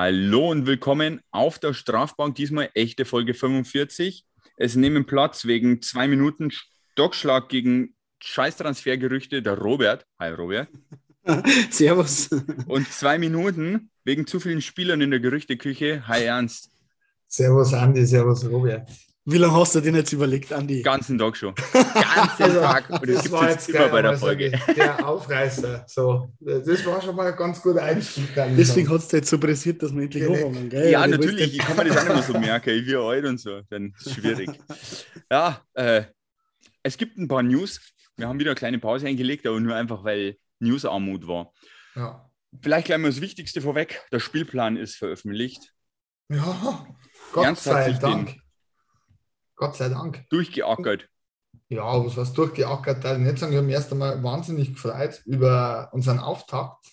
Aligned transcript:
Hallo 0.00 0.48
und 0.52 0.68
willkommen 0.68 1.20
auf 1.32 1.58
der 1.58 1.74
Strafbank, 1.74 2.36
diesmal 2.36 2.70
echte 2.74 3.04
Folge 3.04 3.34
45. 3.34 4.24
Es 4.56 4.76
nehmen 4.76 5.06
Platz 5.06 5.44
wegen 5.44 5.82
zwei 5.82 6.06
Minuten 6.06 6.52
Stockschlag 6.52 7.48
gegen 7.48 7.96
Scheißtransfergerüchte 8.20 9.42
der 9.42 9.58
Robert. 9.58 10.06
Hi 10.20 10.30
Robert. 10.30 10.68
Servus. 11.70 12.30
Und 12.68 12.88
zwei 12.92 13.18
Minuten 13.18 13.90
wegen 14.04 14.24
zu 14.28 14.38
vielen 14.38 14.62
Spielern 14.62 15.00
in 15.00 15.10
der 15.10 15.18
Gerüchteküche. 15.18 16.06
Hi 16.06 16.26
Ernst. 16.26 16.70
Servus 17.26 17.74
Andi, 17.74 18.06
servus 18.06 18.48
Robert. 18.48 18.88
Wie 19.30 19.36
lange 19.38 19.52
hast 19.54 19.74
du 19.74 19.80
den 19.80 19.94
jetzt 19.94 20.12
überlegt, 20.12 20.52
Andi? 20.52 20.80
Ganzen 20.82 21.18
Tag 21.18 21.36
schon. 21.36 21.54
Ganzen 21.72 22.42
Also, 22.42 22.60
Tag. 22.60 22.88
Und 22.88 23.02
das 23.08 23.14
das 23.16 23.22
gibt 23.24 23.32
war 23.34 23.48
es 23.48 23.54
jetzt 23.56 23.68
immer 23.68 23.78
geil, 23.80 23.88
bei 23.90 24.02
der 24.02 24.10
also 24.12 24.26
Folge. 24.26 24.52
Der 24.76 25.06
Aufreißer. 25.06 25.84
So, 25.86 26.32
das 26.40 26.86
war 26.86 27.02
schon 27.02 27.14
mal 27.14 27.30
ein 27.30 27.36
ganz 27.36 27.60
guter 27.60 27.82
Einstieg. 27.82 28.28
Deswegen 28.34 28.88
hat 28.88 29.00
es 29.02 29.12
jetzt 29.12 29.28
so 29.28 29.38
pressiert, 29.38 29.82
dass 29.82 29.94
wir 29.94 30.02
endlich 30.02 30.22
Ja, 30.22 30.30
anfangen, 30.30 30.68
gell? 30.70 30.90
Ja, 30.90 31.04
willst 31.04 31.20
natürlich. 31.20 31.52
Ich 31.54 31.58
kann 31.58 31.76
mir 31.76 31.84
das 31.84 31.96
auch 31.98 32.02
nicht 32.04 32.14
mehr 32.14 32.22
so 32.22 32.38
merken. 32.38 32.70
Ich 32.70 32.86
wie 32.86 32.96
alt 32.96 33.24
und 33.26 33.38
so. 33.38 33.60
Dann 33.68 33.92
ist 33.98 34.06
es 34.06 34.14
schwierig. 34.14 34.50
Ja, 35.30 35.60
äh, 35.74 36.04
es 36.82 36.96
gibt 36.96 37.18
ein 37.18 37.28
paar 37.28 37.42
News. 37.42 37.80
Wir 38.16 38.28
haben 38.28 38.38
wieder 38.40 38.52
eine 38.52 38.56
kleine 38.58 38.78
Pause 38.78 39.06
eingelegt, 39.08 39.46
aber 39.46 39.60
nur 39.60 39.74
einfach, 39.76 40.04
weil 40.04 40.36
Newsarmut 40.60 41.28
war. 41.28 41.52
Ja. 41.94 42.30
Vielleicht 42.62 42.86
gleich 42.86 42.98
mal 42.98 43.08
das 43.08 43.20
Wichtigste 43.20 43.60
vorweg. 43.60 44.00
Der 44.10 44.20
Spielplan 44.20 44.76
ist 44.78 44.96
veröffentlicht. 44.96 45.74
ja, 46.30 46.86
Gott 47.32 47.44
Ernst 47.44 47.64
sei 47.64 47.92
Dank. 47.92 48.28
den- 48.28 48.42
Gott 49.58 49.76
sei 49.76 49.88
Dank. 49.88 50.24
Durchgeackert. 50.30 51.08
Ja, 51.68 52.04
was 52.04 52.16
heißt 52.16 52.38
durchgeackert? 52.38 53.04
Ich 53.04 53.18
nicht 53.18 53.38
sagen, 53.38 53.52
ich 53.52 53.58
habe 53.58 53.66
mich 53.66 53.74
erst 53.74 53.92
einmal 53.92 54.22
wahnsinnig 54.22 54.72
gefreut 54.72 55.20
über 55.26 55.90
unseren 55.92 56.18
Auftakt. 56.18 56.86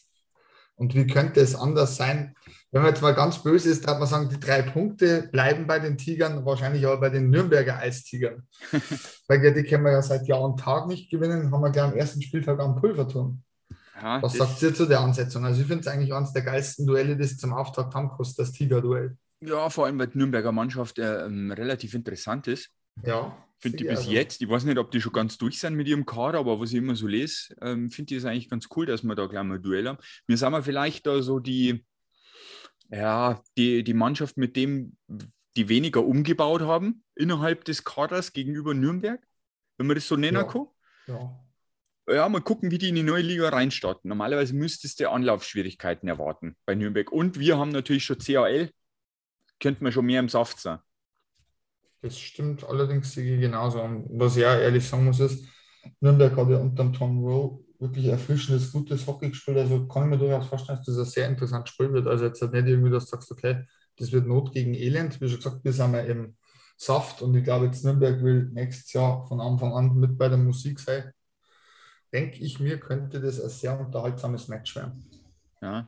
Und 0.75 0.93
wie 0.93 1.07
könnte 1.07 1.39
es 1.39 1.55
anders 1.55 1.95
sein? 1.95 2.35
Wenn 2.71 2.81
man 2.81 2.91
jetzt 2.91 3.01
mal 3.01 3.13
ganz 3.13 3.41
böse 3.41 3.69
ist, 3.69 3.87
darf 3.87 3.99
man 3.99 4.07
sagen, 4.09 4.27
die 4.27 4.39
drei 4.39 4.61
Punkte 4.61 5.29
bleiben 5.31 5.67
bei 5.67 5.79
den 5.79 5.97
Tigern, 5.97 6.45
wahrscheinlich 6.45 6.85
aber 6.85 6.99
bei 6.99 7.09
den 7.09 7.29
Nürnberger 7.29 7.77
Eistigern. 7.77 8.45
Weil 9.29 9.53
die 9.53 9.63
können 9.63 9.85
wir 9.85 9.93
ja 9.93 10.01
seit 10.01 10.27
Jahr 10.27 10.41
und 10.41 10.59
Tag 10.59 10.87
nicht 10.87 11.09
gewinnen, 11.09 11.51
haben 11.51 11.61
wir 11.61 11.69
gleich 11.69 11.85
am 11.85 11.93
ersten 11.93 12.21
Spieltag 12.21 12.59
am 12.59 12.75
Pulverturm. 12.75 13.41
Ja, 14.01 14.21
Was 14.21 14.33
sagt 14.33 14.61
ihr 14.61 14.75
zu 14.75 14.85
der 14.85 14.99
Ansetzung? 14.99 15.45
Also 15.45 15.61
ich 15.61 15.67
finde 15.67 15.81
es 15.81 15.87
eigentlich 15.87 16.13
eines 16.13 16.33
der 16.33 16.41
geilsten 16.41 16.85
Duelle, 16.85 17.15
das 17.15 17.37
zum 17.37 17.53
Auftakt 17.53 17.95
haben 17.95 18.09
kostet, 18.09 18.39
das 18.39 18.51
Tiger-Duell. 18.51 19.15
Ja, 19.41 19.69
vor 19.69 19.85
allem, 19.85 19.99
weil 19.99 20.07
die 20.07 20.17
Nürnberger 20.17 20.51
Mannschaft 20.51 20.99
äh, 20.99 21.05
relativ 21.05 21.93
interessant 21.93 22.47
ist. 22.47 22.69
Ja. 23.03 23.37
Finde 23.59 23.77
sicher, 23.77 23.89
bis 23.89 23.99
also. 23.99 24.11
jetzt, 24.11 24.41
ich 24.41 24.49
weiß 24.49 24.65
nicht, 24.65 24.77
ob 24.77 24.91
die 24.91 25.01
schon 25.01 25.13
ganz 25.13 25.37
durch 25.37 25.59
sind 25.59 25.75
mit 25.75 25.87
ihrem 25.87 26.05
Kader, 26.05 26.39
aber 26.39 26.59
was 26.59 26.71
ich 26.71 26.77
immer 26.77 26.95
so 26.95 27.07
lese, 27.07 27.55
ähm, 27.61 27.89
finde 27.89 28.13
ich 28.13 28.19
es 28.19 28.25
eigentlich 28.25 28.49
ganz 28.49 28.67
cool, 28.75 28.85
dass 28.85 29.03
wir 29.03 29.15
da 29.15 29.27
gleich 29.27 29.43
mal 29.43 29.55
ein 29.55 29.63
Duell 29.63 29.87
haben. 29.87 29.97
Wir 30.27 30.37
sind 30.37 30.51
wir 30.51 30.61
vielleicht 30.61 31.07
da 31.07 31.21
so 31.21 31.39
die, 31.39 31.85
ja, 32.89 33.41
die, 33.57 33.83
die 33.83 33.93
Mannschaft 33.93 34.37
mit 34.37 34.55
dem, 34.55 34.97
die 35.55 35.69
weniger 35.69 36.05
umgebaut 36.05 36.61
haben 36.61 37.03
innerhalb 37.15 37.63
des 37.65 37.83
Kaders 37.83 38.33
gegenüber 38.33 38.73
Nürnberg, 38.73 39.25
wenn 39.77 39.87
man 39.87 39.95
das 39.95 40.07
so 40.07 40.15
nennen 40.15 40.37
Ja. 40.37 40.43
kann. 40.43 40.67
Ja. 41.07 41.39
Ja, 42.07 42.29
mal 42.29 42.41
gucken, 42.41 42.69
wie 42.69 42.77
die 42.77 42.89
in 42.89 42.95
die 42.95 43.03
neue 43.03 43.23
Liga 43.23 43.49
reinstarten. 43.49 44.09
Normalerweise 44.09 44.53
müsstest 44.53 44.99
du 44.99 45.09
Anlaufschwierigkeiten 45.09 46.07
erwarten 46.07 46.55
bei 46.65 46.75
Nürnberg. 46.75 47.11
Und 47.11 47.39
wir 47.39 47.57
haben 47.57 47.71
natürlich 47.71 48.05
schon 48.05 48.19
CAL. 48.19 48.69
Könnte 49.59 49.83
man 49.83 49.91
schon 49.91 50.05
mehr 50.05 50.19
im 50.19 50.29
Saft 50.29 50.59
sein. 50.59 50.79
Das 52.01 52.19
stimmt 52.19 52.63
allerdings 52.63 53.13
sehe 53.13 53.35
ich 53.35 53.41
genauso. 53.41 53.81
Und 53.81 54.07
was 54.19 54.37
ich 54.37 54.45
auch 54.45 54.57
ehrlich 54.57 54.87
sagen 54.87 55.05
muss, 55.05 55.19
ist, 55.19 55.45
Nürnberg 56.01 56.35
hat 56.35 56.49
ja 56.49 56.57
unter 56.57 56.83
dem 56.83 56.93
Tom 56.93 57.23
Rowe 57.23 57.63
wirklich 57.79 58.05
erfrischendes, 58.07 58.71
gutes 58.71 59.05
Hockey 59.07 59.29
gespielt. 59.29 59.57
Also 59.57 59.87
kann 59.87 60.03
ich 60.03 60.09
mir 60.09 60.17
durchaus 60.17 60.47
vorstellen, 60.47 60.77
dass 60.77 60.85
das 60.85 60.97
ein 60.97 61.05
sehr 61.05 61.27
interessantes 61.27 61.73
Spiel 61.73 61.91
wird. 61.93 62.07
Also 62.07 62.25
jetzt 62.25 62.41
halt 62.41 62.53
nicht 62.53 62.67
irgendwie, 62.67 62.91
dass 62.91 63.05
du 63.05 63.11
sagst, 63.11 63.31
okay, 63.31 63.65
das 63.97 64.11
wird 64.11 64.27
Not 64.27 64.51
gegen 64.53 64.73
Elend. 64.75 65.19
Wie 65.19 65.27
schon 65.27 65.37
gesagt, 65.37 65.63
wir 65.63 65.73
sind 65.73 65.93
ja 65.93 66.01
im 66.01 66.37
Saft 66.77 67.21
und 67.21 67.35
ich 67.35 67.43
glaube, 67.43 67.65
jetzt 67.65 67.83
Nürnberg 67.83 68.21
will 68.21 68.49
nächstes 68.53 68.91
Jahr 68.93 69.25
von 69.27 69.41
Anfang 69.41 69.73
an 69.73 69.95
mit 69.95 70.17
bei 70.17 70.29
der 70.29 70.37
Musik 70.37 70.79
sein. 70.79 71.11
Denke 72.13 72.39
ich 72.39 72.59
mir, 72.59 72.79
könnte 72.79 73.19
das 73.19 73.41
ein 73.41 73.49
sehr 73.49 73.79
unterhaltsames 73.79 74.47
Match 74.47 74.75
werden. 74.75 75.09
Ja, 75.61 75.87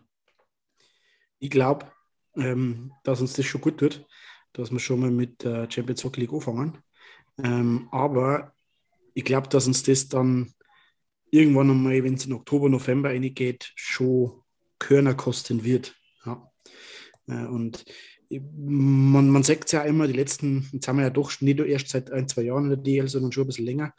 Ich 1.39 1.49
glaube, 1.49 1.85
ähm, 2.37 2.91
dass 3.03 3.21
uns 3.21 3.33
das 3.33 3.45
schon 3.45 3.61
gut 3.61 3.77
tut, 3.77 4.05
dass 4.53 4.71
wir 4.71 4.79
schon 4.79 4.99
mal 4.99 5.11
mit 5.11 5.43
der 5.43 5.69
Champions 5.69 6.03
Hockey 6.03 6.21
League 6.21 6.33
anfangen. 6.33 6.77
Ähm, 7.43 7.87
aber 7.91 8.53
ich 9.13 9.23
glaube, 9.23 9.47
dass 9.49 9.67
uns 9.67 9.83
das 9.83 10.07
dann 10.07 10.53
irgendwann 11.31 11.69
einmal, 11.69 12.03
wenn 12.03 12.15
es 12.15 12.25
in 12.25 12.33
Oktober, 12.33 12.69
November 12.69 13.09
reingeht, 13.09 13.71
schon 13.75 14.41
Körner 14.79 15.15
kosten 15.15 15.63
wird. 15.63 15.95
Ja. 16.25 16.51
Äh, 17.27 17.45
und 17.45 17.85
man, 18.29 19.29
man 19.29 19.43
sagt 19.43 19.65
es 19.65 19.71
ja 19.71 19.83
immer, 19.83 20.07
die 20.07 20.13
letzten, 20.13 20.67
jetzt 20.73 20.87
haben 20.87 20.97
wir 20.97 21.03
ja 21.03 21.09
doch 21.09 21.39
nicht 21.41 21.59
erst 21.59 21.89
seit 21.89 22.11
ein, 22.11 22.27
zwei 22.27 22.43
Jahren 22.43 22.65
in 22.65 22.69
der 22.69 22.77
DL, 22.77 23.07
sondern 23.07 23.31
schon 23.31 23.45
ein 23.45 23.47
bisschen 23.47 23.65
länger. 23.65 23.93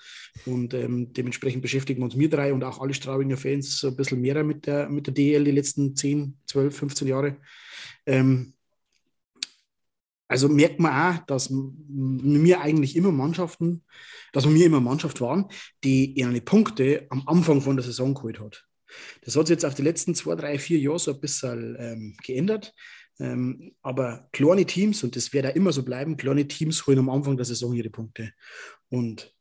Und 0.44 0.74
ähm, 0.74 1.12
dementsprechend 1.12 1.62
beschäftigen 1.62 2.02
uns 2.02 2.18
wir 2.18 2.28
drei 2.28 2.52
und 2.52 2.62
auch 2.64 2.80
alle 2.80 2.94
Straubinger 2.94 3.36
Fans 3.36 3.78
so 3.78 3.88
ein 3.88 3.96
bisschen 3.96 4.20
mehr 4.20 4.44
mit 4.44 4.66
der, 4.66 4.88
mit 4.90 5.06
der 5.06 5.14
DL 5.14 5.44
die 5.44 5.50
letzten 5.50 5.96
10, 5.96 6.38
12, 6.46 6.76
15 6.76 7.08
Jahre. 7.08 7.36
Ähm, 8.08 8.54
also 10.28 10.48
merkt 10.48 10.80
man 10.80 11.16
auch, 11.16 11.26
dass 11.26 11.50
wir 11.50 12.60
eigentlich 12.60 12.96
immer 12.96 13.12
Mannschaften, 13.12 13.84
dass 14.32 14.48
wir 14.48 14.66
immer 14.66 14.80
Mannschaft 14.80 15.20
waren, 15.20 15.46
die 15.84 16.12
ihre 16.18 16.40
Punkte 16.40 17.06
am 17.10 17.26
Anfang 17.26 17.62
von 17.62 17.76
der 17.76 17.84
Saison 17.84 18.14
geholt 18.14 18.40
hat. 18.40 18.66
Das 19.22 19.36
hat 19.36 19.46
sich 19.46 19.54
jetzt 19.54 19.64
auf 19.64 19.74
die 19.74 19.82
letzten 19.82 20.14
zwei, 20.14 20.34
drei, 20.34 20.58
vier 20.58 20.78
Jahre 20.78 20.98
so 20.98 21.12
ein 21.12 21.20
bisschen 21.20 21.76
ähm, 21.78 22.16
geändert. 22.22 22.74
Ähm, 23.20 23.74
aber 23.82 24.28
kleine 24.32 24.64
Teams, 24.64 25.02
und 25.02 25.16
das 25.16 25.32
wird 25.32 25.46
auch 25.46 25.54
immer 25.54 25.72
so 25.72 25.82
bleiben, 25.82 26.16
kleine 26.16 26.46
Teams 26.46 26.86
holen 26.86 27.00
am 27.00 27.10
Anfang 27.10 27.36
der 27.36 27.46
Saison 27.46 27.74
ihre 27.74 27.90
Punkte. 27.90 28.32
Und 28.90 29.34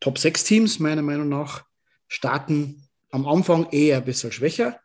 Top 0.00 0.18
6 0.18 0.44
Teams, 0.44 0.78
meiner 0.78 1.02
Meinung 1.02 1.28
nach, 1.28 1.64
starten 2.08 2.88
am 3.10 3.26
Anfang 3.26 3.70
eher 3.70 3.98
ein 3.98 4.04
bisschen 4.04 4.32
schwächer 4.32 4.80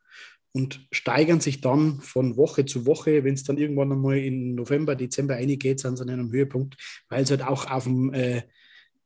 und 0.52 0.88
steigern 0.92 1.40
sich 1.42 1.62
dann 1.62 2.00
von 2.02 2.36
Woche 2.38 2.66
zu 2.66 2.86
Woche, 2.86 3.24
wenn 3.24 3.34
es 3.36 3.44
dann 3.44 3.58
irgendwann 3.58 3.92
einmal 3.92 4.18
in 4.18 4.56
November, 4.56 4.96
Dezember 4.96 5.36
eingeht, 5.36 5.80
sind 5.80 5.98
sie 5.98 6.04
an 6.04 6.10
einem 6.10 6.32
Höhepunkt, 6.32 6.76
weil 7.10 7.26
sie 7.26 7.32
halt 7.38 7.44
auch 7.48 7.70
auf, 7.70 7.84
dem, 7.84 8.14
äh, 8.14 8.44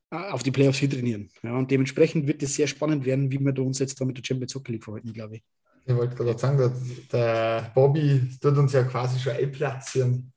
auf 0.10 0.44
die 0.44 0.52
Playoffs 0.52 0.78
hier 0.80 0.90
trainieren. 0.90 1.30
Ja, 1.44 1.58
und 1.58 1.70
dementsprechend 1.72 2.28
wird 2.28 2.42
es 2.44 2.56
sehr 2.56 2.68
spannend 2.68 3.06
werden, 3.06 3.32
wie 3.32 3.40
wir 3.40 3.52
da 3.52 3.62
uns 3.62 3.80
jetzt 3.80 4.00
da 4.00 4.06
mit 4.06 4.18
der 4.18 4.24
Champions 4.24 4.56
Hockey 4.56 4.74
League 4.74 4.84
verhalten, 4.84 5.12
glaube 5.14 5.38
ich. 5.38 5.44
Ich 5.86 5.94
wollte 5.96 6.16
gerade 6.16 6.40
sagen, 6.40 6.58
der, 6.58 6.74
der 7.12 7.72
Bobby 7.76 8.22
tut 8.42 8.58
uns 8.58 8.72
ja 8.72 8.84
quasi 8.84 9.20
schon 9.20 9.34
einplatzieren. 9.34 10.32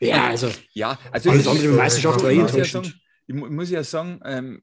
Ja, 0.00 0.26
also 0.26 0.50
ja 0.72 0.98
also 1.12 1.30
alles 1.30 1.46
es- 1.46 1.48
andere 1.52 1.68
mit 1.68 1.76
Meisterschaft 1.76 2.22
war 2.22 2.30
eh 2.30 2.34
ich 2.34 2.40
muss 2.40 2.50
ja 2.52 2.58
enttäuschend. 2.58 2.86
sagen, 2.86 3.00
ich 3.28 3.34
mu- 3.34 3.50
muss 3.50 3.70
ja 3.70 3.84
sagen, 3.84 4.20
ähm, 4.24 4.62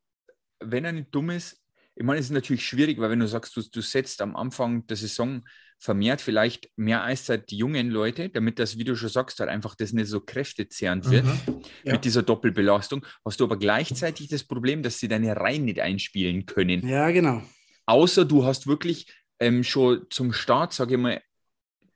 wenn 0.59 0.85
er 0.85 0.91
nicht 0.91 1.07
dumm 1.16 1.29
ist, 1.31 1.62
ich 1.96 2.04
meine, 2.04 2.20
es 2.20 2.26
ist 2.28 2.31
natürlich 2.31 2.66
schwierig, 2.66 3.00
weil 3.00 3.09
wenn 3.09 3.20
du 3.20 3.28
sagst, 3.28 3.56
du, 3.56 3.62
du 3.62 3.81
setzt 3.81 4.22
am 4.22 4.36
Anfang 4.36 4.86
der 4.88 4.98
Saison 4.98 5.44
vermehrt 5.80 6.22
vielleicht 6.22 6.70
mehr 6.78 7.04
Eiszeit 7.04 7.50
die 7.52 7.58
jungen 7.58 7.90
Leute, 7.90 8.30
damit 8.30 8.58
das, 8.58 8.78
wie 8.78 8.84
du 8.86 8.96
schon 8.96 9.09
sagst, 9.09 9.40
halt 9.40 9.50
einfach 9.50 9.76
das 9.76 9.92
nicht 9.92 10.08
so 10.08 10.22
kräftezehrend 10.22 11.09
wird 11.09 11.26
Mhm. 11.26 11.62
Ja. 11.84 11.94
mit 11.94 12.06
dieser 12.06 12.24
Doppelbelastung, 12.24 13.06
hast 13.26 13.40
du 13.40 13.44
aber 13.44 13.58
gleichzeitig 13.58 14.30
das 14.30 14.44
Problem, 14.46 14.82
dass 14.82 15.00
sie 15.00 15.08
deine 15.09 15.36
Reihen 15.36 15.66
nicht 15.66 15.80
einspielen 15.82 16.46
können. 16.46 16.88
Ja, 16.88 17.12
genau. 17.12 17.42
Außer 17.85 18.23
du 18.23 18.46
hast 18.46 18.66
wirklich 18.66 19.14
ähm, 19.40 19.64
schon 19.64 20.06
zum 20.09 20.32
Start, 20.32 20.73
sage 20.73 20.96
ich 20.96 21.00
mal, 21.02 21.22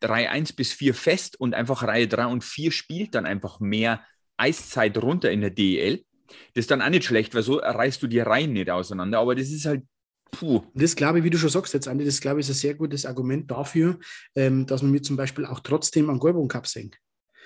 Reihe 0.04 0.30
1 0.30 0.54
bis 0.54 0.74
4 0.74 0.94
fest 0.94 1.40
und 1.40 1.56
einfach 1.56 1.82
Reihe 1.84 2.08
3 2.08 2.26
und 2.28 2.44
4 2.44 2.72
spielt 2.72 3.16
dann 3.16 3.26
einfach 3.26 3.60
mehr 3.60 4.04
Eiszeit 4.36 4.98
runter 4.98 5.32
in 5.32 5.42
der 5.42 5.50
DEL. 5.50 6.04
Das 6.54 6.64
ist 6.64 6.72
dann 6.72 6.82
auch 6.82 6.90
nicht 6.90 7.06
schlecht, 7.06 7.34
weil 7.34 7.42
so 7.42 7.56
reißt 7.58 8.04
du 8.04 8.08
die 8.08 8.20
Reihen 8.20 8.54
nicht 8.54 8.70
auseinander. 8.70 9.20
Aber 9.20 9.34
das 9.34 9.50
ist 9.50 9.66
halt, 9.66 9.84
puh, 10.32 10.58
Und 10.58 10.82
Das 10.82 10.96
glaube 10.96 11.20
ich, 11.20 11.24
wie 11.24 11.30
du 11.30 11.38
schon 11.38 11.50
sagst 11.50 11.74
jetzt, 11.74 11.88
Andi, 11.88 12.06
das 12.06 12.22
glaube 12.22 12.40
ich 12.40 12.50
ist 12.50 12.56
ein 12.56 12.60
sehr 12.60 12.74
gutes 12.76 13.06
Argument 13.06 13.50
dafür, 13.50 13.98
ähm, 14.36 14.66
dass 14.66 14.82
wir 14.82 14.90
mir 14.90 15.02
zum 15.02 15.16
Beispiel 15.18 15.46
auch 15.46 15.60
trotzdem 15.62 16.10
einen 16.10 16.20
Goldbogen 16.20 16.48
Cup 16.50 16.68
sehen 16.68 16.92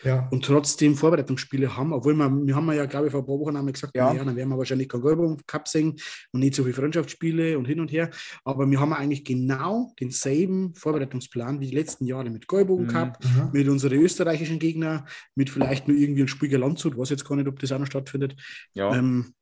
Ja. 0.04 0.28
und 0.31 0.44
trotzdem 0.44 0.95
Vorbereitungsspiele 0.95 1.78
haben, 1.78 1.94
obwohl 1.94 2.16
wir, 2.16 2.30
wir 2.30 2.56
haben 2.56 2.72
ja, 2.74 2.86
glaube 2.88 3.06
ich, 3.07 3.12
vor 3.12 3.22
ein 3.22 3.25
paar 3.28 3.39
Wochen 3.39 3.56
einmal 3.56 3.72
gesagt, 3.74 3.95
Ja. 3.95 4.12
ja. 4.13 4.24
dann 4.24 4.36
werden 4.36 4.50
wir 4.50 4.57
wahrscheinlich 4.57 4.89
keinen 4.89 5.01
Goldbogen 5.01 5.38
Cup 5.45 5.68
sehen 5.68 5.95
und 6.31 6.39
nicht 6.39 6.56
so 6.56 6.63
viele 6.63 6.74
Freundschaftsspiele 6.75 7.57
und 7.57 7.66
hin 7.66 7.80
und 7.80 7.92
her, 7.92 8.10
aber 8.44 8.66
wir 8.69 8.80
haben 8.80 8.94
eigentlich 8.94 9.24
genau 9.24 9.94
denselben 10.00 10.74
Vorbereitungsplan 10.75 11.60
wie 11.60 11.68
die 11.68 11.75
letzten 11.75 12.06
Jahre 12.06 12.30
mit 12.31 12.48
Goldbogen 12.48 12.86
Mhm. 12.88 12.89
Cup, 12.89 13.19
Mhm. 13.24 13.50
mit 13.54 13.68
unseren 13.68 13.94
österreichischen 14.01 14.57
Gegnern, 14.60 15.06
mit 15.36 15.50
vielleicht 15.51 15.88
nur 15.88 15.98
irgendwie 15.98 16.22
ein 16.24 16.27
Spiegel 16.27 16.60
Landshut, 16.60 16.98
weiß 16.98 17.10
jetzt 17.12 17.25
gar 17.25 17.36
nicht, 17.36 17.48
ob 17.48 17.60
das 17.60 17.72
auch 17.72 17.80
noch 17.80 17.86
stattfindet. 17.88 18.36
ja. 18.74 18.95
Ähm, 18.95 19.34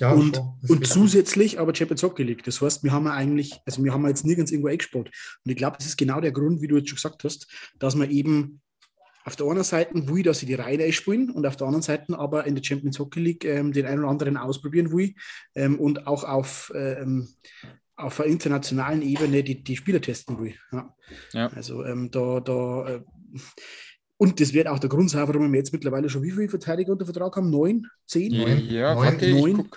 Ja, 0.00 0.12
und, 0.12 0.36
schon. 0.36 0.56
Und 0.68 0.86
zusätzlich 0.86 1.58
aber 1.58 1.74
Champions 1.74 2.02
Hockey 2.02 2.22
League. 2.22 2.44
Das 2.44 2.60
heißt, 2.60 2.84
wir 2.84 2.92
haben 2.92 3.06
ja 3.06 3.12
eigentlich, 3.12 3.60
also 3.66 3.82
wir 3.82 3.92
haben 3.92 4.02
ja 4.02 4.08
jetzt 4.08 4.24
nirgends 4.24 4.52
irgendwo 4.52 4.68
eingespielt. 4.68 5.10
Und 5.44 5.50
ich 5.50 5.56
glaube, 5.56 5.76
das 5.78 5.86
ist 5.86 5.96
genau 5.96 6.20
der 6.20 6.32
Grund, 6.32 6.60
wie 6.60 6.68
du 6.68 6.76
jetzt 6.76 6.88
schon 6.88 6.96
gesagt 6.96 7.24
hast, 7.24 7.46
dass 7.78 7.94
man 7.94 8.10
eben 8.10 8.60
auf 9.24 9.36
der 9.36 9.46
einen 9.46 9.62
Seite 9.62 10.08
will, 10.08 10.22
dass 10.22 10.38
sie 10.38 10.46
die 10.46 10.54
Reihe 10.54 10.82
einspielen 10.82 11.30
und 11.30 11.44
auf 11.44 11.56
der 11.56 11.66
anderen 11.66 11.82
Seite 11.82 12.18
aber 12.18 12.46
in 12.46 12.54
der 12.54 12.64
Champions 12.64 12.98
Hockey 12.98 13.20
League 13.20 13.44
ähm, 13.44 13.72
den 13.72 13.84
einen 13.84 14.00
oder 14.00 14.08
anderen 14.08 14.38
ausprobieren 14.38 14.90
will 14.90 15.14
ähm, 15.54 15.78
und 15.78 16.06
auch 16.06 16.24
auf, 16.24 16.72
ähm, 16.74 17.28
auf 17.96 18.20
einer 18.20 18.30
internationalen 18.30 19.02
Ebene 19.02 19.42
die, 19.42 19.62
die 19.62 19.76
Spieler 19.76 20.00
testen 20.00 20.38
will. 20.40 20.54
Ja. 20.72 20.94
Ja. 21.34 21.48
Also 21.48 21.84
ähm, 21.84 22.10
da, 22.10 22.40
da 22.40 22.88
äh, 22.88 23.00
und 24.16 24.40
das 24.40 24.52
wird 24.52 24.66
auch 24.66 24.80
der 24.80 24.90
Grund 24.90 25.10
sein, 25.10 25.28
warum 25.28 25.52
wir 25.52 25.58
jetzt 25.58 25.72
mittlerweile 25.72 26.08
schon 26.08 26.22
wie 26.22 26.32
viele 26.32 26.48
Verteidiger 26.48 26.92
unter 26.92 27.04
Vertrag 27.04 27.36
haben? 27.36 27.50
Neun? 27.50 27.86
Zehn? 28.06 28.36
Neun? 28.36 28.66
Ja, 28.66 28.94
neun, 28.94 29.04
warte, 29.04 29.30
neun. 29.30 29.68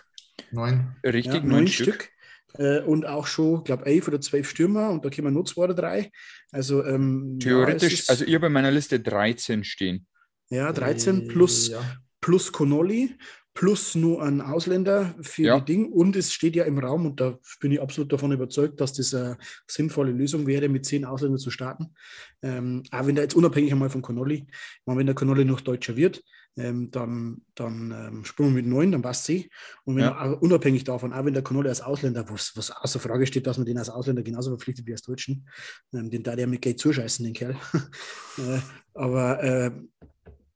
Neun. 0.52 0.96
Richtig, 1.04 1.34
ja, 1.34 1.40
neun, 1.40 1.50
neun 1.50 1.68
Stück. 1.68 2.04
Stück. 2.04 2.12
Äh, 2.58 2.82
und 2.82 3.06
auch 3.06 3.28
schon, 3.28 3.60
ich 3.60 3.64
glaube, 3.64 3.86
elf 3.86 4.08
oder 4.08 4.20
zwölf 4.20 4.50
Stürmer 4.50 4.90
und 4.90 5.06
da 5.06 5.10
kommen 5.10 5.34
nur 5.34 5.46
zwei 5.46 5.64
oder 5.64 5.74
drei. 5.74 6.12
Also, 6.52 6.86
ähm, 6.86 7.40
Theoretisch, 7.40 8.08
ja, 8.08 8.10
also 8.10 8.26
ihr 8.26 8.40
bei 8.40 8.50
meiner 8.50 8.72
Liste 8.72 9.00
13 9.00 9.64
stehen. 9.64 10.06
Ja, 10.50 10.74
13 10.74 11.30
plus, 11.30 11.70
ja. 11.70 11.82
plus 12.20 12.52
Connolly 12.52 13.16
plus 13.54 13.96
nur 13.96 14.24
ein 14.24 14.42
Ausländer 14.42 15.16
für 15.22 15.44
ja. 15.44 15.60
die 15.60 15.66
Dinge. 15.66 15.88
Und 15.88 16.16
es 16.16 16.32
steht 16.32 16.56
ja 16.56 16.64
im 16.64 16.78
Raum, 16.78 17.06
und 17.06 17.20
da 17.20 17.38
bin 17.60 17.72
ich 17.72 17.82
absolut 17.82 18.12
davon 18.12 18.32
überzeugt, 18.32 18.80
dass 18.80 18.94
das 18.94 19.14
eine 19.14 19.38
sinnvolle 19.68 20.12
Lösung 20.12 20.48
wäre, 20.48 20.70
mit 20.70 20.86
zehn 20.86 21.06
Ausländern 21.06 21.40
zu 21.40 21.52
starten. 21.52 21.94
Ähm, 22.42 22.84
auch 22.92 23.06
wenn 23.06 23.16
der 23.16 23.26
jetzt 23.26 23.36
unabhängig 23.36 23.72
einmal 23.72 23.90
von 23.90 24.02
Connolly, 24.02 24.48
wenn 24.86 25.06
der 25.06 25.16
Connolly 25.16 25.46
noch 25.46 25.62
Deutscher 25.62 25.96
wird, 25.96 26.24
ähm, 26.58 26.92
dann, 26.92 27.42
dann 27.56 27.92
ähm, 27.92 28.26
springen 28.26 28.56
wir 28.56 28.62
mit 28.62 28.70
neun, 28.70 28.92
dann 28.92 29.02
passt 29.02 29.26
sie. 29.26 29.50
Und 29.86 29.96
wenn 29.96 30.04
ja. 30.04 30.26
er, 30.26 30.42
unabhängig 30.42 30.84
davon, 30.84 31.14
auch 31.14 31.26
wenn 31.26 31.34
der 31.34 31.44
Connolly 31.44 31.70
als 31.70 31.82
Ausländer, 31.82 32.30
was, 32.30 32.52
was 32.56 32.72
außer 32.72 33.00
Frage 33.00 33.26
steht, 33.26 33.48
dass 33.48 33.58
man 33.58 33.66
den 33.66 33.78
als 33.78 33.90
Ausländer 33.90 34.24
genauso 34.24 34.52
verpflichtet 34.52 34.86
wie 34.86 34.92
als 34.92 35.02
Deutschen, 35.02 35.48
ähm, 35.94 36.10
den 36.10 36.24
da 36.24 36.36
der 36.36 36.48
mit 36.48 36.62
Geld 36.62 36.80
zuscheißen, 36.80 37.24
den 37.24 37.34
Kerl. 37.34 37.56
äh, 38.38 38.60
aber 38.94 39.44
äh, 39.44 39.72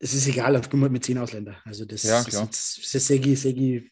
es 0.06 0.14
ist 0.14 0.28
egal, 0.28 0.64
spielen 0.64 0.84
wir 0.84 0.90
mit 0.90 1.04
zehn 1.04 1.18
Ausländern. 1.18 1.58
Also 1.66 1.84
das, 1.84 2.04
ja, 2.04 2.24
klar. 2.24 2.46
das, 2.46 2.78
das 2.80 2.96
ist 2.96 3.08
Segi, 3.08 3.36
Segi 3.36 3.92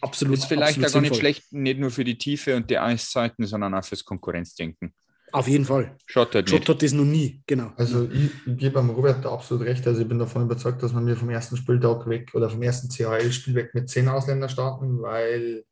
absolut. 0.00 0.36
Ist 0.36 0.44
vielleicht 0.44 0.78
absolut 0.78 0.92
gar 0.92 1.00
nicht 1.00 1.16
schlecht, 1.16 1.52
nicht 1.52 1.80
nur 1.80 1.90
für 1.90 2.04
die 2.04 2.18
Tiefe 2.18 2.56
und 2.56 2.68
die 2.68 2.78
Eiszeiten, 2.78 3.46
sondern 3.46 3.74
auch 3.74 3.84
fürs 3.84 4.04
Konkurrenzdenken. 4.04 4.92
Auf 5.32 5.48
jeden 5.48 5.64
Fall. 5.64 5.96
Schaut 6.06 6.34
halt 6.34 6.50
Schott 6.50 6.68
hat 6.68 6.82
das 6.82 6.92
noch 6.92 7.04
nie, 7.04 7.40
genau. 7.46 7.72
Also 7.76 8.08
ich, 8.10 8.30
ich 8.46 8.56
gebe 8.58 8.80
am 8.80 8.90
Robert 8.90 9.24
da 9.24 9.32
absolut 9.32 9.64
recht. 9.64 9.86
Also 9.86 10.02
ich 10.02 10.08
bin 10.08 10.18
davon 10.18 10.42
überzeugt, 10.42 10.82
dass 10.82 10.92
man 10.92 11.04
mir 11.04 11.16
vom 11.16 11.30
ersten 11.30 11.56
Spieltag 11.56 12.08
weg 12.08 12.30
oder 12.34 12.50
vom 12.50 12.60
ersten 12.60 12.88
CHL-Spiel 12.90 13.54
weg 13.54 13.70
mit 13.72 13.88
zehn 13.88 14.08
Ausländern 14.08 14.48
starten, 14.48 15.00
weil 15.00 15.64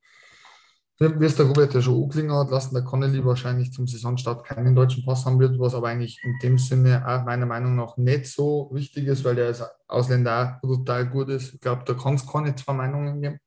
wie 1.01 1.25
es 1.25 1.37
der 1.37 1.47
Robert 1.47 1.73
ja 1.75 1.81
schon 1.81 2.03
angelegen 2.03 2.33
hat, 2.33 2.51
lassen 2.51 2.75
der 2.75 2.83
Connelly 2.83 3.25
wahrscheinlich 3.25 3.73
zum 3.73 3.87
Saisonstart 3.87 4.45
keinen 4.45 4.75
deutschen 4.75 5.05
Pass 5.05 5.25
haben 5.25 5.39
wird, 5.39 5.59
was 5.59 5.75
aber 5.75 5.89
eigentlich 5.89 6.21
in 6.25 6.37
dem 6.43 6.59
Sinne 6.59 7.07
auch 7.07 7.25
meiner 7.25 7.47
Meinung 7.47 7.77
nach 7.77 7.97
nicht 7.97 8.27
so 8.27 8.69
wichtig 8.73 9.07
ist, 9.07 9.23
weil 9.25 9.37
der 9.37 9.47
als 9.47 9.63
Ausländer 9.87 10.57
auch 10.57 10.61
brutal 10.61 11.09
gut 11.09 11.29
ist. 11.29 11.55
Ich 11.55 11.61
glaube, 11.61 11.85
da 11.87 11.95
kann 11.95 12.17
es 12.17 12.27
keine 12.27 12.55
zwei 12.57 12.73
Meinungen 12.73 13.23
geben. 13.23 13.39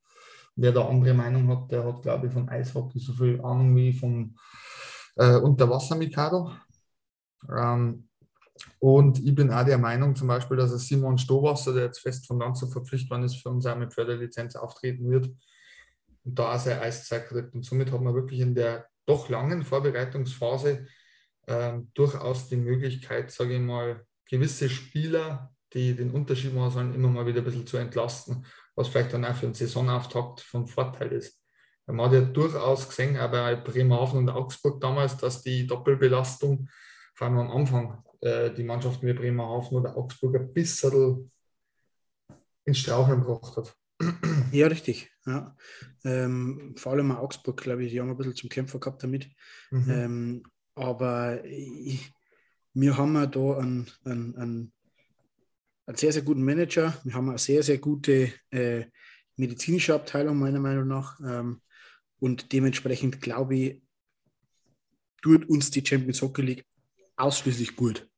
Wer 0.56 0.72
da 0.72 0.88
andere 0.88 1.14
Meinung 1.14 1.50
hat, 1.50 1.70
der 1.72 1.84
hat, 1.84 2.02
glaube 2.02 2.28
ich, 2.28 2.34
von 2.34 2.48
Eishockey 2.48 3.00
so 3.00 3.14
viel 3.14 3.42
Ahnung 3.42 3.76
wie 3.76 3.92
von 3.92 4.34
äh, 5.18 5.36
Unterwasser-Mikado. 5.36 6.52
Ähm, 7.54 8.08
und 8.80 9.20
ich 9.20 9.36
bin 9.36 9.52
auch 9.52 9.66
der 9.66 9.78
Meinung 9.78 10.16
zum 10.16 10.30
Beispiel, 10.30 10.56
dass 10.56 10.72
Simon 10.88 11.18
Stowasser, 11.18 11.74
der 11.74 11.86
jetzt 11.86 12.00
fest 12.00 12.28
von 12.28 12.40
Landshut 12.40 12.72
verpflichtet 12.72 13.10
worden 13.10 13.24
ist, 13.24 13.42
für 13.42 13.50
uns 13.50 13.66
auch 13.66 13.78
mit 13.78 13.94
Förderlizenz 13.94 14.56
auftreten 14.56 15.10
wird 15.10 15.30
und 16.24 16.38
da 16.38 16.58
seine 16.58 16.82
Eiszeit 16.82 17.28
kriegt. 17.28 17.54
Und 17.54 17.64
somit 17.64 17.92
hat 17.92 18.02
man 18.02 18.14
wirklich 18.14 18.40
in 18.40 18.56
der 18.56 18.88
doch 19.06 19.30
langen 19.30 19.64
Vorbereitungsphase 19.64 20.88
äh, 21.48 21.74
durchaus 21.94 22.50
die 22.50 22.58
Möglichkeit, 22.58 23.32
sage 23.32 23.56
ich 23.56 23.62
mal, 23.62 24.06
gewisse 24.30 24.70
Spieler, 24.70 25.54
die 25.74 25.96
den 25.96 26.12
Unterschied 26.12 26.54
machen 26.54 26.72
sollen, 26.72 26.96
immer 26.96 27.10
mal 27.10 27.26
wieder 27.26 27.42
ein 27.42 27.46
bisschen 27.46 27.68
zu 27.68 27.78
entlasten, 27.78 28.46
was 28.76 28.88
vielleicht 28.88 29.14
dann 29.14 29.26
auch 29.26 29.36
für 29.36 29.48
einen 29.48 29.56
Saisonauftakt 29.56 30.42
von 30.42 30.68
Vorteil 30.68 31.12
ist. 31.12 31.42
Man 31.88 32.06
hat 32.06 32.14
ja 32.14 32.22
durchaus 32.22 32.88
gesehen, 32.88 33.18
auch 33.18 33.32
bei 33.32 33.56
Bremerhaven 33.56 34.20
und 34.20 34.30
Augsburg 34.30 34.80
damals, 34.80 35.18
dass 35.18 35.42
die 35.42 35.68
Doppelbelastung, 35.68 36.70
vor 37.16 37.28
allem 37.28 37.40
am 37.40 37.52
Anfang, 37.52 38.04
äh, 38.22 38.52
die 38.52 38.64
Mannschaften 38.64 39.08
wie 39.08 39.14
Bremerhaven 39.14 39.78
oder 39.78 39.98
Augsburg 39.98 40.36
ein 40.36 40.54
bisschen 40.54 41.32
ins 42.64 42.78
Straucheln 42.78 43.22
gebracht 43.22 43.58
hat. 43.58 43.76
Ja, 44.52 44.68
richtig. 44.68 45.10
Ja. 45.26 45.56
Ähm, 46.04 46.74
vor 46.76 46.92
allem 46.92 47.12
Augsburg, 47.12 47.62
glaube 47.62 47.86
ich, 47.86 47.92
die 47.92 48.02
haben 48.02 48.10
ein 48.10 48.18
bisschen 48.18 48.36
zum 48.36 48.50
Kämpfer 48.50 48.80
gehabt 48.80 49.04
damit. 49.04 49.30
Mhm. 49.70 49.90
Ähm, 49.90 50.44
aber 50.76 51.44
ich, 51.46 52.12
wir 52.74 52.98
haben 52.98 53.16
ja 53.16 53.28
da 53.28 53.58
einen, 53.58 53.90
einen, 54.04 54.36
einen, 54.36 54.74
einen, 55.86 55.96
sehr, 55.98 56.12
sehr 56.12 56.24
guten 56.24 56.44
Manager. 56.44 57.00
Wir 57.04 57.14
haben 57.14 57.30
eine 57.30 57.38
sehr, 57.38 57.64
sehr 57.64 57.78
gute 57.78 58.32
äh, 58.50 58.86
medizinische 59.38 59.94
Abteilung, 59.94 60.38
meiner 60.38 60.60
Meinung 60.60 60.88
nach. 60.88 61.20
Ähm, 61.22 61.62
und 62.20 62.52
dementsprechend 62.52 63.22
glaube 63.22 63.56
ich, 63.56 63.82
tut 65.22 65.48
uns 65.50 65.72
die 65.72 65.86
Champions 65.86 66.22
Hockey 66.22 66.42
League 66.42 66.66
ausschließlich 67.16 67.76
gut. 67.76 68.11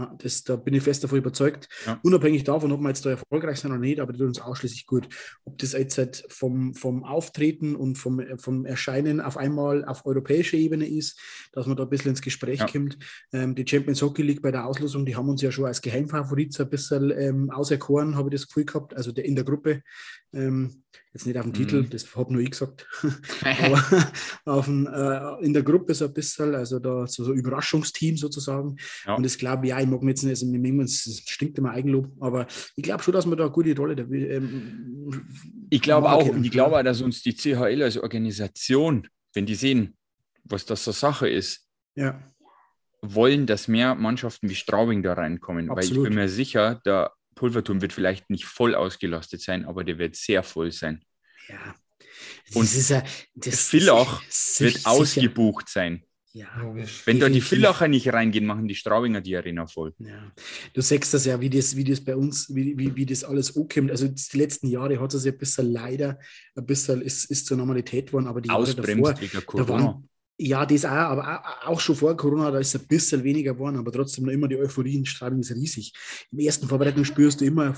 Ja, 0.00 0.14
das, 0.16 0.44
da 0.44 0.56
bin 0.56 0.72
ich 0.72 0.82
fest 0.82 1.04
davon 1.04 1.18
überzeugt. 1.18 1.68
Ja. 1.84 2.00
Unabhängig 2.02 2.44
davon, 2.44 2.72
ob 2.72 2.80
wir 2.80 2.88
jetzt 2.88 3.04
da 3.04 3.10
erfolgreich 3.10 3.60
sind 3.60 3.70
oder 3.70 3.80
nicht, 3.80 4.00
aber 4.00 4.12
die 4.12 4.18
tun 4.18 4.28
uns 4.28 4.40
ausschließlich 4.40 4.86
gut. 4.86 5.08
Ob 5.44 5.58
das 5.58 5.72
jetzt 5.72 5.98
halt 5.98 6.24
vom, 6.28 6.72
vom 6.72 7.04
Auftreten 7.04 7.76
und 7.76 7.96
vom, 7.98 8.22
vom 8.38 8.64
Erscheinen 8.64 9.20
auf 9.20 9.36
einmal 9.36 9.84
auf 9.84 10.06
europäischer 10.06 10.56
Ebene 10.56 10.88
ist, 10.88 11.20
dass 11.52 11.66
man 11.66 11.76
da 11.76 11.82
ein 11.82 11.90
bisschen 11.90 12.10
ins 12.10 12.22
Gespräch 12.22 12.60
ja. 12.60 12.66
kommt. 12.66 12.96
Ähm, 13.32 13.54
die 13.54 13.66
Champions 13.68 14.00
Hockey 14.00 14.22
League 14.22 14.40
bei 14.40 14.50
der 14.50 14.66
Auslosung, 14.66 15.04
die 15.04 15.16
haben 15.16 15.28
uns 15.28 15.42
ja 15.42 15.52
schon 15.52 15.66
als 15.66 15.82
Geheimfavorit 15.82 16.54
so 16.54 16.62
ein 16.62 16.70
bisschen 16.70 17.10
ähm, 17.10 17.50
auserkoren, 17.50 18.16
habe 18.16 18.30
ich 18.30 18.40
das 18.40 18.48
Gefühl 18.48 18.64
gehabt, 18.64 18.96
also 18.96 19.12
der, 19.12 19.26
in 19.26 19.34
der 19.34 19.44
Gruppe. 19.44 19.82
Ähm, 20.32 20.82
jetzt 21.12 21.26
nicht 21.26 21.36
auf 21.36 21.44
dem 21.44 21.50
mhm. 21.50 21.54
Titel, 21.54 21.88
das 21.88 22.14
habe 22.14 22.32
nur 22.32 22.42
ich 22.42 22.52
gesagt, 22.52 22.86
aber 23.62 23.84
auf 24.44 24.68
ein, 24.68 24.86
äh, 24.86 25.44
in 25.44 25.52
der 25.52 25.62
Gruppe 25.62 25.94
so 25.94 26.04
ein 26.04 26.14
bisschen, 26.14 26.54
also 26.54 26.78
da 26.78 27.06
so, 27.06 27.24
so 27.24 27.32
Überraschungsteam 27.32 28.16
sozusagen. 28.16 28.76
Ja. 29.06 29.14
Und 29.14 29.24
das 29.24 29.36
glaube 29.36 29.66
ich, 29.66 29.70
ja, 29.70 29.80
ich 29.80 29.86
mag 29.86 30.02
mir 30.02 30.10
jetzt 30.10 30.22
nicht, 30.22 30.30
also 30.30 30.46
wir 30.46 30.84
es 30.84 31.22
stinkt 31.26 31.58
immer 31.58 31.72
Eigenlob, 31.72 32.08
aber 32.20 32.46
ich 32.76 32.84
glaube 32.84 33.02
schon, 33.02 33.14
dass 33.14 33.26
wir 33.26 33.36
da 33.36 33.44
eine 33.44 33.52
gute 33.52 33.76
Rolle 33.76 33.96
da 33.96 34.04
ähm, 34.04 35.26
Ich 35.70 35.82
glaube 35.82 36.10
auch, 36.10 36.28
und 36.28 36.44
ich 36.44 36.50
glaube 36.50 36.78
auch, 36.78 36.82
dass 36.84 37.02
uns 37.02 37.22
die 37.22 37.34
CHL 37.34 37.82
als 37.82 37.96
Organisation, 37.96 39.08
wenn 39.34 39.46
die 39.46 39.56
sehen, 39.56 39.96
was 40.44 40.64
das 40.64 40.84
so 40.84 40.92
Sache 40.92 41.28
ist, 41.28 41.66
ja. 41.96 42.22
wollen, 43.02 43.46
dass 43.46 43.66
mehr 43.66 43.96
Mannschaften 43.96 44.48
wie 44.48 44.54
Straubing 44.54 45.02
da 45.02 45.14
reinkommen, 45.14 45.70
Absolut. 45.70 45.90
weil 45.90 45.96
ich 45.96 46.08
bin 46.08 46.14
mir 46.14 46.28
sicher, 46.28 46.80
da 46.84 47.10
Pulverturm 47.34 47.80
wird 47.80 47.92
vielleicht 47.92 48.28
nicht 48.28 48.44
voll 48.44 48.74
ausgelastet 48.74 49.40
sein, 49.40 49.64
aber 49.64 49.82
der 49.82 49.98
wird 49.98 50.14
sehr 50.14 50.42
voll 50.42 50.72
sein. 50.72 51.02
Ja. 51.48 51.74
Das 52.46 52.56
Und 52.56 52.64
ist 52.64 52.90
ja, 52.90 53.02
das 53.34 53.68
Villach 53.68 54.22
wird 54.58 54.74
sicher. 54.74 54.90
ausgebucht 54.90 55.68
sein. 55.68 56.04
Ja, 56.32 56.46
Wenn 57.06 57.18
da 57.18 57.28
die 57.28 57.40
Villacher 57.40 57.88
nicht 57.88 58.12
reingehen, 58.12 58.46
machen 58.46 58.68
die 58.68 58.76
Straubinger 58.76 59.20
die 59.20 59.36
Arena 59.36 59.66
voll. 59.66 59.94
Ja. 59.98 60.30
Du 60.72 60.80
sagst 60.80 61.12
das 61.12 61.24
ja, 61.24 61.40
wie 61.40 61.50
das, 61.50 61.74
wie 61.74 61.82
das 61.82 62.00
bei 62.00 62.14
uns, 62.14 62.54
wie, 62.54 62.78
wie, 62.78 62.94
wie 62.94 63.04
das 63.04 63.24
alles 63.24 63.56
ankommt. 63.56 63.90
Also 63.90 64.06
die 64.06 64.38
letzten 64.38 64.68
Jahre 64.68 65.00
hat 65.00 65.12
es 65.12 65.24
ja 65.24 65.32
ein 65.32 65.38
bisschen 65.38 65.72
leider, 65.72 66.20
ein 66.54 66.66
bisschen 66.66 67.02
ist, 67.02 67.24
ist 67.24 67.46
zur 67.46 67.56
Normalität 67.56 68.08
geworden, 68.08 68.28
aber 68.28 68.40
die 68.40 68.48
Jahre 68.48 68.74
davor, 68.74 69.14
da 69.54 69.68
waren, 69.68 70.08
ja, 70.38 70.64
das 70.64 70.84
auch, 70.84 70.90
aber 70.90 71.42
auch 71.66 71.80
schon 71.80 71.96
vor 71.96 72.16
Corona, 72.16 72.52
da 72.52 72.60
ist 72.60 72.74
es 72.74 72.80
ein 72.80 72.86
bisschen 72.86 73.24
weniger 73.24 73.52
geworden, 73.52 73.76
aber 73.76 73.90
trotzdem 73.90 74.24
noch 74.24 74.32
immer 74.32 74.46
die 74.46 74.56
Euphorie 74.56 74.94
in 74.96 75.06
Strahlung 75.06 75.40
ist 75.40 75.50
riesig. 75.50 75.92
Im 76.30 76.38
ersten 76.38 76.68
Vorbereitung 76.68 77.04
spürst 77.04 77.40
du 77.40 77.44
immer, 77.44 77.74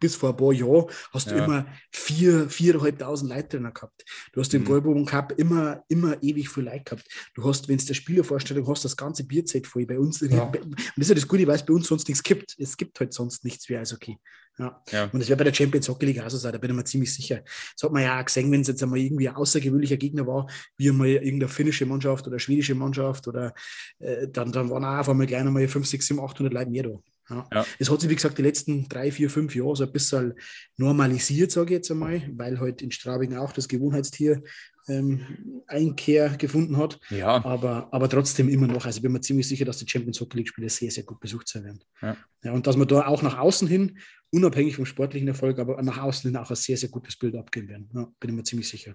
bis 0.00 0.16
vor 0.16 0.30
ein 0.30 0.36
paar 0.36 0.52
Jahren 0.52 0.86
hast 1.12 1.30
du 1.30 1.36
ja. 1.36 1.44
immer 1.44 1.66
vier, 1.90 2.48
viereinhalbtausend 2.48 3.30
Leute 3.30 3.58
drin 3.58 3.72
gehabt. 3.72 4.04
Du 4.32 4.40
hast 4.40 4.52
im 4.54 4.62
mhm. 4.62 4.66
Goldbogen 4.66 5.06
Cup 5.06 5.32
immer, 5.36 5.84
immer 5.88 6.22
ewig 6.22 6.48
viel 6.48 6.64
Leute 6.64 6.84
gehabt. 6.84 7.04
Du 7.34 7.44
hast, 7.44 7.68
wenn 7.68 7.76
es 7.76 7.86
der 7.86 7.94
Spielervorstellung 7.94 8.66
hast, 8.68 8.84
das 8.84 8.96
ganze 8.96 9.24
Bierzeit 9.24 9.66
voll. 9.66 9.84
Bei 9.84 9.98
uns, 9.98 10.20
ja. 10.20 10.44
und 10.44 10.56
das 10.74 10.86
ist 10.96 11.08
ja 11.10 11.14
das 11.14 11.28
Gute, 11.28 11.46
weil 11.46 11.56
es 11.56 11.66
bei 11.66 11.74
uns 11.74 11.88
sonst 11.88 12.08
nichts 12.08 12.22
gibt. 12.22 12.54
Es 12.58 12.76
gibt 12.76 12.98
halt 12.98 13.12
sonst 13.12 13.44
nichts 13.44 13.68
wie 13.68 13.76
Eishockey. 13.76 14.18
Ja. 14.58 14.82
ja. 14.90 15.04
Und 15.04 15.18
das 15.18 15.28
wäre 15.28 15.36
bei 15.36 15.44
der 15.44 15.54
Champions 15.54 15.88
Hockey 15.88 16.06
League 16.06 16.20
auch 16.22 16.30
so 16.30 16.36
sein, 16.36 16.52
da 16.52 16.58
bin 16.58 16.70
ich 16.70 16.76
mir 16.76 16.84
ziemlich 16.84 17.12
sicher. 17.12 17.42
Das 17.74 17.82
hat 17.82 17.92
man 17.92 18.02
ja 18.02 18.20
auch 18.20 18.24
gesehen, 18.24 18.50
wenn 18.52 18.60
es 18.60 18.68
jetzt 18.68 18.82
einmal 18.82 19.00
irgendwie 19.00 19.28
ein 19.28 19.34
außergewöhnlicher 19.34 19.96
Gegner 19.96 20.26
war, 20.26 20.48
wie 20.76 20.90
einmal 20.90 21.08
irgendeine 21.08 21.48
finnische 21.48 21.86
Mannschaft 21.86 22.26
oder 22.26 22.38
schwedische 22.38 22.74
Mannschaft 22.74 23.26
oder 23.26 23.52
äh, 23.98 24.28
dann, 24.28 24.52
dann 24.52 24.70
waren 24.70 24.84
auch 24.84 25.00
auf 25.00 25.08
einmal 25.08 25.26
gleich 25.26 25.40
einmal 25.40 25.66
5, 25.66 25.86
6, 25.86 26.06
7, 26.06 26.20
800 26.20 26.52
Leute 26.52 26.70
mehr 26.70 26.82
da. 26.84 26.90
Ja. 27.30 27.46
ja. 27.52 27.66
Es 27.78 27.90
hat 27.90 28.00
sich, 28.00 28.10
wie 28.10 28.14
gesagt, 28.14 28.38
die 28.38 28.42
letzten 28.42 28.88
drei, 28.88 29.10
vier, 29.10 29.30
fünf 29.30 29.54
Jahre 29.54 29.76
so 29.76 29.84
ein 29.84 29.92
bisschen 29.92 30.34
normalisiert, 30.76 31.50
sage 31.50 31.66
ich 31.66 31.78
jetzt 31.78 31.90
einmal, 31.90 32.22
weil 32.34 32.60
halt 32.60 32.82
in 32.82 32.90
Straubing 32.90 33.36
auch 33.36 33.52
das 33.52 33.68
Gewohnheitstier 33.68 34.42
ähm, 34.88 35.62
Einkehr 35.66 36.30
gefunden 36.36 36.76
hat. 36.76 37.00
Ja. 37.10 37.44
Aber, 37.44 37.88
aber 37.92 38.08
trotzdem 38.08 38.48
immer 38.48 38.66
noch. 38.66 38.84
Also 38.84 39.00
bin 39.00 39.12
mir 39.12 39.20
ziemlich 39.20 39.48
sicher, 39.48 39.64
dass 39.64 39.78
die 39.78 39.88
Champions 39.88 40.20
Hockey 40.20 40.38
League 40.38 40.48
Spiele 40.48 40.68
sehr, 40.68 40.90
sehr 40.90 41.04
gut 41.04 41.20
besucht 41.20 41.48
sein 41.48 41.64
werden. 41.64 41.80
Ja. 42.02 42.16
ja. 42.42 42.52
und 42.52 42.66
dass 42.66 42.76
wir 42.76 42.86
da 42.86 43.06
auch 43.06 43.22
nach 43.22 43.38
außen 43.38 43.68
hin, 43.68 43.98
unabhängig 44.30 44.76
vom 44.76 44.86
sportlichen 44.86 45.28
Erfolg, 45.28 45.58
aber 45.58 45.80
nach 45.82 45.98
außen 45.98 46.30
hin 46.30 46.36
auch 46.36 46.50
ein 46.50 46.56
sehr, 46.56 46.76
sehr 46.76 46.90
gutes 46.90 47.16
Bild 47.16 47.34
abgeben 47.36 47.68
werden. 47.68 47.90
Ja, 47.94 48.08
bin 48.20 48.30
ich 48.30 48.36
mir 48.36 48.42
ziemlich 48.42 48.68
sicher. 48.68 48.94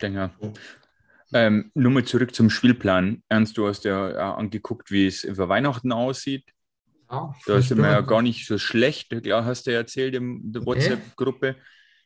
Denke. 0.00 0.32
Ähm, 1.34 1.70
nur 1.74 1.92
mal 1.92 2.04
zurück 2.04 2.34
zum 2.34 2.50
Spielplan. 2.50 3.22
Ernst, 3.28 3.56
du 3.56 3.66
hast 3.66 3.84
ja 3.84 4.34
angeguckt, 4.34 4.90
wie 4.90 5.06
es 5.06 5.24
über 5.24 5.48
Weihnachten 5.48 5.92
aussieht. 5.92 6.44
Ja, 7.12 7.34
da 7.46 7.56
ist 7.58 7.74
mir 7.74 7.90
ja 7.90 8.00
gar 8.00 8.22
nicht 8.22 8.46
so 8.46 8.56
schlecht. 8.56 9.10
Klar, 9.22 9.44
hast 9.44 9.66
du 9.66 9.70
ja 9.70 9.78
erzählt 9.78 10.14
in 10.14 10.50
der 10.50 10.64
WhatsApp-Gruppe. 10.64 11.56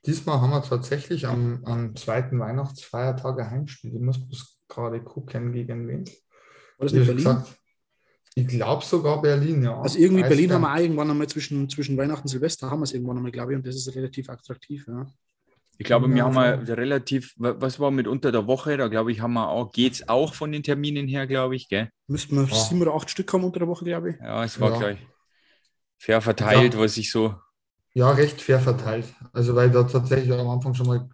Diesmal 0.05 0.41
haben 0.41 0.51
wir 0.51 0.63
tatsächlich 0.63 1.27
am, 1.27 1.65
am 1.65 1.95
zweiten 1.95 2.41
Weihnachtsfeiertag 2.41 3.39
ein 3.39 3.51
Heimspiel. 3.51 3.95
Ich 3.95 4.01
muss 4.01 4.27
bloß 4.27 4.59
gerade 4.69 5.01
gucken, 5.03 5.53
gegen 5.53 5.87
wen. 5.87 6.05
War 6.79 6.87
das 6.87 6.93
in 6.93 6.99
Berlin? 7.07 7.17
Gesagt, 7.17 7.57
Ich 8.35 8.49
glaube 8.49 8.85
sogar 8.85 9.23
Berlin, 9.23 9.63
ja. 9.63 9.81
Also 9.81 9.99
irgendwie 9.99 10.23
Weiß 10.23 10.29
Berlin 10.29 10.53
haben 10.53 10.63
wir 10.63 10.75
auch 10.75 10.79
irgendwann 10.79 11.11
einmal 11.11 11.29
zwischen, 11.29 11.69
zwischen 11.71 11.97
Weihnachten 11.97 12.23
und 12.23 12.29
Silvester 12.29 12.71
haben 12.71 12.81
wir 12.81 12.85
es 12.85 12.93
irgendwann 12.93 13.17
einmal, 13.17 13.33
glaube 13.33 13.53
ich, 13.53 13.57
und 13.57 13.67
das 13.67 13.77
ist 13.77 13.95
relativ 13.95 14.29
attraktiv, 14.29 14.87
ja. 14.89 15.07
Ich 15.79 15.85
glaube, 15.87 16.09
wir 16.13 16.23
haben 16.25 16.33
schon. 16.33 16.43
mal 16.43 16.55
relativ, 16.65 17.35
wa- 17.37 17.55
was 17.59 17.79
war 17.79 17.91
mit 17.91 18.07
unter 18.07 18.33
der 18.33 18.47
Woche? 18.47 18.77
Da 18.77 18.89
glaube 18.89 19.13
ich, 19.13 19.21
haben 19.21 19.35
wir 19.35 19.49
auch, 19.49 19.73
geht 19.73 19.93
es 19.95 20.09
auch 20.09 20.35
von 20.35 20.51
den 20.53 20.63
Terminen 20.63 21.07
her, 21.07 21.27
glaube 21.27 21.55
ich, 21.57 21.69
gell? 21.69 21.91
Müssten 22.07 22.37
wir 22.37 22.45
Ja. 22.45 22.55
sieben 22.55 22.81
oder 22.83 22.95
acht 22.95 23.11
Stück 23.11 23.33
haben 23.33 23.45
unter 23.45 23.59
der 23.59 23.69
Woche, 23.69 23.85
glaube 23.85 24.11
ich. 24.11 24.17
Ja, 24.21 24.43
es 24.45 24.59
war 24.59 24.71
Ja. 24.73 24.79
gleich 24.79 24.99
fair 25.99 26.21
verteilt, 26.21 26.75
Ja. 26.75 26.81
was 26.81 26.97
ich 26.97 27.11
so. 27.11 27.35
Ja, 27.95 28.11
recht 28.11 28.41
fair 28.41 28.61
verteilt. 28.61 29.07
Also 29.33 29.55
weil 29.55 29.71
da 29.71 29.83
tatsächlich 29.85 30.33
am 30.33 30.49
Anfang 30.49 30.75
schon 30.75 30.87
mal 30.87 31.09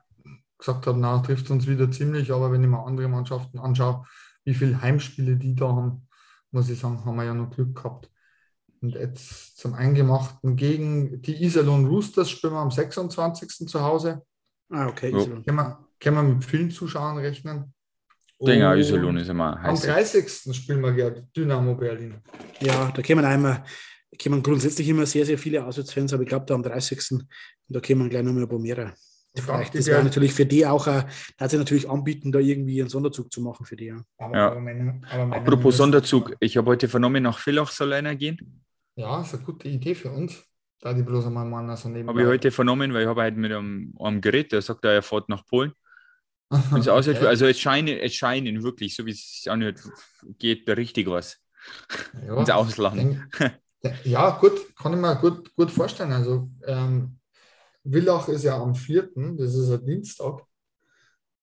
gesagt 0.59 0.87
habe, 0.87 0.99
na, 0.99 1.19
trifft 1.19 1.51
uns 1.51 1.67
wieder 1.67 1.91
ziemlich, 1.91 2.31
aber 2.33 2.53
wenn 2.53 2.63
ich 2.63 2.69
mir 2.69 2.85
andere 2.85 3.09
Mannschaften 3.09 3.59
anschaue, 3.59 4.05
wie 4.45 4.55
viele 4.55 4.81
Heimspiele 4.81 5.37
die 5.37 5.55
da 5.55 5.69
haben, 5.69 6.09
muss 6.51 6.69
ich 6.69 6.79
sagen, 6.79 7.05
haben 7.05 7.17
wir 7.17 7.25
ja 7.25 7.35
noch 7.35 7.51
Glück 7.51 7.75
gehabt. 7.77 8.11
Und 8.81 8.95
jetzt 8.95 9.57
zum 9.59 9.75
Eingemachten 9.75 10.57
gegen 10.57 11.23
die 11.23 11.43
Iserlohn 11.45 11.87
Roosters 11.87 12.31
spielen 12.31 12.53
wir 12.55 12.59
am 12.61 12.71
26. 12.73 13.67
zu 13.69 13.81
Hause. 13.83 14.23
Ah, 14.71 14.87
okay. 14.89 15.11
Ja. 15.11 15.19
Iserlohn. 15.19 15.45
Können 15.45 15.57
wir, 15.57 15.89
können 16.01 16.17
wir 16.17 16.23
mit 16.23 16.45
vielen 16.45 16.71
Zuschauern 16.71 17.19
rechnen. 17.19 17.73
Dinger, 18.41 18.73
Und 18.73 18.79
Iserlohn 18.79 19.17
ist 19.19 19.29
immer 19.29 19.57
Am 19.59 19.63
heiß. 19.73 19.83
30. 19.83 20.55
spielen 20.57 20.81
wir 20.81 20.93
gegen 20.93 21.29
Dynamo 21.37 21.75
Berlin. 21.77 22.21
Ja, 22.61 22.91
da 22.91 23.03
kämen 23.03 23.25
einmal, 23.25 23.63
kämen 24.19 24.43
grundsätzlich 24.43 24.89
immer 24.89 25.07
sehr, 25.07 25.25
sehr 25.25 25.39
viele 25.39 25.65
Auswärtsfans, 25.65 26.13
aber 26.13 26.25
ich 26.25 26.29
glaube, 26.29 26.47
da 26.47 26.55
am 26.55 26.63
30. 26.63 27.21
da 27.69 27.81
kämen 27.81 28.09
gleich 28.11 28.23
noch 28.25 28.33
mal 28.33 28.43
ein 28.43 28.49
paar 28.49 28.59
mehr. 28.59 28.95
Ich 29.35 29.43
Vielleicht, 29.43 29.75
das 29.75 29.87
wäre 29.87 30.03
natürlich 30.05 30.35
für 30.35 30.45
die 30.45 30.67
auch, 30.67 30.87
äh, 30.89 31.05
da 31.39 31.45
hat 31.45 31.51
sich 31.51 31.59
natürlich 31.59 31.89
anbieten, 31.89 32.33
da 32.33 32.39
irgendwie 32.39 32.81
einen 32.81 32.91
Sonderzug 32.91 33.33
zu 33.33 33.41
machen 33.41 33.65
für 33.65 33.77
die. 33.77 33.87
Ja. 33.87 34.03
Aber, 34.19 34.37
Ja. 34.37 34.51
aber 34.51 34.61
meine, 34.61 35.01
aber 35.11 35.25
meine 35.27 35.41
Apropos 35.43 35.77
Sonderzug, 35.79 36.35
ich 36.41 36.57
habe 36.59 36.69
heute 36.71 36.87
vernommen, 36.89 37.23
nach 37.23 37.39
Villach 37.39 37.71
soll 37.71 37.93
einer 37.95 38.15
gehen. 38.15 38.63
Ja, 38.97 39.23
ist 39.23 39.33
eine 39.35 39.43
gute 39.45 39.69
Idee 39.69 39.95
für 39.95 40.11
uns. 40.11 40.45
Da 40.83 40.93
die 40.93 41.03
bloß 41.03 41.27
einmal 41.27 41.47
mal 41.47 41.77
so 41.77 41.89
nebenbei. 41.89 42.13
Habe 42.13 42.23
ich 42.23 42.29
heute 42.29 42.51
vernommen, 42.51 42.93
weil 42.93 43.03
ich 43.03 43.09
habe 43.09 43.23
heute 43.23 43.39
mit 43.39 43.53
einem, 43.53 43.95
einem 44.01 44.21
Gerät, 44.21 44.51
der 44.51 44.63
sagt, 44.63 44.85
er 44.85 45.01
fährt 45.01 45.29
nach 45.29 45.47
Polen. 45.47 45.73
Okay. 46.53 47.17
Also 47.27 47.47
es 47.47 47.59
scheinen, 47.59 47.97
es 47.99 48.15
scheinen 48.15 48.63
wirklich, 48.63 48.95
so 48.95 49.07
wie 49.07 49.13
es 49.13 49.47
anhört, 49.49 49.81
geht 50.39 50.69
da 50.69 50.75
richtig 50.75 51.07
was 51.09 51.39
Ja, 52.27 52.37
ins 52.39 52.51
Ausland. 52.51 52.97
denk- 52.99 53.99
ja, 54.05 54.31
gut, 54.39 54.77
kann 54.77 54.93
ich 54.93 54.99
mir 55.01 55.17
gut, 55.17 55.55
gut 55.55 55.71
vorstellen. 55.71 56.13
Also 56.13 56.51
ähm, 56.67 57.19
Villach 57.85 58.29
ist 58.29 58.45
ja 58.45 58.61
am 58.61 58.75
4., 58.75 59.09
das 59.37 59.55
ist 59.55 59.71
ein 59.71 59.87
Dienstag. 59.87 60.43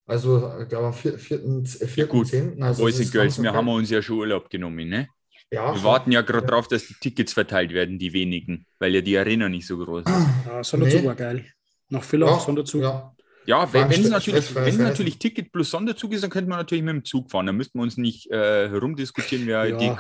Also, 0.05 0.60
ich 0.62 0.69
glaube, 0.69 0.88
am 0.88 0.93
4., 0.93 1.17
4., 1.17 1.39
4. 1.65 2.08
gut. 2.08 2.27
10. 2.27 2.62
Also 2.62 2.84
Boys 2.84 3.00
and 3.00 3.12
Girls, 3.12 3.41
wir 3.41 3.53
haben 3.53 3.67
uns 3.67 3.89
ja 3.89 4.01
schon 4.01 4.17
Urlaub 4.19 4.50
genommen, 4.50 4.89
ne? 4.89 5.08
Ja, 5.51 5.74
Wir 5.75 5.84
warten 5.84 6.12
ja 6.12 6.22
gerade 6.22 6.46
Ja. 6.46 6.51
drauf, 6.51 6.68
dass 6.68 6.86
die 6.88 6.94
Tickets 6.96 7.34
verteilt 7.34 7.72
werden, 7.74 7.98
die 8.00 8.13
wenigen, 8.13 8.65
weil 8.79 8.94
ja 8.96 9.01
die 9.01 9.18
Arena 9.18 9.50
nicht 9.50 9.65
so 9.68 9.77
groß 9.77 10.03
ist. 10.06 10.12
Ja, 10.48 10.63
Sonderzug 10.63 11.01
Nee. 11.01 11.08
war 11.08 11.15
geil. 11.15 11.46
Nach 11.89 12.03
Villach, 12.03 12.27
Ja, 12.32 12.39
Sonderzug. 12.39 12.82
ja. 12.84 13.15
Ja, 13.46 13.74
wenn 13.74 13.89
es 13.89 14.10
natürlich, 14.10 14.46
stressfreies 14.46 14.56
wenn 14.56 14.63
Reisen. 14.63 14.84
natürlich 14.84 15.18
Ticket 15.18 15.51
plus 15.51 15.72
Sonderzug 15.72 16.13
ist, 16.13 16.22
dann 16.24 16.29
könnte 16.29 16.50
man 16.50 16.60
natürlich 16.60 16.84
mit 16.84 16.94
dem 16.94 17.03
Zug 17.06 17.32
fahren. 17.32 17.48
Dann 17.48 17.58
müssten 17.58 17.79
wir 17.79 17.84
uns 17.84 17.98
nicht 17.98 18.29
äh, 18.29 18.70
herumdiskutieren, 18.70 19.48
wer 19.48 19.65
Ja. 19.68 19.77
die 19.77 19.91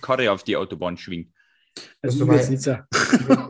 Karre 0.00 0.32
auf 0.32 0.42
die 0.42 0.56
Autobahn 0.56 0.96
schwingt. 0.96 1.32
Also, 2.02 2.24
Also 2.24 2.32
ich 2.32 2.38
jetzt 2.38 2.46
bei- 2.46 2.50
nicht 2.50 2.62
sagen. 2.62 2.84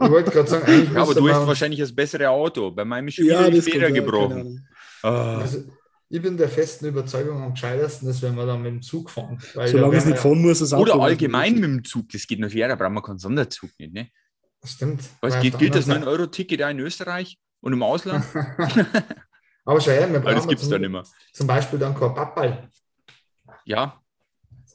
Ich 0.02 0.11
wollte 0.11 0.30
gerade 0.30 0.49
sagen, 0.50 0.66
eigentlich 0.66 0.92
Ja, 0.92 1.02
aber 1.02 1.14
du 1.14 1.26
hast 1.30 1.47
wahrscheinlich 1.47 1.80
das 1.80 1.94
bessere 1.94 2.28
Auto. 2.28 2.70
Bei 2.70 2.85
meinem 2.85 3.09
ist 3.09 3.14
schon 3.14 3.25
Ja, 3.25 3.40
wieder 3.40 3.50
die 3.50 3.62
Feder 3.62 3.90
gebrochen. 3.90 4.68
Ah. 5.02 5.38
Also, 5.38 5.64
ich 6.12 6.20
bin 6.20 6.36
der 6.36 6.48
festen 6.48 6.86
Überzeugung 6.86 7.40
am 7.40 7.52
gescheitersten, 7.52 8.08
ist, 8.08 8.20
wenn 8.22 8.34
wir 8.34 8.44
dann 8.44 8.62
mit 8.62 8.72
dem 8.72 8.82
Zug 8.82 9.10
fahren. 9.10 9.38
Weil 9.54 9.66
da 9.66 9.72
Solange 9.72 9.96
es 9.96 10.04
nicht 10.04 10.18
fahren 10.18 10.42
muss, 10.42 10.58
das 10.58 10.72
Auto. 10.72 10.92
Oder 10.92 11.02
allgemein 11.02 11.52
man 11.52 11.60
mit 11.60 11.70
dem 11.70 11.84
Zug, 11.84 12.08
das 12.10 12.26
geht 12.26 12.40
natürlich, 12.40 12.66
da 12.66 12.74
brauchen 12.74 12.94
wir 12.94 13.02
keinen 13.02 13.18
Sonderzug 13.18 13.70
nicht. 13.78 13.92
Ne? 13.92 14.10
Stimmt. 14.64 15.02
Was 15.20 15.40
geht, 15.40 15.56
gilt 15.58 15.74
das 15.74 15.88
anderen 15.88 16.12
9-Euro-Ticket 16.12 16.62
auch 16.64 16.68
in 16.70 16.80
Österreich 16.80 17.38
und 17.60 17.72
im 17.72 17.82
Ausland? 17.84 18.24
Aber 19.64 19.80
schau 19.80 19.92
her, 19.92 20.12
wir 20.12 20.18
das 20.18 20.34
brauchen 20.34 20.48
gibt 20.48 20.60
es 20.60 20.66
zum, 20.66 20.72
dann 20.72 20.84
immer. 20.84 21.04
zum 21.32 21.46
Beispiel 21.46 21.78
dann 21.78 21.94
kein 21.94 22.12
Pappball. 22.12 22.68
Ja, 23.64 24.02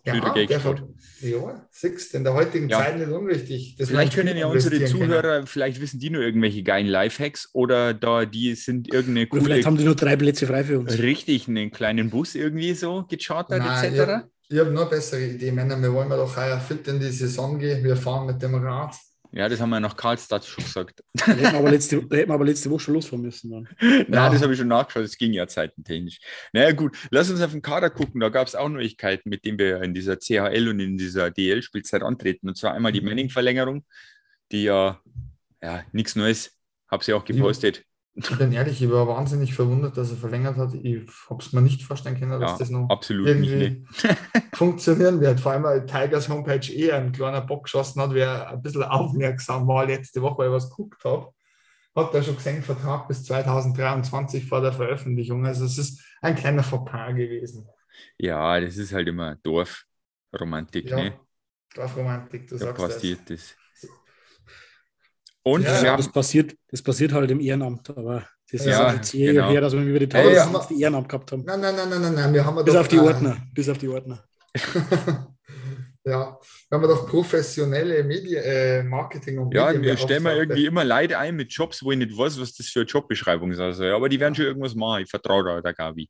Ja, 0.06 0.14
gespart. 0.46 0.80
ver- 0.80 1.28
ja, 1.28 1.68
siehst 1.72 2.14
in 2.14 2.24
der 2.24 2.34
heutigen 2.34 2.70
Ja. 2.70 2.80
Zeit 2.80 2.98
nicht 3.00 3.10
unwichtig. 3.10 3.76
Das 3.78 3.90
vielleicht 3.90 4.14
können 4.14 4.38
ja 4.38 4.46
unsere 4.48 4.76
können. 4.76 4.88
Zuhörer, 4.88 5.48
vielleicht 5.48 5.82
wissen 5.82 6.00
die 6.00 6.10
nur 6.10 6.22
irgendwelche 6.22 6.62
geilen 6.64 6.88
Lifehacks 6.88 7.50
oder 7.54 7.94
da 7.94 8.26
die 8.26 8.54
sind 8.56 8.94
irgendeine 8.94 9.28
Oder 9.28 9.42
vielleicht 9.42 9.64
coole, 9.64 9.66
haben 9.66 9.78
die 9.78 9.84
nur 9.86 9.96
drei 9.96 10.16
Plätze 10.16 10.46
frei 10.48 10.64
für 10.64 10.80
uns. 10.80 10.98
richtig 11.00 11.48
einen 11.48 11.72
kleinen 11.72 12.10
Bus 12.10 12.36
irgendwie 12.36 12.74
so 12.74 13.04
gechartert 13.10 13.60
Nein, 13.60 13.94
ich 13.94 14.00
etc. 14.00 14.10
habe 14.12 14.60
hab 14.60 14.72
noch 14.72 14.82
eine 14.82 14.90
bessere 14.92 15.24
Idee, 15.26 15.52
Männer. 15.52 15.82
Wir 15.82 15.92
wollen 15.92 16.08
mal 16.10 16.18
doch 16.18 16.38
heuer 16.38 16.60
fit 16.60 16.88
in 16.88 17.00
die 17.00 17.10
Saison 17.10 17.58
gehen. 17.58 17.84
Wir 17.84 17.96
fahren 17.96 18.28
mit 18.28 18.42
dem 18.42 18.56
Rad. 18.56 18.96
Ja, 19.36 19.50
das 19.50 19.60
haben 19.60 19.70
wir 19.70 19.82
nach 19.82 19.98
Karlstadt 19.98 20.46
schon 20.46 20.64
gesagt. 20.64 21.04
Da 21.14 21.26
hätten 21.28 21.42
wir 21.42 21.54
aber 21.56 21.70
letzte, 21.72 21.98
da 22.08 22.16
hätten 22.16 22.30
wir 22.30 22.36
aber 22.36 22.46
letzte 22.46 22.72
Woche 22.72 22.80
schon 22.80 22.94
losfahren 22.94 23.22
müssen. 23.22 23.52
Dann. 23.52 23.68
Nein, 24.08 24.32
das 24.32 24.42
habe 24.42 24.54
ich 24.54 24.60
schon 24.60 24.70
nachgeschaut, 24.70 25.04
das 25.04 25.18
ging 25.18 25.34
ja 25.34 25.46
zeitentechnisch. 25.46 26.20
Naja, 26.54 26.72
gut, 26.72 26.98
lass 27.12 27.30
uns 27.30 27.42
auf 27.42 27.52
den 27.52 27.62
Kader 27.62 27.90
gucken. 27.90 28.22
Da 28.22 28.30
gab 28.30 28.48
es 28.48 28.56
auch 28.56 28.70
Neuigkeiten, 28.70 29.28
mit 29.30 29.44
denen 29.44 29.60
wir 29.60 29.82
in 29.82 29.94
dieser 29.94 30.18
CHL 30.18 30.70
und 30.70 30.80
in 30.80 30.98
dieser 30.98 31.32
DL-Spielzeit 31.32 32.02
antreten. 32.02 32.48
Und 32.48 32.58
zwar 32.58 32.74
einmal 32.74 32.94
die 32.94 33.02
Mhm. 33.02 33.08
Manning-Verlängerung, 33.08 33.84
die 34.54 34.64
ja, 34.64 35.02
ja 35.62 35.84
nichts 35.92 36.16
Neues, 36.16 36.58
habe 36.90 37.04
sie 37.04 37.14
auch 37.14 37.26
gepostet. 37.26 37.84
Ich 38.16 38.38
bin 38.38 38.52
ehrlich, 38.54 38.82
ich 38.82 38.90
war 38.90 39.08
wahnsinnig 39.08 39.54
verwundert, 39.54 39.98
dass 39.98 40.12
er 40.12 40.18
verlängert 40.18 40.56
hat. 40.58 40.74
Ich 40.74 41.04
habe 41.30 41.44
es 41.44 41.52
mir 41.54 41.62
nicht 41.62 41.84
vorstellen 41.84 42.18
können, 42.18 42.40
dass 42.40 42.58
Ja, 42.60 42.60
das 42.60 42.70
noch 42.70 42.90
absolut 42.90 43.36
nicht. 43.36 43.56
irgendwie 43.56 43.56
Ne? 43.56 43.88
funktionieren 44.54 45.20
wird. 45.22 45.40
Vor 45.42 45.52
allem, 45.52 45.64
weil 45.64 45.86
Tigers 45.86 46.30
Homepage 46.30 46.72
eh 46.74 46.92
ein 46.94 47.12
kleiner 47.12 47.42
Bock 47.42 47.64
geschossen 47.66 48.02
hat, 48.02 48.14
wer 48.14 48.50
ein 48.50 48.62
bisschen 48.62 48.84
aufmerksam 48.84 49.68
war 49.68 49.86
letzte 49.86 50.22
Woche, 50.22 50.40
weil 50.40 50.48
ich 50.50 50.54
was 50.54 50.70
geguckt 50.70 51.04
habe. 51.04 51.32
Hat 51.96 52.14
er 52.14 52.24
schon 52.24 52.38
gesehen, 52.38 52.64
Vertrag 52.64 53.08
bis 53.08 53.26
2023 53.26 54.48
vor 54.48 54.62
der 54.62 54.74
Veröffentlichung. 54.74 55.46
Also 55.46 55.66
es 55.66 55.78
ist 55.78 56.02
ein 56.22 56.36
kleiner 56.36 56.64
Fauxpas 56.64 57.14
gewesen. 57.16 57.68
Ja, 58.18 58.60
das 58.60 58.78
ist 58.78 58.94
halt 58.94 59.08
immer 59.08 59.36
Dorfromantik. 59.38 60.92
Ja, 60.92 60.96
Ne? 60.96 61.20
Dorfromantik, 61.76 62.48
du 62.48 62.58
Da 62.58 62.68
sagst 62.68 62.78
passiert 62.78 63.30
das. 63.30 63.56
Und 65.46 65.64
Ja, 65.64 65.70
wir 65.70 65.82
Ja, 65.86 65.92
haben, 65.92 65.98
das, 65.98 66.12
passiert, 66.12 66.56
das 66.72 66.82
passiert 66.82 67.14
halt 67.14 67.30
im 67.30 67.40
Ehrenamt, 67.40 67.88
aber 67.92 68.24
das 68.52 68.62
ist 68.62 68.66
Ja, 68.66 68.94
jetzt 68.94 69.14
je 69.14 69.32
genau. 69.32 69.50
her, 69.52 69.62
dass 69.62 69.74
wir 69.74 69.82
über 69.84 70.00
die 70.00 70.12
Ja, 70.12 70.24
ja. 70.24 70.46
Tausend 70.46 70.70
die 70.72 70.82
Ehrenamt 70.82 71.08
gehabt 71.08 71.32
haben. 71.32 71.44
Nein, 71.46 71.62
nein, 71.62 71.76
nein, 71.76 71.90
nein, 71.90 72.02
nein, 72.02 72.16
nein, 72.16 72.34
wir 72.34 72.46
haben 72.46 72.66
Bis 72.66 72.74
doch, 72.74 72.82
auf 72.82 72.88
die 72.88 72.96
äh, 72.98 73.00
Ordner. 73.00 73.38
Bis 73.54 73.70
auf 73.70 73.78
die 73.78 73.88
Ordner. 73.88 74.24
ja, 76.06 76.38
wir 76.70 76.78
haben 76.80 76.88
doch 76.88 77.08
professionelle 77.08 78.04
Medien, 78.04 78.44
äh, 78.44 78.84
Marketing 78.84 79.38
und 79.40 79.54
ja, 79.54 79.72
wir 79.82 79.98
stellen 79.98 80.24
mal 80.24 80.32
Medienbeauftragte. 80.32 80.54
irgendwie 80.54 80.66
immer 80.66 80.84
Leute 80.84 81.18
ein 81.20 81.36
mit 81.36 81.52
Jobs, 81.52 81.84
wo 81.84 81.92
ich 81.92 81.98
nicht 81.98 82.18
weiß, 82.18 82.40
was 82.40 82.54
das 82.56 82.68
für 82.68 82.80
eine 82.82 82.88
Jobbeschreibung 82.90 83.52
ist. 83.52 83.60
Also, 83.60 83.84
aber 83.86 84.10
die 84.10 84.20
werden 84.20 84.36
schon 84.36 84.46
irgendwas 84.46 84.76
machen. 84.76 85.04
Ich 85.04 85.10
vertraue 85.10 85.44
da 85.44 85.62
der 85.62 85.74
Gabi. 85.74 86.10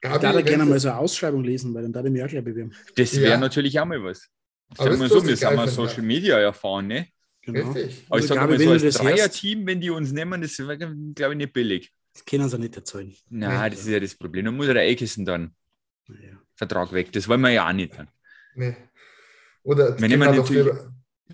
Ich 0.00 0.10
Gabi, 0.10 0.22
würde 0.26 0.44
gerne 0.44 0.64
mal 0.64 0.78
so 0.78 0.88
eine 0.88 0.98
Ausschreibung 0.98 1.42
lesen, 1.42 1.74
weil 1.74 1.82
dann 1.82 1.92
darf 1.92 2.04
ich 2.06 2.12
mich 2.12 2.22
auch 2.22 2.28
gleich 2.28 2.44
bewerben. 2.44 2.72
Das 2.96 3.12
Ja. 3.12 3.22
wäre 3.22 3.38
natürlich 3.38 3.78
auch 3.80 3.84
mal 3.84 4.02
was. 4.04 4.28
Aber 4.76 4.84
Sagen 4.84 5.00
wir 5.00 5.04
wisst 5.04 5.14
ihr, 5.14 5.20
so, 5.20 5.26
wir 5.26 5.34
ich 5.34 5.40
sind 5.40 5.48
finde? 5.48 5.68
Social 5.68 6.02
Media 6.02 6.38
erfahren, 6.38 6.86
ne? 6.86 7.06
Genau. 7.52 7.70
Richtig. 7.72 8.04
Aber 8.08 8.18
ich 8.18 8.24
Also, 8.24 8.34
sage 8.34 8.46
mal, 8.50 8.58
so 8.58 8.64
wenn 8.66 8.86
als 8.86 8.94
Dreier-Team, 8.96 9.66
wenn 9.66 9.80
die 9.80 9.90
uns 9.90 10.12
nehmen, 10.12 10.40
das 10.42 10.58
wäre, 10.58 10.76
glaube 10.78 11.32
ich, 11.34 11.38
nicht 11.38 11.52
billig. 11.52 11.92
Das 12.12 12.24
können 12.24 12.48
sie 12.48 12.58
nicht 12.58 12.76
erzählen. 12.76 13.14
Na, 13.30 13.62
Nee. 13.64 13.70
das 13.70 13.80
ist 13.80 13.88
ja 13.88 14.00
das 14.00 14.14
Problem. 14.14 14.44
Dann 14.44 14.56
muss 14.56 14.66
ja 14.66 14.74
der 14.74 14.86
Eckesen 14.88 15.24
dann 15.24 15.54
Naja. 16.08 16.36
Vertrag 16.54 16.92
weg. 16.92 17.12
Das 17.12 17.28
wollen 17.28 17.40
wir 17.40 17.50
ja 17.50 17.68
auch 17.68 17.72
nicht. 17.72 17.96
Dann. 17.96 18.08
Nee. 18.54 18.76
Oder 19.62 19.98
Wir 20.00 20.08
nehmen 20.08 20.34
natürlich 20.34 20.72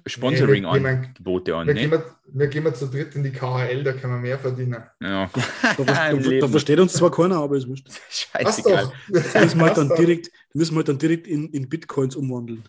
Sponsoring-Angebote 0.07 1.55
an, 1.55 1.67
wir, 1.69 1.75
ne? 1.75 1.81
gehen 1.81 1.91
wir, 1.91 2.05
wir 2.33 2.49
gehen 2.49 2.65
wir 2.65 2.75
zu 2.75 2.87
dritt 2.89 3.15
in 3.15 3.23
die 3.23 3.31
KHL, 3.31 3.85
da 3.85 3.93
können 3.93 4.15
wir 4.15 4.21
mehr 4.21 4.39
verdienen. 4.39 4.83
Ja. 5.01 5.31
Da, 5.77 5.85
da, 5.85 6.13
da 6.13 6.49
versteht 6.49 6.81
uns 6.81 6.93
zwar 6.95 7.11
keiner, 7.11 7.37
aber 7.37 7.57
ist 7.57 7.69
wurscht. 7.69 7.89
Scheißegal. 8.11 8.93
Das 9.09 9.35
müssen 9.35 9.59
wir 9.61 9.67
halt 9.67 9.77
dann 9.77 9.89
direkt, 9.97 10.31
müssen 10.53 10.75
wir 10.75 10.79
halt 10.79 10.89
dann 10.89 10.99
direkt 10.99 11.27
in, 11.27 11.49
in 11.51 11.69
Bitcoins 11.69 12.17
umwandeln. 12.17 12.65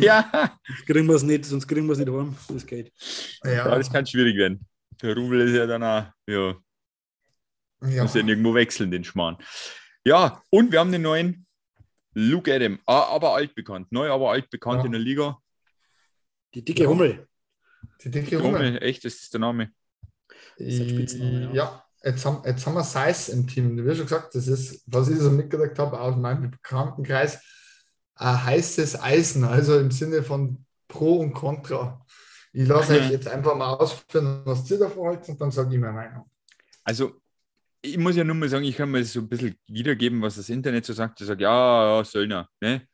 Ja. 0.00 0.58
Sonst 0.66 0.86
kriegen 0.86 1.06
wir 1.06 1.14
es 1.14 1.22
nicht, 1.22 1.44
sonst 1.44 1.66
kriegen 1.68 1.86
wir 1.86 1.92
es 1.92 1.98
nicht 1.98 2.10
heim. 2.10 2.36
Das 2.48 2.66
geht. 2.66 2.92
ja, 3.44 3.52
Ja, 3.52 3.78
das 3.78 3.90
kann 3.92 4.04
schwierig 4.06 4.36
werden. 4.36 4.66
Der 5.00 5.14
Rubel 5.16 5.40
ist 5.42 5.54
ja 5.54 5.66
dann 5.66 5.82
auch, 5.82 6.06
ja, 6.26 6.54
ja. 7.82 8.02
muss 8.02 8.14
ja 8.14 8.20
irgendwo 8.26 8.54
wechseln, 8.54 8.90
den 8.90 9.04
Schmarrn. 9.04 9.36
Ja, 10.04 10.42
und 10.50 10.72
wir 10.72 10.80
haben 10.80 10.92
den 10.92 11.02
neuen 11.02 11.46
Luke 12.14 12.52
Adam, 12.52 12.78
aber 12.86 13.34
altbekannt. 13.34 13.90
Neu, 13.92 14.10
aber 14.10 14.32
altbekannt 14.32 14.80
Ja. 14.80 14.86
in 14.86 14.92
der 14.92 15.00
Liga. 15.00 15.38
Die 16.54 16.64
dicke 16.64 16.82
Ja. 16.82 16.88
Hummel. 16.88 17.26
die 18.04 18.10
dicke 18.10 18.38
Hummel. 18.42 18.66
Hummel, 18.66 18.82
echt, 18.82 19.04
das 19.04 19.14
ist 19.14 19.32
der 19.32 19.40
Name. 19.40 19.70
ist 20.56 20.80
ein 20.80 20.88
Spitzname, 20.88 21.40
ja. 21.44 21.52
Ja, 21.52 21.84
jetzt 22.04 22.24
haben, 22.24 22.42
jetzt 22.44 22.66
haben 22.66 22.74
wir 22.74 22.84
Seis 22.84 23.28
im 23.28 23.46
Team. 23.46 23.76
Du 23.76 23.88
hast 23.88 23.96
schon 23.96 24.06
gesagt, 24.06 24.34
das 24.34 24.46
ist, 24.48 24.82
was 24.86 25.08
ich 25.08 25.18
so 25.18 25.30
mitgekriegt 25.30 25.78
habe 25.78 25.98
aus 26.00 26.16
meinem 26.16 26.50
Bekanntenkreis, 26.50 27.40
ein 28.14 28.44
heißes 28.44 29.00
Eisen, 29.00 29.44
also 29.44 29.78
im 29.78 29.90
Sinne 29.90 30.22
von 30.22 30.64
Pro 30.88 31.20
und 31.20 31.32
Contra. 31.32 32.04
Ich 32.52 32.68
lasse 32.68 32.98
euch 32.98 33.10
jetzt 33.10 33.28
einfach 33.28 33.56
mal 33.56 33.74
ausführen, 33.74 34.42
was 34.44 34.70
ihr 34.70 34.78
davor 34.78 35.08
haltet 35.08 35.30
und 35.30 35.40
dann 35.40 35.50
sage 35.50 35.74
ich 35.74 35.80
meine 35.80 35.94
Meinung. 35.94 36.30
Also, 36.84 37.20
ich 37.80 37.96
muss 37.96 38.14
ja 38.14 38.24
nur 38.24 38.36
mal 38.36 38.48
sagen, 38.48 38.64
ich 38.64 38.76
kann 38.76 38.90
mal 38.90 39.02
so 39.04 39.20
ein 39.20 39.28
bisschen 39.28 39.56
wiedergeben, 39.66 40.20
was 40.20 40.36
das 40.36 40.48
Internet 40.50 40.84
so 40.84 40.92
sagt. 40.92 41.20
Ich 41.20 41.26
sage, 41.26 41.42
ja, 41.42 41.98
ja, 41.98 42.04
Söllner, 42.04 42.48
ne? 42.60 42.86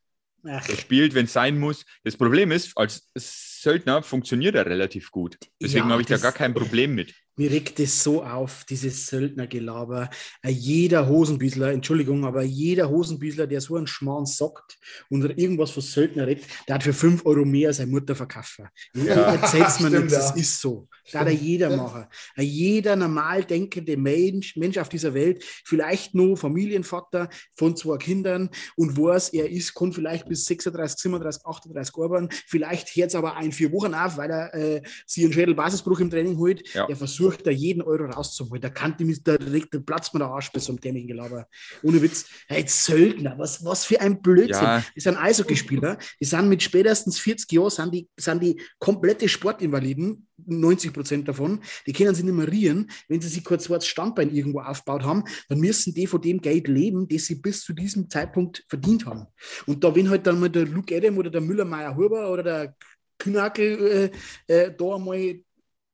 Ach. 0.44 0.68
Er 0.68 0.76
spielt, 0.76 1.14
wenn 1.14 1.24
es 1.24 1.32
sein 1.32 1.58
muss. 1.58 1.84
Das 2.04 2.16
Problem 2.16 2.52
ist, 2.52 2.76
als 2.76 3.10
Söldner 3.16 4.02
funktioniert 4.02 4.54
er 4.54 4.66
relativ 4.66 5.10
gut. 5.10 5.36
Deswegen 5.60 5.86
ja, 5.86 5.92
habe 5.92 6.02
ich 6.02 6.08
da 6.08 6.16
gar 6.16 6.32
kein 6.32 6.54
Problem 6.54 6.94
mit. 6.94 7.14
Mir 7.38 7.50
regt 7.52 7.78
es 7.78 8.02
so 8.02 8.22
auf, 8.22 8.64
dieses 8.64 9.06
Söldnergelaber. 9.06 10.10
Äh, 10.42 10.50
jeder 10.50 11.08
Hosenbüßler, 11.08 11.72
Entschuldigung, 11.72 12.24
aber 12.24 12.42
jeder 12.42 12.90
Hosenbüßler, 12.90 13.46
der 13.46 13.60
so 13.60 13.76
einen 13.76 13.86
Schmarrn 13.86 14.26
sagt 14.26 14.76
und 15.08 15.24
irgendwas 15.38 15.70
von 15.70 15.82
Söldner 15.82 16.26
redet, 16.26 16.44
der 16.66 16.74
hat 16.74 16.82
für 16.82 16.92
5 16.92 17.24
Euro 17.24 17.44
mehr 17.44 17.72
seine 17.72 17.92
Mutter 17.92 18.16
verkaufen. 18.16 18.68
Ja, 18.94 19.14
Erzähl's 19.34 19.78
mir 19.78 19.90
nicht, 19.90 20.12
das 20.12 20.34
ist 20.36 20.60
so. 20.60 20.88
Da 21.12 21.20
hat 21.20 21.30
jeder 21.30 21.74
machen. 21.76 22.06
Äh, 22.36 22.42
jeder 22.42 22.96
normal 22.96 23.44
denkende 23.44 23.96
Mensch, 23.96 24.56
Mensch 24.56 24.76
auf 24.76 24.88
dieser 24.88 25.14
Welt, 25.14 25.44
vielleicht 25.64 26.14
nur 26.14 26.36
Familienvater 26.36 27.28
von 27.54 27.76
zwei 27.76 27.96
Kindern 27.98 28.50
und 28.76 28.96
weiß, 28.98 29.30
er 29.30 29.48
ist, 29.48 29.74
kann 29.74 29.92
vielleicht 29.92 30.28
bis 30.28 30.44
36, 30.44 31.00
37, 31.00 31.46
38 31.46 31.94
arbeiten, 31.96 32.28
vielleicht 32.46 32.88
hört 32.96 33.08
es 33.08 33.14
aber 33.14 33.36
ein 33.36 33.52
vier 33.52 33.70
Wochen 33.72 33.94
auf, 33.94 34.16
weil 34.16 34.30
er 34.30 34.54
äh, 34.54 34.82
sich 35.06 35.22
einen 35.24 35.32
Schädelbasisbruch 35.32 36.00
im 36.00 36.10
Training 36.10 36.36
holt. 36.36 36.66
Ja. 36.74 36.86
Er 36.88 36.96
versucht 36.96 37.27
versucht 37.28 37.46
da 37.46 37.50
jeden 37.50 37.82
Euro 37.82 38.04
rauszuholen. 38.04 38.60
Da 38.60 38.70
kann 38.70 38.96
die 38.96 39.04
mich, 39.04 39.22
da, 39.22 39.36
da 39.36 39.78
platzt 39.80 40.14
mir 40.14 40.20
der 40.20 40.28
Arsch 40.28 40.50
bei 40.52 40.60
so 40.60 40.72
einem 40.72 40.80
dämlichen 40.80 41.08
Gelaber. 41.08 41.46
Ohne 41.82 42.00
Witz. 42.02 42.26
Hey, 42.46 42.64
Söldner, 42.66 43.38
was, 43.38 43.64
was 43.64 43.84
für 43.84 44.00
ein 44.00 44.20
Blödsinn. 44.20 44.64
Ja. 44.64 44.84
Die 44.94 45.00
sind 45.00 45.16
Eishockeyspieler, 45.16 45.98
die 46.20 46.24
sind 46.24 46.48
mit 46.48 46.62
spätestens 46.62 47.18
40 47.18 47.52
Jahren, 47.52 47.70
sind 47.70 47.94
die, 47.94 48.08
sind 48.16 48.42
die 48.42 48.60
komplette 48.78 49.28
Sportinvaliden, 49.28 50.26
90 50.46 50.92
Prozent 50.92 51.28
davon, 51.28 51.60
die 51.86 51.92
können 51.92 52.14
sich 52.14 52.24
nicht 52.24 52.34
mehr 52.34 52.50
rieren. 52.50 52.90
Wenn 53.08 53.20
sie 53.20 53.28
sich 53.28 53.44
kurz 53.44 53.70
als 53.70 53.86
Standbein 53.86 54.34
irgendwo 54.34 54.60
aufgebaut 54.60 55.02
haben, 55.02 55.24
dann 55.48 55.58
müssen 55.58 55.94
die 55.94 56.06
von 56.06 56.22
dem 56.22 56.40
Geld 56.40 56.68
leben, 56.68 57.08
das 57.08 57.24
sie 57.24 57.36
bis 57.36 57.62
zu 57.62 57.72
diesem 57.72 58.08
Zeitpunkt 58.08 58.64
verdient 58.68 59.06
haben. 59.06 59.26
Und 59.66 59.82
da, 59.82 59.94
wenn 59.94 60.08
halt 60.08 60.26
dann 60.26 60.40
mal 60.40 60.48
der 60.48 60.66
Luke 60.66 60.96
Adam 60.96 61.18
oder 61.18 61.30
der 61.30 61.40
Müller-Meyer-Huber 61.40 62.30
oder 62.30 62.42
der 62.42 62.76
Kühnackel 63.18 64.12
äh, 64.48 64.54
äh, 64.54 64.74
da 64.76 64.98
mal 64.98 65.40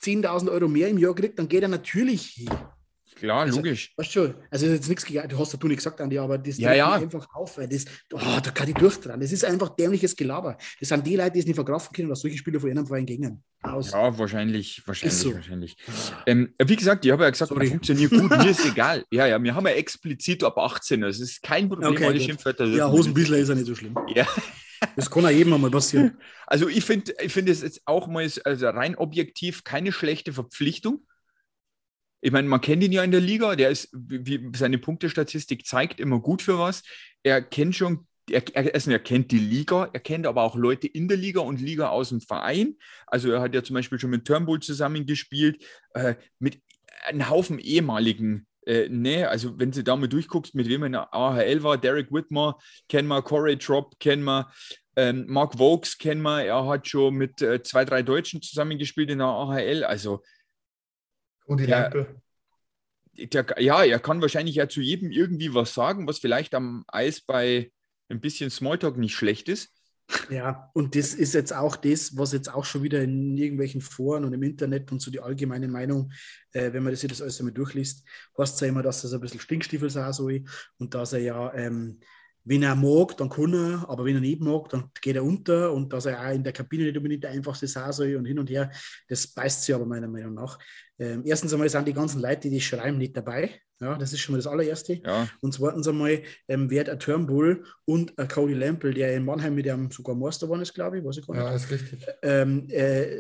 10.000 0.03 0.51
Euro 0.51 0.69
mehr 0.69 0.89
im 0.89 0.99
Jahr 0.99 1.15
kriegt, 1.15 1.39
dann 1.39 1.49
geht 1.49 1.63
er 1.63 1.69
natürlich 1.69 2.31
hin. 2.31 2.51
Klar, 3.15 3.43
also, 3.43 3.57
logisch. 3.57 3.93
Weißt 3.97 4.17
du, 4.17 4.35
also 4.51 4.67
jetzt 4.67 4.89
nichts 4.89 5.05
gegen, 5.05 5.27
du 5.29 5.39
hast 5.39 5.53
ja 5.53 5.59
du 5.59 5.69
nicht 5.69 5.77
gesagt, 5.77 6.01
Andi, 6.01 6.19
aber 6.19 6.37
das 6.37 6.59
ja, 6.59 6.75
ja. 6.75 6.93
einfach 6.93 7.27
auf, 7.35 7.57
weil 7.59 7.69
das, 7.69 7.85
oh, 8.13 8.19
da 8.19 8.51
kann 8.51 8.69
ich 8.69 8.75
durch 8.75 9.01
dran. 9.01 9.21
Das 9.21 9.31
ist 9.31 9.45
einfach 9.45 9.71
dämliches 9.71 10.17
Gelaber. 10.17 10.59
Das 10.81 10.89
sind 10.89 11.07
die 11.07 11.17
Leute, 11.17 11.33
die 11.33 11.39
es 11.39 11.47
nicht 11.47 11.55
verkraften 11.55 11.95
können, 11.95 12.09
dass 12.09 12.21
solche 12.21 12.37
Spieler 12.37 12.59
von 12.59 12.71
ihrem 12.71 12.87
Verein 12.87 13.07
gingen. 13.07 13.43
Aus. 13.63 13.93
Ja, 13.93 14.19
wahrscheinlich, 14.19 14.83
wahrscheinlich, 14.85 15.19
so. 15.19 15.33
wahrscheinlich. 15.33 15.77
Ähm, 16.27 16.55
wie 16.59 16.77
gesagt, 16.77 17.05
ich 17.05 17.13
habe 17.13 17.25
ja 17.25 17.31
gesagt, 17.31 17.51
Sorry. 17.51 17.69
funktioniert 17.69 18.11
gut, 18.11 18.31
mir 18.31 18.51
ist 18.51 18.67
egal. 18.67 19.05
Ja, 19.11 19.27
ja, 19.27 19.43
wir 19.43 19.55
haben 19.55 19.67
ja 19.67 19.73
explizit 19.73 20.43
ab 20.43 20.59
18, 20.59 21.01
das 21.01 21.21
ist 21.21 21.43
kein 21.43 21.69
Problem, 21.69 21.93
okay, 21.93 22.07
alle 22.07 22.21
Schimpfwörter. 22.21 22.67
Ja, 22.67 22.91
Hosenbüßler 22.91 23.39
ist 23.39 23.49
ja 23.49 23.55
nicht 23.55 23.67
so 23.67 23.75
schlimm. 23.75 23.97
Ja. 24.15 24.27
Das 24.97 25.11
kann 25.11 25.23
ja 25.25 25.31
jedem 25.31 25.55
einmal 25.55 25.71
passieren. 25.71 26.19
Also 26.47 26.69
ich 26.69 26.85
finde 26.85 27.15
ich 27.23 27.33
find 27.33 27.49
es 27.49 27.63
jetzt 27.63 27.81
auch 27.87 28.07
mal 28.07 28.31
also 28.45 28.69
rein 28.69 28.97
objektiv 28.97 29.65
keine 29.65 29.93
schlechte 29.93 30.35
Verpflichtung. 30.35 31.07
Ich 32.21 32.33
meine, 32.33 32.49
man 32.49 32.61
kennt 32.61 32.83
ihn 32.83 32.93
ja 32.93 33.03
in 33.03 33.11
der 33.11 33.21
Liga, 33.21 33.57
der 33.57 33.71
ist, 33.71 33.89
wie 33.93 34.51
seine 34.55 34.79
Punktestatistik 34.79 35.67
zeigt, 35.67 36.01
immer 36.01 36.21
gut 36.21 36.43
für 36.43 36.59
was. 36.59 36.83
Er 37.23 37.41
kennt 37.41 37.77
schon, 37.77 38.07
er, 38.31 38.43
er, 38.55 38.75
also 38.75 38.91
er 38.91 38.99
kennt 38.99 39.31
die 39.31 39.39
Liga, 39.39 39.89
er 39.93 40.01
kennt 40.01 40.27
aber 40.27 40.43
auch 40.43 40.55
Leute 40.55 40.87
in 40.87 41.09
der 41.09 41.17
Liga 41.17 41.41
und 41.41 41.63
Liga 41.63 41.89
aus 41.89 42.11
dem 42.11 42.21
Verein. 42.21 42.77
Also 43.07 43.31
er 43.31 43.41
hat 43.41 43.55
ja 43.55 43.63
zum 43.63 43.75
Beispiel 43.75 43.99
schon 43.99 44.11
mit 44.11 44.27
Turnbull 44.27 44.61
zusammengespielt, 44.61 45.65
äh, 45.95 46.15
mit 46.39 46.61
einem 47.05 47.29
Haufen 47.29 47.59
ehemaligen 47.59 48.47
äh, 48.67 48.89
nee, 48.89 49.25
also 49.25 49.59
wenn 49.59 49.71
du 49.71 49.83
da 49.83 49.97
mal 49.97 50.09
durchguckst, 50.09 50.55
mit 50.55 50.69
wem 50.69 50.83
er 50.83 50.87
in 50.87 50.93
der 50.93 51.15
AHL 51.15 51.63
war, 51.63 51.79
Derek 51.79 52.13
Whitmer 52.13 52.59
kennen 52.89 53.09
wir, 53.09 53.23
Corey 53.23 53.57
Drop 53.57 53.99
kennen 53.99 54.25
wir, 54.25 54.51
ähm, 54.97 55.27
Mark 55.29 55.59
Vokes 55.59 55.99
kennen 55.99 56.23
wir, 56.23 56.45
er 56.45 56.67
hat 56.67 56.87
schon 56.89 57.15
mit 57.15 57.43
äh, 57.43 57.63
zwei, 57.63 57.85
drei 57.85 58.03
Deutschen 58.03 58.43
zusammengespielt 58.43 59.11
in 59.11 59.19
der 59.19 59.27
AHL, 59.27 59.85
also 59.85 60.23
Rudi 61.49 61.67
der, 61.67 61.91
der, 63.17 63.47
ja, 63.59 63.85
er 63.85 63.99
kann 63.99 64.23
wahrscheinlich 64.23 64.57
ja 64.57 64.69
zu 64.69 64.81
jedem 64.81 65.11
irgendwie 65.11 65.55
was 65.55 65.75
sagen, 65.75 66.07
was 66.07 66.19
vielleicht 66.19 66.55
am 66.55 66.85
Eis 66.89 67.21
bei 67.21 67.71
ein 68.09 68.21
bisschen 68.21 68.51
Smalltalk 68.51 68.97
nicht 68.97 69.15
schlecht 69.15 69.49
ist. 69.49 69.74
Ja, 70.31 70.71
und 70.75 70.95
das 70.95 71.15
ist 71.15 71.35
jetzt 71.35 71.55
auch 71.55 71.77
das, 71.77 72.17
was 72.17 72.33
jetzt 72.33 72.53
auch 72.53 72.65
schon 72.65 72.83
wieder 72.83 73.03
in 73.03 73.37
irgendwelchen 73.37 73.81
Foren 73.81 74.25
und 74.25 74.33
im 74.33 74.43
Internet 74.43 74.91
und 74.93 75.01
so 75.01 75.11
die 75.11 75.21
allgemeine 75.21 75.69
Meinung, 75.69 76.13
äh, 76.53 76.73
wenn 76.73 76.83
man 76.83 76.93
das 76.93 77.03
jetzt 77.03 77.23
alles 77.23 77.39
einmal 77.41 77.55
durchliest, 77.55 78.07
heißt 78.39 78.55
es 78.55 78.61
ja 78.61 78.69
immer, 78.69 78.83
dass 78.83 79.01
so 79.03 79.15
ein 79.15 79.21
bisschen 79.21 79.41
Stinkstiefel 79.41 79.91
sein 79.91 80.13
soll 80.13 80.45
und 80.79 80.95
dass 80.95 81.13
er 81.15 81.21
ja, 81.21 81.55
ähm, 81.55 82.01
wenn 82.45 82.63
er 82.63 82.75
mag, 82.75 83.17
dann 83.17 83.31
kann 83.31 83.55
er, 83.55 83.89
aber 83.89 84.05
wenn 84.05 84.17
er 84.17 84.21
nicht 84.21 84.41
mag, 84.41 84.69
dann 84.69 84.91
geht 85.01 85.17
er 85.17 85.25
unter 85.25 85.73
und 85.73 85.93
dass 85.93 86.05
er 86.05 86.21
auch 86.21 86.35
in 86.35 86.45
der 86.45 86.53
Kabine 86.53 86.85
nicht 86.85 86.97
unbedingt 86.97 87.25
der 87.25 87.31
einfachste 87.31 87.67
sein 87.67 87.93
soll 87.93 88.17
und 88.17 88.27
hin 88.27 88.39
und 88.39 88.51
her, 88.51 88.71
das 89.09 89.27
beißt 89.27 89.63
sich 89.63 89.75
aber 89.75 89.87
meiner 89.87 90.09
Meinung 90.09 90.35
nach. 90.35 90.59
Ähm, 90.99 91.23
erstens 91.25 91.53
einmal 91.55 91.69
sind 91.71 91.89
die 91.89 91.95
ganzen 91.95 92.21
Leute, 92.21 92.51
die 92.51 92.57
das 92.57 92.65
schreiben, 92.65 92.99
nicht 92.99 93.17
dabei. 93.17 93.61
Ja, 93.81 93.99
das 93.99 94.13
ist 94.13 94.21
schon 94.21 94.35
mal 94.35 94.39
das 94.39 94.47
allererste. 94.47 95.01
Ja. 95.05 95.29
Und 95.41 95.53
zweitens 95.53 95.89
einmal 95.89 96.23
ähm, 96.49 96.71
wird 96.71 96.89
ein 96.89 96.99
Turnbull 96.99 97.65
und 97.85 98.17
ein 98.19 98.29
Cody 98.29 98.55
Lampel, 98.55 98.95
der 98.95 99.15
in 99.15 99.25
Mannheim 99.25 99.55
mit 99.55 99.69
einem 99.69 99.91
sogar 99.91 100.15
Meister 100.15 100.49
war, 100.49 100.61
ist, 100.63 100.75
glaube 100.75 100.99
ich, 100.99 101.05
weiß 101.05 101.19
ich 101.19 101.27
gar 101.27 101.35
nicht. 101.35 101.45
Ja, 101.45 101.55
ist 101.55 101.71
richtig. 101.71 102.07
Ähm, 102.23 102.69
äh, 102.71 103.19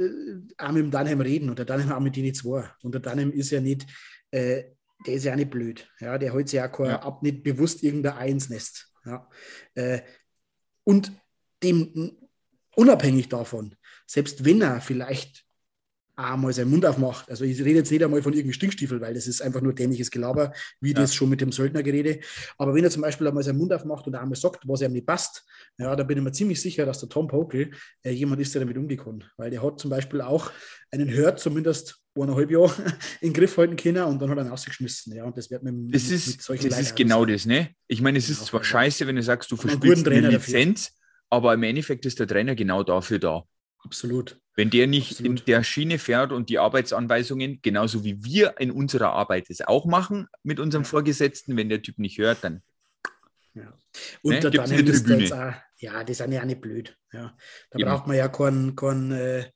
auch 0.57 0.73
mit 0.73 0.85
dem 0.85 0.91
Dunham 0.91 1.21
reden 1.21 1.51
und 1.51 1.59
der 1.59 1.67
Dunham 1.67 1.93
auch 1.93 2.01
mit 2.01 2.15
denen 2.17 2.35
zwei. 2.35 2.71
Und 2.83 2.95
der 2.95 3.01
Dunham 3.01 3.33
ist 3.33 3.51
ja 3.51 3.61
nicht, 3.61 3.87
äh, 4.31 4.65
der 5.07 5.15
ist 5.15 5.25
ja 5.25 5.33
auch 5.33 5.37
nicht 5.37 5.51
blöd. 5.51 5.89
Ja, 6.01 6.19
der 6.19 6.33
holt 6.33 6.49
sich 6.49 6.59
ja, 6.59 6.69
kein, 6.69 6.87
ja. 6.87 7.03
ab, 7.03 7.23
nicht 7.23 7.43
bewusst 7.43 7.83
irgendein 7.83 8.15
Einsnest. 8.15 8.93
Ja. 9.05 9.29
Äh, 9.75 10.03
und 10.85 11.13
dem 11.63 12.17
unabhängig 12.77 13.29
davon, 13.29 13.75
selbst 14.07 14.45
wenn 14.45 14.63
er 14.63 14.81
vielleicht 14.81 15.44
einmal 16.17 16.53
seinen 16.53 16.71
Mund 16.71 16.87
aufmacht. 16.87 17.29
Also 17.29 17.45
ich 17.45 17.59
rede 17.61 17.79
jetzt 17.79 17.91
nicht 17.91 18.03
einmal 18.03 18.23
von 18.23 18.33
irgendeinem 18.33 18.55
Stinkstiefel, 18.55 19.01
weil 19.01 19.15
das 19.15 19.27
ist 19.27 19.43
einfach 19.43 19.61
nur 19.61 19.75
dämliches 19.75 20.11
Gelaber, 20.11 20.53
wie 20.81 20.93
ja. 20.93 21.01
das 21.01 21.15
schon 21.15 21.29
mit 21.29 21.41
dem 21.41 21.53
Söldnergerede. 21.53 22.21
Aber 22.59 22.75
wenn 22.75 22.85
er 22.85 22.91
zum 22.91 23.03
Beispiel 23.03 23.27
einmal 23.27 23.43
seinen 23.43 23.59
Mund 23.59 23.73
aufmacht 23.73 24.07
und 24.07 24.15
einmal 24.15 24.37
sagt, 24.37 24.67
was 24.67 24.83
ihm 24.83 24.93
nicht 24.93 25.07
passt, 25.07 25.45
ja, 25.79 25.95
da 25.97 26.05
bin 26.05 26.19
ich 26.19 26.25
mir 26.25 26.33
ziemlich 26.33 26.61
sicher, 26.61 26.87
dass 26.87 27.01
der 27.01 27.09
Tom 27.09 27.27
Pokel 27.27 27.73
äh, 28.03 28.11
jemand 28.11 28.41
ist, 28.41 28.55
der 28.55 28.61
damit 28.61 28.77
umgekommen. 28.77 29.25
Weil 29.37 29.51
der 29.51 29.63
hat 29.63 29.81
zum 29.81 29.91
Beispiel 29.91 30.21
auch 30.21 30.53
einen 30.91 31.11
Hört 31.11 31.41
zumindest 31.41 32.01
eineinhalb 32.17 32.51
Jahre 32.51 32.73
in 33.21 33.31
den 33.31 33.33
Griff 33.33 33.57
halten 33.57 33.77
können 33.77 34.05
und 34.05 34.23
dann 34.23 34.31
hat 34.31 34.39
er 34.39 34.45
ihn 34.45 34.51
rausgeschmissen. 34.51 35.15
Ja, 35.15 35.25
und 35.25 35.37
das 35.37 35.51
wird 35.51 35.63
mit, 35.65 35.95
das 35.95 36.11
ist, 36.11 36.29
mit 36.29 36.43
solchen 36.43 36.69
Das 36.69 36.81
ist 36.81 36.95
genau 36.95 37.25
das, 37.25 37.45
ne? 37.45 37.71
Ich 37.89 38.01
meine, 38.01 38.19
es 38.19 38.29
ist 38.29 38.39
genau. 38.39 38.51
zwar 38.51 38.65
scheiße, 38.65 39.07
wenn 39.07 39.17
du 39.17 39.23
sagst, 39.23 39.51
du 39.51 39.57
verspielst 39.57 40.07
eine 40.07 40.29
Lizenz, 40.29 40.85
dafür. 40.85 41.27
aber 41.31 41.55
im 41.55 41.63
Endeffekt 41.65 42.07
ist 42.07 42.21
der 42.21 42.29
Trainer 42.29 42.55
genau 42.55 42.85
dafür 42.85 43.19
da. 43.19 43.45
Absolut. 43.85 44.41
Wenn 44.57 44.71
der 44.71 44.87
nicht 44.87 45.13
Absolut. 45.13 45.41
in 45.41 45.47
der 45.47 45.63
Schiene 45.65 45.99
fährt 45.99 46.33
und 46.33 46.49
die 46.49 46.59
Arbeitsanweisungen, 46.59 47.61
genauso 47.61 48.05
wie 48.05 48.25
wir 48.25 48.55
in 48.59 48.71
unserer 48.71 49.13
Arbeit 49.13 49.51
es 49.51 49.61
auch 49.61 49.85
machen 49.85 50.29
mit 50.43 50.61
unserem 50.61 50.85
Vorgesetzten, 50.85 51.57
wenn 51.57 51.69
der 51.69 51.83
Typ 51.83 51.99
nicht 51.99 52.19
hört, 52.19 52.45
dann. 52.45 52.63
Ja. 53.55 53.73
Und 54.23 54.43
ne, 54.43 54.51
da 54.51 54.63
eine 54.63 54.85
Tribüne. 54.85 55.25
Auch, 55.27 55.81
ja, 55.81 56.05
die 56.05 56.15
sind 56.15 56.33
ja 56.33 56.41
auch 56.41 56.47
nicht 56.47 56.61
blöd. 56.61 56.97
Ja. 57.13 57.37
Da 57.71 57.79
Eben. 57.79 57.89
braucht 57.89 58.07
man 58.07 58.17
ja 58.17 58.29
keinen, 58.29 58.75
keinen, 58.75 59.13
äh, 59.13 59.51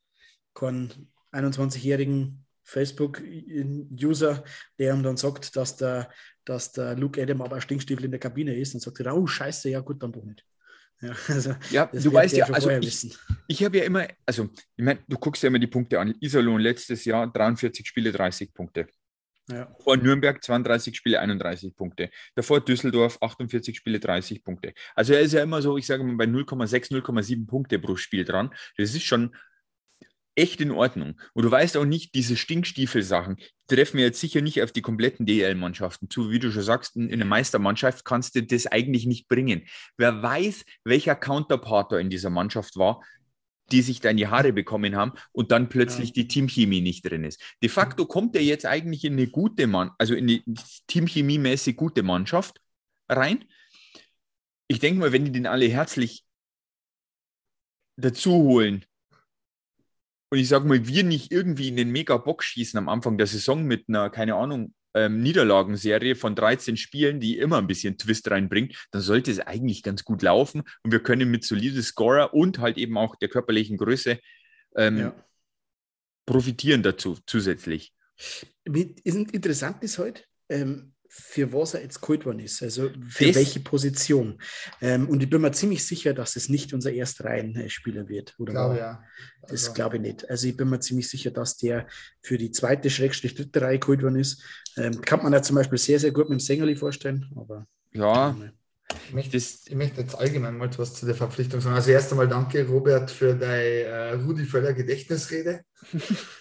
keinen 0.55 1.13
21-jährigen 1.33 2.45
Facebook-User, 2.65 4.45
der 4.79 4.95
ihm 4.95 5.03
dann 5.03 5.17
sagt, 5.17 5.57
dass 5.57 5.77
der, 5.77 6.11
dass 6.45 6.73
der 6.73 6.97
Luke 6.97 7.21
Adam 7.21 7.41
aber 7.41 7.57
ein 7.57 7.63
Stinkstiefel 7.63 8.05
in 8.05 8.11
der 8.11 8.21
Kabine 8.21 8.55
ist 8.55 8.75
und 8.75 8.81
sagt, 8.81 9.01
oh 9.07 9.27
Scheiße, 9.27 9.71
ja 9.71 9.81
gut, 9.81 10.03
dann 10.03 10.13
doch 10.13 10.25
nicht. 10.25 10.45
Ja, 11.01 11.13
also, 11.29 11.55
ja 11.71 11.87
du 11.87 12.13
weißt 12.13 12.37
ja, 12.37 12.47
also 12.47 12.71
ich, 12.71 13.17
ich 13.47 13.65
habe 13.65 13.79
ja 13.79 13.85
immer, 13.85 14.07
also 14.27 14.49
ich 14.77 14.85
meine, 14.85 15.01
du 15.07 15.17
guckst 15.17 15.43
ja 15.43 15.49
immer 15.49 15.59
die 15.59 15.67
Punkte 15.67 16.01
an. 16.01 16.15
Iserlohn 16.21 16.61
letztes 16.61 17.05
Jahr 17.05 17.31
43 17.33 17.87
Spiele, 17.87 18.13
30 18.13 18.53
Punkte. 18.53 18.89
Ja. 19.51 19.75
Vor 19.81 19.97
Nürnberg 19.97 20.43
32 20.45 20.95
Spiele, 20.95 21.21
31 21.21 21.75
Punkte. 21.75 22.11
Davor 22.35 22.61
Düsseldorf 22.61 23.19
48 23.23 23.77
Spiele, 23.77 23.99
30 23.99 24.45
Punkte. 24.45 24.75
Also 24.95 25.15
er 25.15 25.21
ist 25.21 25.33
ja 25.33 25.43
immer 25.43 25.63
so, 25.63 25.79
ich 25.79 25.87
sage 25.87 26.05
mal, 26.05 26.17
bei 26.17 26.27
0,6, 26.27 26.93
0,7 26.93 27.47
Punkte 27.47 27.79
pro 27.79 27.97
Spiel 27.97 28.25
dran. 28.25 28.51
Das 28.77 28.95
ist 28.95 29.05
schon 29.05 29.35
echt 30.39 30.61
in 30.61 30.71
Ordnung. 30.71 31.21
Und 31.35 31.45
du 31.45 31.51
weißt 31.51 31.77
auch 31.77 31.85
nicht, 31.85 32.15
diese 32.15 32.37
Stinkstiefel-Sachen 32.37 33.37
treffen 33.67 33.99
wir 33.99 34.05
jetzt 34.05 34.21
sicher 34.21 34.41
nicht 34.41 34.63
auf 34.63 34.73
die 34.73 34.83
kompletten 34.83 35.27
DL-Mannschaften 35.27 36.09
zu. 36.09 36.31
Wie 36.31 36.39
du 36.39 36.51
schon 36.51 36.63
sagst, 36.63 36.97
in 36.97 37.13
einer 37.13 37.25
Meistermannschaft 37.25 38.05
kannst 38.05 38.35
du 38.35 38.43
das 38.43 38.67
eigentlich 38.67 39.07
nicht 39.07 39.29
bringen. 39.29 39.67
Wer 39.97 40.23
weiß, 40.23 40.65
welcher 40.85 41.17
Counterparter 41.17 42.01
in 42.01 42.09
dieser 42.09 42.31
Mannschaft 42.31 42.77
war, 42.77 43.03
die 43.71 43.83
sich 43.83 44.01
da 44.01 44.11
in 44.11 44.17
die 44.17 44.29
Haare 44.29 44.53
bekommen 44.53 44.97
haben 44.97 45.13
und 45.33 45.51
dann 45.51 45.69
plötzlich 45.69 46.11
ja. 46.11 46.15
die 46.15 46.29
Teamchemie 46.29 46.81
nicht 46.81 47.03
drin 47.03 47.25
ist. 47.25 47.43
De 47.63 47.69
facto 47.69 48.07
kommt 48.07 48.35
er 48.35 48.43
jetzt 48.43 48.65
eigentlich 48.65 49.05
in 49.05 49.15
eine 49.15 49.27
gute 49.27 49.67
Mann, 49.67 49.91
also 49.99 50.15
in 50.15 50.29
eine 50.29 50.43
Teamchemie-mäßig 50.89 51.77
gute 51.77 52.03
Mannschaft 52.03 52.61
rein. 53.09 53.45
Ich 54.69 54.79
denke 54.79 55.01
mal, 55.01 55.13
wenn 55.13 55.25
die 55.25 55.33
den 55.33 55.47
alle 55.47 55.67
herzlich 55.67 56.25
dazu 57.97 58.33
holen, 58.33 58.85
und 60.31 60.39
ich 60.39 60.49
sage 60.49 60.67
mal, 60.67 60.87
wir 60.87 61.05
nicht 61.05 61.33
irgendwie 61.33 61.69
in 61.69 61.77
den 61.77 61.91
Mega-Box 61.91 62.47
schießen 62.47 62.79
am 62.79 62.89
Anfang 62.89 63.19
der 63.19 63.27
Saison 63.27 63.65
mit 63.65 63.89
einer, 63.89 64.11
keine 64.11 64.35
Ahnung, 64.35 64.75
ähm, 64.95 65.23
Niederlagenserie 65.23 66.17
von 66.17 66.35
13 66.35 66.77
Spielen, 66.77 67.21
die 67.21 67.39
immer 67.39 67.59
ein 67.59 67.67
bisschen 67.67 67.99
Twist 67.99 68.31
reinbringt, 68.31 68.77
dann 68.91 69.03
sollte 69.03 69.31
es 69.31 69.41
eigentlich 69.41 69.83
ganz 69.83 70.05
gut 70.05 70.23
laufen 70.23 70.63
und 70.83 70.93
wir 70.93 71.03
können 71.03 71.31
mit 71.31 71.45
solide 71.45 71.83
Scorer 71.83 72.35
und 72.35 72.59
halt 72.59 72.79
eben 72.79 72.97
auch 72.97 73.17
der 73.17 73.29
körperlichen 73.29 73.77
Größe 73.77 74.19
ähm, 74.77 74.99
ja. 74.99 75.25
profitieren 76.27 76.83
dazu 76.83 77.19
zusätzlich. 77.27 77.93
Interessant 78.65 79.83
ist 79.83 79.99
heute, 79.99 80.25
ähm, 80.49 80.95
für 81.09 81.53
was 81.53 81.75
er 81.75 81.83
jetzt 81.83 82.01
geholt 82.01 82.27
worden 82.27 82.41
ist, 82.41 82.63
also 82.63 82.91
für 83.09 83.27
das, 83.27 83.37
welche 83.37 83.61
Position. 83.61 84.41
Ähm, 84.81 85.09
und 85.09 85.23
ich 85.23 85.31
bin 85.31 85.41
mir 85.41 85.53
ziemlich 85.53 85.85
sicher, 85.85 86.13
dass 86.13 86.37
es 86.37 86.49
nicht 86.49 86.75
unser 86.75 86.93
Erstreihenspieler 86.93 88.09
wird. 88.09 88.35
Oder 88.39 88.53
glaube, 88.53 88.79
ja. 88.79 89.03
Also, 89.43 89.55
das 89.55 89.75
glaube 89.75 89.97
ich 89.97 90.03
nicht. 90.03 90.29
Also 90.29 90.47
ich 90.47 90.57
bin 90.57 90.69
mir 90.69 90.81
ziemlich 90.81 91.09
sicher, 91.09 91.31
dass 91.31 91.57
der 91.57 91.87
für 92.21 92.37
die 92.37 92.51
zweite, 92.51 92.91
Schrägstrich 92.91 93.35
dritte 93.35 93.63
Reihe 93.63 93.79
geholt 93.79 94.03
worden 94.03 94.17
ist. 94.17 94.43
Ähm, 94.77 95.01
kann 95.01 95.23
man 95.23 95.33
ja 95.33 95.43
zum 95.43 95.57
Beispiel 95.57 95.79
sehr, 95.79 95.99
sehr 95.99 96.13
gut 96.13 96.29
mit 96.29 96.39
dem 96.39 96.45
Sängerli 96.45 96.77
vorstellen. 96.77 97.31
Aber 97.37 97.67
ja, 97.93 98.37
ich 99.09 99.13
möchte, 99.13 99.37
ich 99.37 99.75
möchte, 99.75 100.01
jetzt 100.01 100.19
allgemein 100.19 100.57
mal 100.57 100.67
etwas 100.67 100.95
zu 100.95 101.05
der 101.05 101.15
Verpflichtung 101.15 101.61
sagen. 101.61 101.77
Also 101.77 101.91
erst 101.91 102.11
einmal 102.11 102.29
danke, 102.29 102.67
Robert, 102.67 103.11
für 103.11 103.35
deine 103.35 103.63
äh, 103.63 104.13
Rudi 104.15 104.45
Völler 104.45 104.73
Gedächtnisrede. 104.73 105.63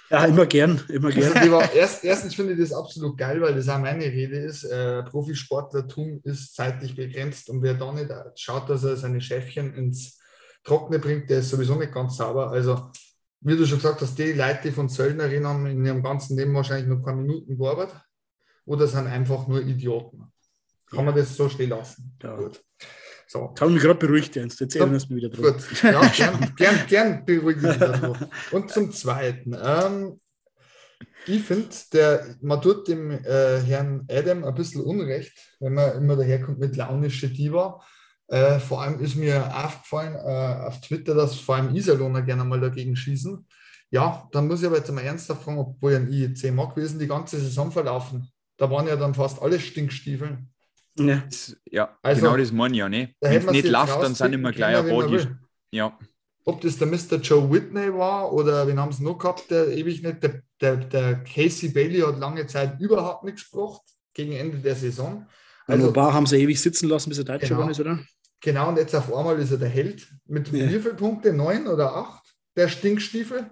Ja, 0.09 0.23
immer 0.23 0.45
gern, 0.45 0.81
immer 0.87 1.11
gern. 1.11 1.33
Erst, 1.75 2.05
erstens 2.05 2.33
finde 2.33 2.53
ich 2.53 2.59
das 2.59 2.71
absolut 2.71 3.17
geil, 3.17 3.41
weil 3.41 3.53
das 3.53 3.67
auch 3.67 3.77
meine 3.77 4.05
Rede 4.05 4.37
ist. 4.37 4.63
Äh, 4.63 5.03
Profisportlertum 5.03 6.21
ist 6.23 6.55
zeitlich 6.55 6.95
begrenzt 6.95 7.49
und 7.49 7.61
wer 7.61 7.73
da 7.73 7.91
nicht 7.91 8.09
schaut, 8.35 8.69
dass 8.69 8.85
er 8.85 8.95
seine 8.95 9.19
Schäfchen 9.19 9.73
ins 9.73 10.17
Trockene 10.63 10.99
bringt, 10.99 11.29
der 11.29 11.39
ist 11.39 11.49
sowieso 11.49 11.75
nicht 11.75 11.93
ganz 11.93 12.15
sauber. 12.15 12.51
Also, 12.51 12.89
wie 13.41 13.57
du 13.57 13.65
schon 13.65 13.79
gesagt 13.79 13.99
hast, 13.99 14.17
die 14.17 14.31
Leute, 14.31 14.59
die 14.63 14.71
von 14.71 14.87
Söldnerin 14.87 15.45
haben 15.45 15.65
in 15.65 15.85
ihrem 15.85 16.01
ganzen 16.01 16.37
Leben 16.37 16.53
wahrscheinlich 16.53 16.87
nur 16.87 16.99
ein 16.99 17.03
paar 17.03 17.15
Minuten 17.15 17.57
gearbeitet 17.57 17.99
oder 18.63 18.87
sind 18.87 19.07
einfach 19.07 19.45
nur 19.47 19.61
Idioten. 19.61 20.31
Kann 20.89 20.99
ja. 20.99 21.05
man 21.05 21.15
das 21.15 21.35
so 21.35 21.49
stehen 21.49 21.69
lassen? 21.69 22.17
Ja. 22.21 22.35
Gut. 22.35 22.63
So. 23.27 23.49
Jetzt 23.49 23.61
haben 23.61 23.73
mich 23.73 23.83
gerade 23.83 23.99
beruhigt, 23.99 24.37
Ernst. 24.37 24.59
Jetzt 24.61 24.75
erinnern 24.75 25.03
wir 25.09 25.17
wieder 25.17 25.29
drauf. 25.29 25.45
Gut, 25.45 25.83
ja, 25.83 26.07
gern, 26.15 26.53
gern, 26.55 26.87
gern 26.87 27.25
beruhigen 27.25 27.61
wir 27.61 28.29
Und 28.51 28.71
zum 28.71 28.91
Zweiten. 28.93 29.55
Ähm, 29.61 30.17
ich 31.25 31.43
finde, 31.43 32.37
man 32.41 32.61
tut 32.61 32.87
dem 32.87 33.11
äh, 33.11 33.59
Herrn 33.59 34.05
Adam 34.09 34.45
ein 34.45 34.55
bisschen 34.55 34.81
Unrecht, 34.81 35.33
wenn 35.59 35.73
man 35.73 35.97
immer 35.97 36.15
daherkommt 36.15 36.59
mit 36.59 36.77
launische 36.77 37.27
Diva. 37.27 37.81
Äh, 38.29 38.59
vor 38.59 38.81
allem 38.81 38.99
ist 39.01 39.15
mir 39.15 39.53
aufgefallen 39.53 40.15
äh, 40.15 40.65
auf 40.65 40.79
Twitter, 40.79 41.13
dass 41.13 41.37
vor 41.37 41.55
allem 41.55 41.75
Iserlohner 41.75 42.21
gerne 42.21 42.45
mal 42.45 42.61
dagegen 42.61 42.95
schießen. 42.95 43.45
Ja, 43.89 44.27
dann 44.31 44.47
muss 44.47 44.61
ich 44.61 44.67
aber 44.67 44.77
jetzt 44.77 44.91
mal 44.91 45.01
ernsthaft 45.01 45.43
fragen, 45.43 45.59
obwohl 45.59 45.93
ich 45.93 45.97
ein 45.97 46.11
IEC 46.11 46.53
mag, 46.53 46.75
gewesen 46.75 46.99
die 46.99 47.07
ganze 47.07 47.39
Saison 47.39 47.71
verlaufen. 47.71 48.29
Da 48.57 48.69
waren 48.69 48.87
ja 48.87 48.95
dann 48.95 49.13
fast 49.13 49.41
alle 49.41 49.59
Stinkstiefeln. 49.59 50.49
Ja, 50.99 51.23
ja 51.65 51.97
also, 52.01 52.21
genau 52.21 52.37
das 52.37 52.51
meine 52.51 52.73
ich 52.73 52.79
ja. 52.79 52.89
Ne? 52.89 53.15
Wenn 53.21 53.37
es 53.37 53.51
nicht 53.51 53.67
läuft, 53.67 54.01
dann 54.01 54.15
sind 54.15 54.33
immer 54.33 54.51
gleich 54.51 54.77
ein 54.77 54.89
Body. 54.89 55.27
Ja. 55.71 55.97
Ob 56.45 56.61
das 56.61 56.77
der 56.77 56.87
Mr. 56.87 57.17
Joe 57.21 57.51
Whitney 57.51 57.93
war 57.93 58.31
oder 58.31 58.65
wen 58.67 58.79
haben 58.79 58.93
sie 58.93 59.03
noch 59.03 59.17
gehabt, 59.17 59.51
der 59.51 59.67
ewig 59.67 60.01
nicht. 60.01 60.23
Der, 60.23 60.41
der, 60.61 60.77
der 60.77 61.23
Casey 61.23 61.69
Bailey 61.69 61.99
hat 61.99 62.19
lange 62.19 62.47
Zeit 62.47 62.79
überhaupt 62.79 63.25
nichts 63.25 63.51
gebracht 63.51 63.81
gegen 64.13 64.31
Ende 64.31 64.57
der 64.57 64.75
Saison. 64.75 65.27
Also, 65.65 65.91
Bar 65.91 66.13
haben 66.13 66.25
sie 66.25 66.37
ewig 66.37 66.61
sitzen 66.61 66.87
lassen, 66.87 67.09
bis 67.09 67.17
er 67.17 67.25
Deutscher 67.25 67.55
genau, 67.55 67.69
ist, 67.69 67.79
oder? 67.81 67.99
Genau, 68.39 68.69
und 68.69 68.77
jetzt 68.77 68.95
auf 68.95 69.13
einmal 69.13 69.37
ist 69.39 69.51
er 69.51 69.57
der 69.57 69.69
Held. 69.69 70.07
Mit 70.25 70.47
ja. 70.51 70.69
wie 70.69 70.79
vielen 70.79 70.95
Punkten? 70.95 71.35
Neun 71.35 71.67
oder 71.67 71.93
acht? 71.93 72.23
Der 72.55 72.69
Stinkstiefel. 72.69 73.51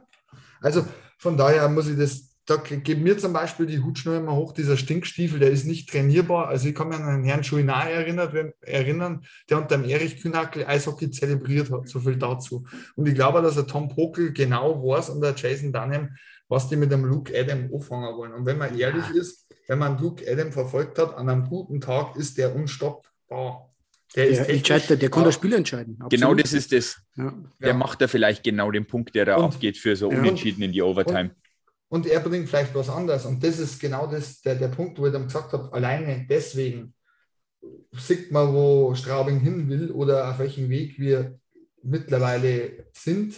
Also 0.62 0.86
von 1.18 1.36
daher 1.36 1.68
muss 1.68 1.88
ich 1.88 1.98
das 1.98 2.35
da 2.46 2.58
geht 2.58 3.02
mir 3.02 3.18
zum 3.18 3.34
Beispiel 3.34 3.66
die 3.66 3.82
Hutschnur 3.82 4.18
immer 4.18 4.36
hoch, 4.36 4.54
dieser 4.54 4.78
Stinkstiefel, 4.78 5.40
der 5.40 5.50
ist 5.50 5.66
nicht 5.66 5.90
trainierbar. 5.90 6.48
Also 6.48 6.68
ich 6.70 6.76
kann 6.76 6.90
mich 6.90 6.98
an 6.98 7.08
einen 7.08 7.24
Herrn 7.24 7.44
Schuinai 7.44 7.92
erinnern, 7.92 8.54
erinnern, 8.62 9.26
der 9.50 9.58
unter 9.58 9.78
dem 9.78 9.90
Erich 9.90 10.22
Kühnackel 10.22 10.66
Eishockey 10.66 11.10
zelebriert 11.10 11.72
hat. 11.72 11.88
So 11.88 12.00
viel 12.00 12.18
dazu. 12.18 12.66
Und 12.96 13.08
ich 13.08 13.16
glaube, 13.16 13.42
dass 13.42 13.58
er 13.58 13.66
Tom 13.66 13.90
Pokel 13.90 14.32
genau 14.32 14.84
weiß 14.84 15.10
und 15.10 15.22
der 15.22 15.34
Jason 15.36 15.74
Dunham, 15.74 16.16
was 16.48 16.70
die 16.70 16.76
mit 16.76 16.92
dem 16.92 17.04
Luke 17.04 17.34
Adam 17.36 17.68
anfangen 17.74 18.16
wollen. 18.16 18.34
Und 18.34 18.46
wenn 18.46 18.60
man 18.60 18.78
ehrlich 18.78 19.10
ist, 19.16 19.48
wenn 19.68 19.80
man 19.80 19.98
Luke 19.98 20.24
Adam 20.32 20.52
verfolgt 20.52 21.00
hat, 21.00 21.18
an 21.18 21.28
einem 21.28 21.46
guten 21.46 21.82
Tag 21.82 22.16
ist 22.16 22.38
der 22.38 22.56
unstoppbar. 22.56 23.72
Der, 24.16 24.30
der, 24.30 24.50
entscheidet, 24.50 25.02
der 25.02 25.10
kann 25.10 25.24
das 25.24 25.34
Spiel 25.34 25.54
entscheiden. 25.54 25.96
Absolut. 25.96 26.12
Genau 26.12 26.36
das 26.36 26.54
ist 26.54 26.72
es. 26.72 27.02
Ja. 27.16 27.34
Der 27.60 27.70
ja. 27.70 27.74
macht 27.74 28.02
da 28.02 28.08
vielleicht 28.08 28.44
genau 28.44 28.70
den 28.70 28.86
Punkt, 28.86 29.16
der 29.16 29.26
da 29.26 29.38
und, 29.38 29.46
abgeht 29.46 29.78
für 29.78 29.96
so 29.96 30.10
Unentschieden 30.10 30.62
in 30.62 30.72
die 30.72 30.84
Overtime. 30.84 31.32
Und, 31.32 31.45
und 31.90 32.08
er 32.08 32.20
bringt 32.20 32.50
vielleicht 32.50 32.74
was 32.76 32.90
anderes. 32.90 33.26
Und 33.26 33.44
das 33.44 33.60
ist 33.60 33.80
genau 33.80 34.08
das, 34.08 34.42
der, 34.42 34.56
der 34.56 34.70
Punkt, 34.70 35.00
wo 35.00 35.06
ich 35.06 35.14
dann 35.14 35.26
gesagt 35.26 35.54
habe, 35.54 35.72
alleine 35.72 36.26
deswegen 36.30 36.94
sieht 37.94 38.32
man, 38.32 38.54
wo 38.54 38.94
Straubing 38.96 39.40
hin 39.40 39.70
will 39.70 39.92
oder 39.92 40.30
auf 40.30 40.40
welchem 40.40 40.70
Weg 40.70 41.00
wir 41.00 41.40
mittlerweile 41.84 42.86
sind. 42.94 43.36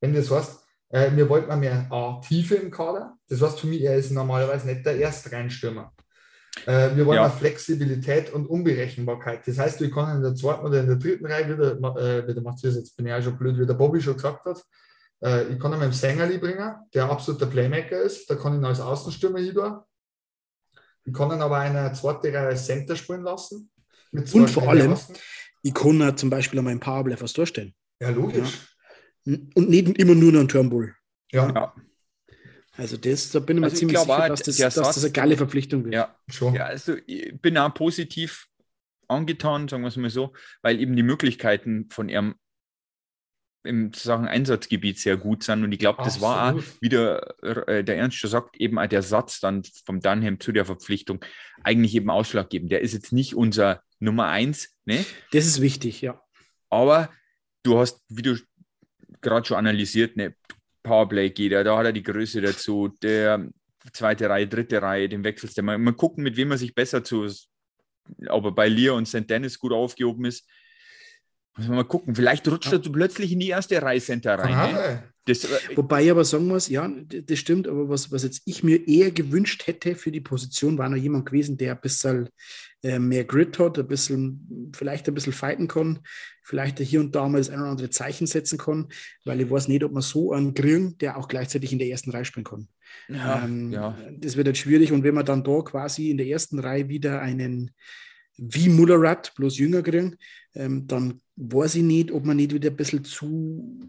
Wenn 0.00 0.14
das 0.14 0.30
heißt, 0.30 0.60
äh, 0.90 1.10
wir 1.14 1.28
wollten 1.28 1.58
mehr 1.60 1.86
A, 1.90 2.20
Tiefe 2.20 2.56
im 2.56 2.70
Kader. 2.70 3.16
Das 3.28 3.40
heißt 3.40 3.60
für 3.60 3.66
mich, 3.66 3.82
er 3.82 3.96
ist 3.96 4.10
normalerweise 4.10 4.66
nicht 4.66 4.84
der 4.84 4.98
Erstreinstürmer. 4.98 5.92
Äh, 6.66 6.96
wir 6.96 7.06
wollen 7.06 7.22
ja. 7.22 7.30
Flexibilität 7.30 8.32
und 8.32 8.46
Unberechenbarkeit. 8.46 9.46
Das 9.46 9.58
heißt, 9.58 9.80
wir 9.80 9.90
können 9.90 10.16
in 10.16 10.22
der 10.22 10.34
zweiten 10.34 10.66
oder 10.66 10.80
in 10.80 10.86
der 10.86 10.96
dritten 10.96 11.26
Reihe 11.26 11.48
wieder, 11.48 11.72
äh, 11.96 12.26
wieder 12.26 12.40
Matthias, 12.40 12.74
jetzt 12.74 12.96
bin 12.96 13.06
ich 13.06 13.12
auch 13.12 13.22
schon 13.22 13.38
blöd, 13.38 13.58
wie 13.58 13.66
der 13.66 13.74
Bobby 13.74 14.00
schon 14.00 14.16
gesagt 14.16 14.44
hat, 14.44 14.62
ich 15.22 15.60
kann 15.60 15.72
ihn 15.72 15.78
mit 15.78 15.88
dem 15.88 15.92
Sängerli 15.92 16.38
bringen, 16.38 16.74
der 16.94 17.10
absoluter 17.10 17.46
Playmaker 17.46 18.00
ist. 18.00 18.30
Da 18.30 18.36
kann 18.36 18.54
ich 18.54 18.60
ihn 18.60 18.64
als 18.64 18.80
Außenstürmer 18.80 19.40
über. 19.40 19.86
Ich 21.04 21.12
kann 21.12 21.30
ihn 21.30 21.42
aber 21.42 21.58
eine 21.58 21.92
zweite 21.92 22.28
Reihe 22.28 22.48
als 22.48 22.66
Center 22.66 22.96
spielen 22.96 23.22
lassen. 23.22 23.70
Und 24.12 24.48
vor 24.48 24.68
allem, 24.68 24.96
ich 25.62 25.74
kann 25.74 26.00
ihn 26.00 26.16
zum 26.16 26.30
Beispiel 26.30 26.58
einmal 26.58 26.72
im 26.72 26.80
Powerplay 26.80 27.16
was 27.20 27.32
durchstellen. 27.32 27.74
Ja, 28.00 28.10
logisch. 28.10 28.76
Ja. 29.24 29.36
Und 29.54 29.68
nicht 29.68 29.98
immer 29.98 30.14
nur 30.14 30.32
noch 30.32 30.40
ein 30.40 30.48
Turnbull. 30.48 30.94
Ja. 31.32 31.52
ja. 31.52 31.74
Also 32.76 32.96
das, 32.96 33.30
da 33.30 33.40
bin 33.40 33.58
ich 33.58 33.60
mir 33.60 33.66
also 33.66 33.76
ziemlich 33.76 33.98
ich 33.98 34.02
sicher, 34.02 34.28
dass 34.28 34.42
das, 34.42 34.56
dass 34.56 34.74
das 34.74 35.04
eine 35.04 35.12
geile 35.12 35.36
Verpflichtung 35.36 35.84
wird. 35.84 35.94
Ja, 35.94 36.16
schon. 36.28 36.54
Ja, 36.54 36.64
also 36.64 36.96
ich 37.06 37.38
bin 37.40 37.58
auch 37.58 37.74
positiv 37.74 38.46
angetan, 39.06 39.68
sagen 39.68 39.82
wir 39.82 39.88
es 39.88 39.96
mal 39.96 40.08
so, 40.08 40.32
weil 40.62 40.80
eben 40.80 40.96
die 40.96 41.02
Möglichkeiten 41.02 41.88
von 41.90 42.08
ihrem 42.08 42.36
im 43.62 43.92
Sachen 43.92 44.26
Einsatzgebiet 44.26 44.98
sehr 44.98 45.16
gut 45.16 45.42
sind. 45.42 45.64
Und 45.64 45.72
ich 45.72 45.78
glaube, 45.78 46.02
das 46.02 46.22
Absolut. 46.22 46.22
war 46.22 46.54
auch, 46.54 46.62
wie 46.80 46.88
der, 46.88 47.34
äh, 47.42 47.84
der 47.84 47.98
Ernst 47.98 48.16
schon 48.16 48.30
sagt, 48.30 48.56
eben 48.58 48.78
auch 48.78 48.86
der 48.86 49.02
Satz 49.02 49.40
dann 49.40 49.62
vom 49.84 50.00
Dunham 50.00 50.40
zu 50.40 50.52
der 50.52 50.64
Verpflichtung 50.64 51.24
eigentlich 51.62 51.94
eben 51.94 52.10
ausschlaggebend. 52.10 52.72
Der 52.72 52.80
ist 52.80 52.94
jetzt 52.94 53.12
nicht 53.12 53.34
unser 53.34 53.82
Nummer 53.98 54.28
eins. 54.28 54.74
Ne? 54.84 55.04
Das 55.32 55.46
ist 55.46 55.60
wichtig, 55.60 56.00
ja. 56.00 56.20
Aber 56.70 57.10
du 57.62 57.78
hast, 57.78 58.00
wie 58.08 58.22
du 58.22 58.36
gerade 59.20 59.46
schon 59.46 59.58
analysiert, 59.58 60.16
ne, 60.16 60.34
Powerplay 60.82 61.30
geht 61.30 61.52
er, 61.52 61.64
da 61.64 61.76
hat 61.76 61.86
er 61.86 61.92
die 61.92 62.02
Größe 62.02 62.40
dazu, 62.40 62.88
der 63.02 63.48
zweite 63.92 64.28
Reihe, 64.28 64.48
dritte 64.48 64.80
Reihe, 64.80 65.08
den 65.08 65.24
wechselst 65.24 65.58
du. 65.58 65.62
Mal, 65.62 65.78
mal 65.78 65.92
gucken, 65.92 66.24
mit 66.24 66.36
wem 66.36 66.50
er 66.50 66.58
sich 66.58 66.74
besser 66.74 67.04
zu, 67.04 67.28
ob 68.28 68.44
er 68.44 68.52
bei 68.52 68.68
Lear 68.68 68.94
und 68.94 69.06
St. 69.06 69.28
Dennis 69.28 69.58
gut 69.58 69.72
aufgehoben 69.72 70.24
ist. 70.24 70.48
Müssen 71.56 71.70
wir 71.70 71.76
mal 71.76 71.84
gucken. 71.84 72.14
Vielleicht 72.14 72.46
rutscht 72.48 72.72
ja. 72.72 72.78
er 72.78 72.92
plötzlich 72.92 73.32
in 73.32 73.40
die 73.40 73.48
erste 73.48 73.80
Reihe 73.82 74.00
Center 74.00 74.38
rein. 74.38 74.72
Ne? 74.72 75.02
Das, 75.26 75.44
äh, 75.44 75.76
Wobei 75.76 76.04
ich 76.04 76.10
aber 76.10 76.24
sagen 76.24 76.46
muss, 76.46 76.68
ja, 76.68 76.88
das 76.88 77.38
stimmt, 77.38 77.68
aber 77.68 77.88
was, 77.88 78.10
was 78.10 78.22
jetzt 78.22 78.42
ich 78.46 78.62
mir 78.62 78.88
eher 78.88 79.10
gewünscht 79.10 79.66
hätte 79.66 79.94
für 79.94 80.10
die 80.10 80.20
Position, 80.20 80.78
war 80.78 80.88
noch 80.88 80.96
jemand 80.96 81.26
gewesen, 81.26 81.58
der 81.58 81.74
ein 81.74 81.80
bisschen 81.80 82.28
äh, 82.82 82.98
mehr 82.98 83.24
Grit 83.24 83.58
hat, 83.58 83.78
ein 83.78 83.86
bisschen, 83.86 84.72
vielleicht 84.74 85.06
ein 85.06 85.14
bisschen 85.14 85.32
fighten 85.32 85.68
kann, 85.68 86.00
vielleicht 86.42 86.78
hier 86.78 87.00
und 87.00 87.14
da 87.14 87.28
mal 87.28 87.38
das 87.38 87.50
ein 87.50 87.60
oder 87.60 87.70
andere 87.70 87.90
Zeichen 87.90 88.26
setzen 88.26 88.58
kann, 88.58 88.88
weil 89.24 89.40
ich 89.40 89.50
weiß 89.50 89.68
nicht, 89.68 89.84
ob 89.84 89.92
man 89.92 90.02
so 90.02 90.32
einen 90.32 90.54
kriegen, 90.54 90.96
der 90.98 91.18
auch 91.18 91.28
gleichzeitig 91.28 91.72
in 91.72 91.78
der 91.78 91.88
ersten 91.88 92.10
Reihe 92.10 92.24
spielen 92.24 92.44
kann. 92.44 92.68
Ja, 93.08 93.44
ähm, 93.44 93.70
ja. 93.72 93.96
Das 94.18 94.36
wird 94.36 94.46
jetzt 94.46 94.58
schwierig 94.58 94.90
und 94.90 95.04
wenn 95.04 95.14
man 95.14 95.26
dann 95.26 95.44
da 95.44 95.60
quasi 95.60 96.10
in 96.10 96.16
der 96.16 96.26
ersten 96.26 96.58
Reihe 96.58 96.88
wieder 96.88 97.20
einen 97.20 97.72
wie 98.36 98.68
Mullerat, 98.68 99.34
bloß 99.34 99.58
jünger 99.58 99.82
kriegen, 99.82 100.16
ähm, 100.54 100.86
dann 100.86 101.20
weiß 101.36 101.76
ich 101.76 101.82
nicht, 101.82 102.12
ob 102.12 102.24
man 102.24 102.36
nicht 102.36 102.52
wieder 102.52 102.70
ein 102.70 102.76
bisschen 102.76 103.04
zu, 103.04 103.80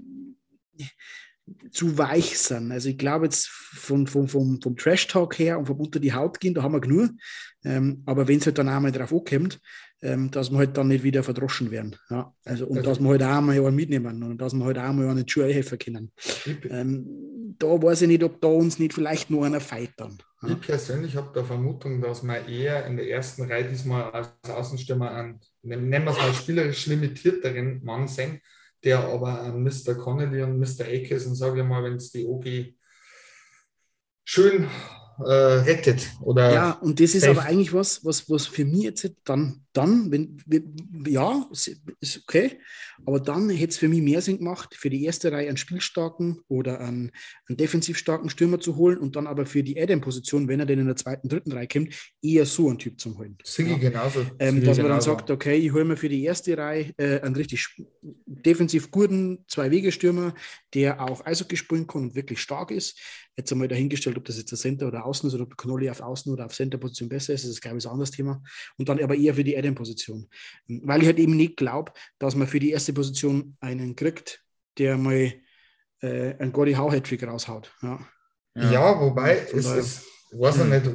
zu 1.71 1.97
weich 1.97 2.37
sind. 2.37 2.71
Also 2.71 2.89
ich 2.89 2.97
glaube 2.97 3.25
jetzt 3.25 3.47
vom, 3.47 4.07
vom, 4.07 4.27
vom, 4.27 4.61
vom 4.61 4.75
Trash-Talk 4.75 5.39
her 5.39 5.59
und 5.59 5.65
vom 5.65 5.79
unter 5.79 5.99
die 5.99 6.13
Haut 6.13 6.39
gehen, 6.39 6.53
da 6.53 6.63
haben 6.63 6.73
wir 6.73 6.81
genug. 6.81 7.11
Ähm, 7.63 8.03
aber 8.05 8.27
wenn 8.27 8.39
es 8.39 8.45
halt 8.45 8.57
dann 8.57 8.69
einmal 8.69 8.91
drauf 8.91 9.13
ankommt, 9.13 9.59
ähm, 10.01 10.31
dass 10.31 10.49
wir 10.51 10.57
halt 10.57 10.77
dann 10.77 10.87
nicht 10.87 11.03
wieder 11.03 11.23
verdroschen 11.23 11.71
werden. 11.71 11.95
Ja? 12.09 12.33
Also, 12.43 12.65
und 12.65 12.77
also, 12.77 12.89
dass 12.89 12.99
wir 12.99 13.09
halt 13.09 13.23
auch 13.23 13.41
mal 13.41 13.53
einen 13.53 13.75
mitnehmen 13.75 14.23
und 14.23 14.37
dass 14.39 14.53
wir 14.53 14.65
halt 14.65 14.77
auch 14.77 14.93
mal 14.93 15.09
einen 15.09 15.27
Schuh 15.27 15.43
helfen 15.43 15.77
können. 15.77 16.11
Ähm, 16.69 17.55
da 17.59 17.67
weiß 17.67 18.03
ich 18.03 18.07
nicht, 18.07 18.23
ob 18.23 18.41
da 18.41 18.47
uns 18.47 18.79
nicht 18.79 18.93
vielleicht 18.93 19.29
nur 19.29 19.45
einer 19.45 19.59
feit 19.59 19.91
dann. 19.97 20.17
Ich 20.47 20.59
persönlich 20.59 21.15
habe 21.15 21.31
der 21.35 21.45
Vermutung, 21.45 22.01
dass 22.01 22.23
man 22.23 22.47
eher 22.47 22.85
in 22.87 22.97
der 22.97 23.07
ersten 23.07 23.43
Reihe 23.43 23.69
diesmal 23.69 24.09
als 24.11 24.49
Außenstürmer 24.49 25.11
einen, 25.11 25.39
nennen 25.61 26.03
wir 26.03 26.11
es 26.11 26.17
mal 26.17 26.33
spielerisch 26.33 26.87
limitierteren 26.87 27.83
Mann 27.83 28.07
sehen, 28.07 28.41
der 28.83 28.99
aber 28.99 29.41
an 29.41 29.61
Mr. 29.61 29.93
Connolly 29.93 30.41
und 30.41 30.57
Mr. 30.57 30.85
Akes 30.87 31.27
und 31.27 31.35
sage 31.35 31.61
ich 31.61 31.67
mal, 31.67 31.83
wenn 31.83 31.97
es 31.97 32.11
die 32.11 32.25
OG 32.25 32.73
schön 34.23 34.67
äh, 35.19 35.31
rettet. 35.31 36.09
Oder 36.21 36.53
Ja, 36.53 36.71
und 36.71 36.99
das 36.99 37.15
ist 37.15 37.21
safe. 37.21 37.39
aber 37.39 37.47
eigentlich 37.47 37.73
was, 37.73 38.03
was, 38.05 38.29
was 38.29 38.47
für 38.47 38.65
mich 38.65 38.83
jetzt 38.83 39.11
dann, 39.23 39.61
dann 39.73 40.11
wenn, 40.11 40.37
ja, 41.07 41.47
ist 41.51 42.21
okay, 42.23 42.59
aber 43.05 43.19
dann 43.19 43.49
hätte 43.49 43.71
es 43.71 43.77
für 43.77 43.87
mich 43.87 44.01
mehr 44.01 44.21
Sinn 44.21 44.37
gemacht, 44.37 44.75
für 44.75 44.89
die 44.89 45.03
erste 45.05 45.31
Reihe 45.31 45.47
einen 45.47 45.57
spielstarken 45.57 46.41
oder 46.47 46.79
einen, 46.79 47.11
einen 47.47 47.57
defensiv 47.57 47.97
starken 47.97 48.29
Stürmer 48.29 48.59
zu 48.59 48.75
holen 48.75 48.97
und 48.97 49.15
dann 49.15 49.27
aber 49.27 49.45
für 49.45 49.63
die 49.63 49.81
Adam-Position, 49.81 50.47
wenn 50.47 50.59
er 50.59 50.65
denn 50.65 50.79
in 50.79 50.87
der 50.87 50.95
zweiten, 50.95 51.27
dritten 51.27 51.51
Reihe 51.51 51.67
kommt, 51.67 51.93
eher 52.21 52.45
so 52.45 52.69
einen 52.69 52.77
Typ 52.77 52.99
zum 52.99 53.17
holen. 53.17 53.37
Sigi 53.43 53.71
Ja. 53.71 53.77
genauso. 53.77 54.25
Ähm, 54.39 54.63
dass 54.63 54.77
man 54.77 54.89
dann 54.89 55.01
sagt, 55.01 55.31
okay, 55.31 55.55
ich 55.55 55.71
hole 55.71 55.85
mir 55.85 55.97
für 55.97 56.09
die 56.09 56.23
erste 56.23 56.57
Reihe 56.57 56.93
äh, 56.97 57.21
einen 57.21 57.35
richtig 57.35 57.67
defensiv 58.25 58.91
guten 58.91 59.45
Zwei-Wege-Stürmer, 59.47 60.33
der 60.73 61.01
auch 61.01 61.25
Eishockey 61.25 61.57
spielen 61.57 61.87
kann 61.87 62.03
und 62.03 62.15
wirklich 62.15 62.39
stark 62.39 62.71
ist. 62.71 62.99
Jetzt 63.37 63.51
einmal 63.51 63.67
dahingestellt, 63.67 64.17
ob 64.17 64.25
das 64.25 64.37
jetzt 64.37 64.51
der 64.51 64.57
Center 64.57 64.87
oder 64.87 65.05
Außen 65.05 65.27
ist 65.27 65.33
oder 65.33 65.43
ob 65.43 65.55
Connolly 65.55 65.89
auf 65.89 66.01
Außen 66.01 66.31
oder 66.31 66.45
auf 66.45 66.53
Center-Position 66.53 67.09
besser 67.09 67.33
ist, 67.33 67.43
das 67.43 67.51
ist, 67.51 67.61
glaube 67.61 67.77
ich, 67.77 67.85
ein 67.85 67.91
anderes 67.91 68.11
Thema. 68.11 68.43
Und 68.77 68.89
dann 68.89 69.01
aber 69.01 69.15
eher 69.15 69.35
für 69.35 69.43
die 69.43 69.57
Adam-Position. 69.57 70.27
Weil 70.67 71.01
ich 71.01 71.07
halt 71.07 71.19
eben 71.19 71.37
nicht 71.37 71.57
glaube, 71.57 71.93
dass 72.19 72.35
man 72.35 72.47
für 72.47 72.59
die 72.59 72.71
erste 72.71 72.93
Position 72.93 73.55
einen 73.61 73.95
kriegt, 73.95 74.43
der 74.77 74.97
mal 74.97 75.33
äh, 76.01 76.35
einen 76.37 76.51
Gordy 76.51 76.73
Howe-Hattrick 76.73 77.23
raushaut. 77.23 77.73
Ja. 77.81 77.99
Ja, 78.55 78.99
wobei, 78.99 79.47
es 79.53 79.65
ist, 79.65 80.03
ich 80.31 80.39
weiß 80.39 80.57
ja 80.57 80.65
nicht, 80.65 80.91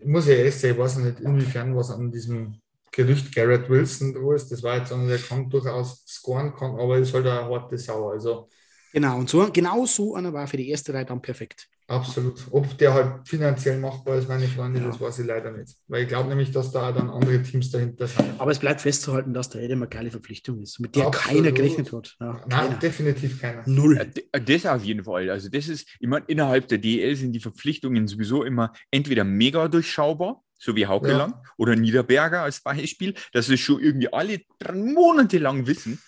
ich 0.00 0.06
muss 0.06 0.26
ja 0.26 0.34
ehrlich 0.34 0.56
sagen, 0.56 0.74
ich 0.74 0.80
weiß 0.80 0.96
nicht, 0.96 1.20
inwiefern 1.20 1.76
was 1.76 1.90
an 1.90 2.10
diesem 2.10 2.60
Gerücht 2.90 3.32
Garrett 3.34 3.68
Wilson 3.68 4.12
da 4.12 4.34
ist. 4.34 4.50
Das 4.50 4.62
war 4.62 4.78
jetzt 4.78 4.92
einer, 4.92 5.06
der 5.06 5.18
kann 5.18 5.48
durchaus 5.48 6.04
scoren 6.06 6.52
kann, 6.54 6.72
aber 6.72 6.98
ist 6.98 7.14
halt 7.14 7.26
eine 7.26 7.48
harte 7.48 7.78
Sau. 7.78 8.10
Also 8.10 8.48
Genau, 8.92 9.18
und 9.18 9.28
so, 9.30 9.48
genau 9.52 9.86
so 9.86 10.14
einer 10.16 10.32
war 10.32 10.46
für 10.46 10.56
die 10.56 10.68
erste 10.68 10.92
Reihe 10.92 11.04
dann 11.04 11.22
perfekt. 11.22 11.68
absolut. 11.86 12.40
Ob 12.52 12.78
der 12.78 12.94
halt 12.94 13.28
finanziell 13.28 13.78
machbar 13.80 14.16
ist, 14.16 14.28
meine 14.28 14.46
Freunde, 14.46 14.80
Ja. 14.80 14.86
das 14.86 15.00
weiß 15.00 15.18
ich 15.20 15.26
leider 15.26 15.50
nicht. 15.50 15.74
Weil 15.88 16.02
ich 16.02 16.08
glaube 16.08 16.28
nämlich, 16.28 16.52
dass 16.52 16.70
da 16.70 16.92
dann 16.92 17.10
andere 17.10 17.42
Teams 17.42 17.70
dahinter 17.70 18.06
sind. 18.06 18.24
Aber 18.38 18.50
es 18.52 18.58
bleibt 18.60 18.80
festzuhalten, 18.80 19.32
dass 19.34 19.48
der 19.50 19.62
Adam 19.64 19.78
eine 19.82 19.88
geile 19.88 20.10
Verpflichtung 20.10 20.60
ist, 20.60 20.78
mit 20.80 20.94
der 20.94 21.06
Absolut. 21.08 21.36
keiner 21.36 21.52
gerechnet 21.52 21.92
hat. 21.92 22.16
Ja, 22.20 22.32
Nein, 22.34 22.48
keiner. 22.48 22.78
definitiv 22.78 23.40
keiner. 23.40 23.62
Null. 23.66 23.96
Ja, 23.96 24.04
d- 24.04 24.24
Das 24.44 24.66
auf 24.66 24.84
jeden 24.84 25.02
Fall. 25.04 25.30
Also 25.30 25.48
das 25.48 25.68
ist, 25.68 25.88
ich 25.98 26.08
meine, 26.08 26.24
innerhalb 26.28 26.68
der 26.68 26.78
DL 26.78 27.16
sind 27.16 27.32
die 27.32 27.40
Verpflichtungen 27.40 28.06
sowieso 28.06 28.44
immer 28.44 28.72
entweder 28.92 29.24
mega 29.24 29.66
durchschaubar, 29.68 30.44
so 30.58 30.76
wie 30.76 30.86
Haukeland 30.86 31.34
oder 31.56 31.74
Niederberger 31.74 32.42
als 32.42 32.60
Beispiel, 32.60 33.14
dass 33.32 33.48
wir 33.48 33.56
schon 33.56 33.80
irgendwie 33.80 34.12
alle 34.12 34.40
drei 34.60 34.74
Monate 34.74 35.38
lang 35.38 35.66
wissen, 35.66 35.98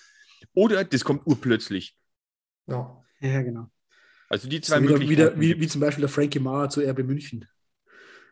oder 0.55 0.85
das 0.85 1.03
kommt 1.05 1.27
urplötzlich. 1.27 1.97
Ja. 2.67 3.03
Ja, 3.21 3.43
genau. 3.43 3.71
Also 4.29 4.49
die 4.49 4.61
zwei 4.61 4.79
So 4.79 4.83
wieder, 4.83 4.93
Möglichkeiten. 4.95 5.11
wieder, 5.11 5.41
wie, 5.41 5.61
wie 5.61 5.69
zum 5.69 5.81
Beispiel 5.81 6.03
der 6.03 6.09
Frankie 6.09 6.39
Mauer 6.41 6.69
zu 6.71 6.81
RB 6.81 7.03
München. 7.05 7.47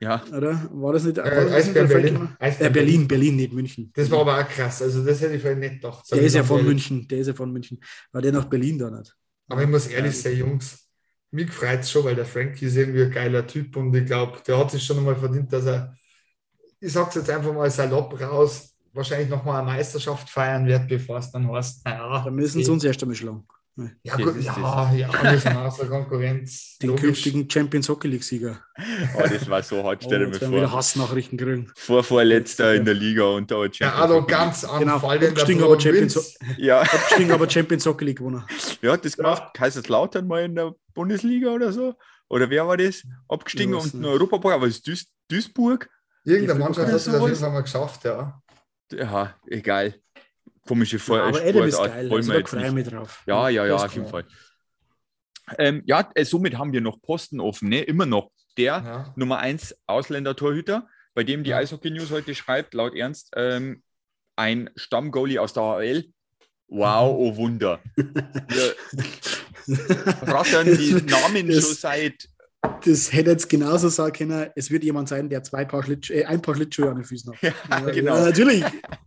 ja, 0.00 0.24
Oder? 0.32 0.68
War 0.72 0.92
das 0.92 1.04
nicht, 1.04 1.16
war 1.18 1.26
Äh, 1.26 1.44
das 1.46 1.66
nicht 1.66 1.74
der 1.76 1.86
Frankie 1.86 1.94
Berlin. 1.94 2.36
Äh, 2.38 2.70
Berlin, 2.70 3.08
Berlin, 3.08 3.36
nicht 3.36 3.52
München. 3.52 3.92
Das 3.94 4.10
war 4.10 4.20
aber 4.20 4.38
auch 4.40 4.48
krass. 4.48 4.82
Also 4.82 5.04
das 5.04 5.20
hätte 5.20 5.34
ich 5.34 5.42
vorhin 5.42 5.60
nicht 5.60 5.74
gedacht. 5.80 6.04
der 6.10 6.22
ist 6.22 6.34
ja 6.34 6.42
von 6.44 6.58
ehrlich. 6.58 6.68
München. 6.68 7.08
Der 7.08 7.18
ist 7.18 7.26
ja 7.26 7.34
von 7.34 7.52
München. 7.52 7.80
War 8.12 8.22
der 8.22 8.32
nach 8.32 8.46
Berlin 8.46 8.78
da 8.78 8.90
nicht? 8.90 9.16
Aber 9.48 9.62
ich 9.62 9.68
muss 9.68 9.86
ehrlich 9.88 10.18
sein, 10.20 10.36
Jungs, 10.36 10.88
mich 11.30 11.50
freut 11.50 11.80
es 11.80 11.90
schon, 11.90 12.04
weil 12.04 12.14
der 12.14 12.24
Frankie 12.26 12.66
ist 12.66 12.76
irgendwie 12.76 13.02
ein 13.04 13.10
geiler 13.10 13.46
Typ 13.46 13.76
und 13.76 13.94
ich 13.94 14.06
glaube, 14.06 14.38
der 14.46 14.58
hat 14.58 14.70
sich 14.70 14.82
schon 14.84 14.98
einmal 14.98 15.16
verdient, 15.16 15.52
dass 15.52 15.66
er, 15.66 15.96
ich 16.80 16.92
sag's 16.92 17.16
jetzt 17.16 17.30
einfach 17.30 17.52
mal 17.54 17.70
salopp 17.70 18.20
raus, 18.20 18.74
wahrscheinlich 18.92 19.28
nochmal 19.28 19.62
eine 19.62 19.66
Meisterschaft 19.72 20.30
feiern 20.30 20.66
wird, 20.66 20.88
bevor 20.88 21.18
es 21.18 21.30
dann 21.32 21.50
heißt, 21.50 21.84
naja. 21.86 22.24
Da 22.24 22.30
müssen 22.30 22.62
sie 22.62 22.70
uns 22.70 22.84
erst 22.84 23.02
einmal 23.02 23.16
schlagen. 23.16 23.46
Ja, 23.76 24.16
Das 24.16 24.26
gut, 24.26 24.36
ist 24.36 24.44
ja, 24.44 24.92
ja, 24.94 25.36
sind 25.38 25.56
außer 25.56 25.86
Konkurrenz. 25.86 26.76
Den 26.82 26.90
logisch. 26.90 27.02
künftigen 27.04 27.48
Champions 27.48 27.88
Hockey 27.88 28.08
League-Sieger. 28.08 28.60
oh, 29.16 29.22
das 29.22 29.48
war 29.48 29.62
so 29.62 29.82
hart, 29.84 30.00
Oh, 30.02 30.06
stell 30.06 30.18
dir 30.18 30.26
jetzt 30.26 30.42
mir 30.42 30.48
wir 30.50 30.56
wieder 30.58 30.68
vor. 30.68 30.76
Hassnachrichten 30.78 31.38
kriegen. 31.38 31.72
Vorvorletzter 31.76 32.74
in 32.74 32.84
der 32.84 32.94
Liga 32.94 33.24
und 33.24 33.50
da 33.50 33.66
Der 33.66 33.94
Arroganz 33.94 34.62
Genau, 34.62 34.94
anfallender 34.94 35.28
abgestiegen, 35.28 35.62
aber 35.62 35.76
Provinz. 35.76 36.14
Champions- 36.14 36.38
Ja, 36.58 36.80
Abgestiegen, 36.82 37.32
aber 37.32 37.48
Champions 37.48 37.86
Hockey 37.86 38.04
League 38.04 38.18
gewonnen. 38.18 38.44
wer 38.80 38.92
hat 38.92 39.04
das 39.04 39.16
gemacht? 39.16 39.54
Kaiserslautern 39.54 40.26
mal 40.26 40.44
in 40.44 40.54
der 40.56 40.74
Bundesliga 40.92 41.50
oder 41.50 41.72
so? 41.72 41.94
Oder 42.28 42.50
wer 42.50 42.66
war 42.66 42.76
das? 42.76 43.02
Abgestiegen 43.28 43.74
und 43.74 43.94
in. 43.94 44.04
Europapokal, 44.04 44.56
aber 44.56 44.66
ist 44.66 44.86
Duis 44.86 45.06
Duisburg? 45.28 45.88
Irgendeine 46.24 46.58
Mannschaft 46.60 46.92
hat 46.92 47.00
sowas? 47.00 47.38
Fall 47.40 47.50
mal 47.50 47.62
geschafft, 47.62 48.04
ja. 48.04 48.40
Ja, 48.92 49.34
egal. 49.46 49.94
Komische 50.70 51.00
Vor 51.00 51.16
Ja, 51.16 51.24
aber 51.24 51.40
Adam 51.40 51.64
ist 51.64 51.76
geil. 51.76 52.12
Also 52.12 52.32
da 52.32 52.38
ich 52.38 52.52
nicht. 52.52 52.72
mich 52.74 52.88
drauf. 52.88 53.22
Ja, 53.26 53.48
ja, 53.48 53.66
ja, 53.66 53.74
auf 53.74 53.92
jeden. 53.92 54.06
Fall. 54.06 54.24
Ähm, 55.58 55.82
ja, 55.84 56.08
äh, 56.14 56.24
somit 56.24 56.56
haben 56.56 56.72
wir 56.72 56.80
noch 56.80 57.02
Posten 57.02 57.40
offen, 57.40 57.68
ne? 57.70 57.82
Immer 57.82 58.06
noch. 58.06 58.30
Der 58.56 58.64
ja. 58.84 59.12
Nummer 59.16 59.38
1 59.38 59.74
Ausländer-Torhüter, 59.88 60.86
bei 61.12 61.24
dem 61.24 61.42
die 61.42 61.50
Ja. 61.50 61.56
Eishockey 61.56 61.90
News 61.90 62.12
heute 62.12 62.36
schreibt, 62.36 62.72
laut 62.74 62.94
Ernst, 62.94 63.32
ähm, 63.34 63.82
ein 64.36 64.70
Stammgoalie 64.76 65.40
aus 65.42 65.52
der 65.54 65.64
AHL. 65.64 66.04
Wow, 66.68 67.16
oh 67.18 67.36
Wunder. 67.36 67.80
Wir 67.96 68.74
rattern 70.22 70.66
die 70.66 70.92
Namen 71.02 71.48
Das- 71.48 71.64
schon 71.64 71.74
seit. 71.74 72.28
Das 72.84 73.12
hätte 73.12 73.30
jetzt 73.30 73.48
genauso 73.48 73.88
sagen 73.88 74.12
können, 74.12 74.50
es 74.54 74.70
wird 74.70 74.84
jemand 74.84 75.08
sein, 75.08 75.28
der 75.28 75.42
zwei 75.42 75.64
Paar 75.64 75.82
Schlitsch, 75.82 76.10
äh, 76.10 76.24
ein 76.24 76.42
Paar 76.42 76.54
Schlittschuhe 76.54 76.90
an 76.90 76.96
den 76.96 77.04
Füßen 77.04 77.32
hat. 77.32 77.40
Ja, 77.70 77.80
genau. 77.90 78.16
Ja, 78.16 78.24
natürlich. 78.24 78.64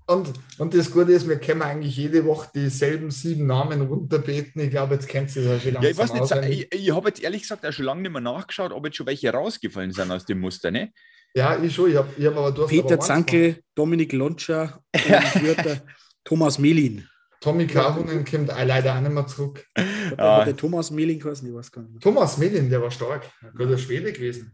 Und, 0.08 0.34
und 0.58 0.74
das 0.74 0.92
Gute 0.92 1.12
ist, 1.12 1.28
wir 1.28 1.38
können 1.38 1.62
eigentlich 1.62 1.96
jede 1.98 2.26
Woche 2.26 2.50
dieselben 2.54 3.12
sieben 3.12 3.46
Namen 3.46 3.82
runterbeten. 3.82 4.62
Ich 4.62 4.72
glaube, 4.72 4.96
jetzt 4.96 5.08
kennt 5.08 5.36
ihr 5.36 5.44
das 5.44 5.64
ja 5.64 5.72
schon 5.72 5.82
Ja, 5.82 5.90
ich 5.90 5.98
weiß 5.98 6.14
nicht, 6.14 6.50
ich, 6.50 6.74
ich 6.74 6.96
habe 6.96 7.10
jetzt 7.10 7.22
ehrlich 7.22 7.42
gesagt 7.42 7.66
auch 7.66 7.72
schon 7.72 7.86
lange 7.86 8.02
nicht 8.02 8.12
mehr 8.12 8.22
nachgeschaut, 8.22 8.72
ob 8.72 8.86
jetzt 8.86 8.98
schon 8.98 9.08
welche 9.08 9.32
rausgefallen 9.32 9.92
sind 9.92 10.12
aus 10.12 10.26
dem 10.26 10.40
Muster, 10.40 10.72
ne? 10.72 10.92
Ja, 11.36 11.62
ich 11.62 11.74
schon. 11.74 11.90
Ich 11.90 11.98
habe 11.98 12.10
ich 12.16 12.26
hab 12.26 12.38
aber 12.38 12.52
du 12.52 12.64
hast 12.64 12.70
Peter 12.70 12.86
aber 12.86 12.94
eins 12.94 13.08
Zankel, 13.08 13.58
Dominik 13.76 14.14
Lonscher 14.14 14.84
Thomas 16.24 16.60
Melin. 16.60 17.08
Tommy 17.42 17.68
Karunen 17.68 18.24
kommt 18.24 18.52
auch 18.52 18.64
leider 18.64 18.96
auch 18.96 19.02
nicht 19.02 19.12
mehr 19.12 19.28
zurück. 19.28 19.66
Hat 20.13 20.19
Ja. 20.19 20.26
der, 20.26 20.38
hat 20.41 20.47
der 20.47 20.56
Thomas 20.58 20.91
Melin 20.91 21.19
geheißen? 21.19 21.47
Ich 21.47 21.54
weiß 21.54 21.71
gar 21.71 21.82
nicht. 21.84 22.02
Thomas 22.02 22.38
Medin, 22.38 22.69
der 22.69 22.82
war 22.82 22.91
stark. 22.91 23.30
Ein 23.41 23.52
guter 23.56 23.78
Schwede 23.78 24.12
gewesen. 24.12 24.52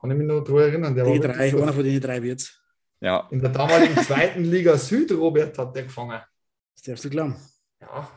Kann 0.00 0.10
ich 0.10 0.16
mich 0.16 0.26
noch 0.26 0.42
daran 0.42 0.62
erinnern. 0.62 0.94
Der 0.94 1.04
war 1.04 1.12
Die 1.12 1.18
wirklich 1.22 1.36
drei, 1.36 1.50
gut. 1.50 1.62
einer 1.62 1.72
von 1.72 1.84
den 1.84 2.00
drei 2.00 2.22
wird's. 2.22 2.58
Ja. 3.00 3.28
In 3.30 3.40
der 3.40 3.50
damaligen 3.50 3.96
zweiten 4.02 4.44
Liga 4.44 4.76
Süd, 4.76 5.10
Robert, 5.12 5.56
hat 5.58 5.74
der 5.76 5.82
gefangen. 5.84 6.20
Das 6.74 6.82
darfst 6.84 7.04
du 7.04 7.10
glauben. 7.10 7.36
Ja. 7.80 8.08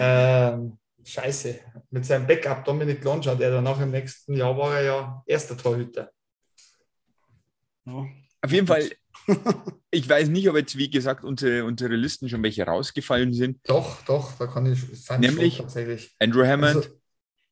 Ähm, 0.00 0.78
scheiße. 1.04 1.60
Mit 1.90 2.04
seinem 2.06 2.26
Backup 2.26 2.64
Dominik 2.64 3.02
Lonscher, 3.04 3.36
der 3.36 3.50
danach 3.50 3.80
im 3.80 3.90
nächsten 3.90 4.34
Jahr 4.34 4.56
war 4.56 4.76
er 4.76 4.82
ja 4.84 5.22
erster 5.26 5.56
Torhüter. 5.56 6.10
Ja. 7.84 8.06
Auf 8.42 8.52
jeden 8.52 8.66
Fall, 8.66 8.90
ich 9.90 10.08
weiß 10.08 10.28
nicht, 10.28 10.48
ob 10.48 10.56
jetzt, 10.56 10.76
wie 10.76 10.90
gesagt, 10.90 11.24
unsere, 11.24 11.64
unsere 11.64 11.94
Listen 11.94 12.28
schon 12.28 12.42
welche 12.42 12.64
rausgefallen 12.64 13.32
sind. 13.32 13.58
Doch, 13.64 14.02
doch, 14.04 14.32
da 14.38 14.46
kann 14.46 14.70
ich 14.70 14.80
sein 15.02 15.20
Nämlich? 15.20 15.58
tatsächlich. 15.58 16.14
Andrew 16.18 16.44
Hammond, 16.46 16.76
Also, 16.76 16.88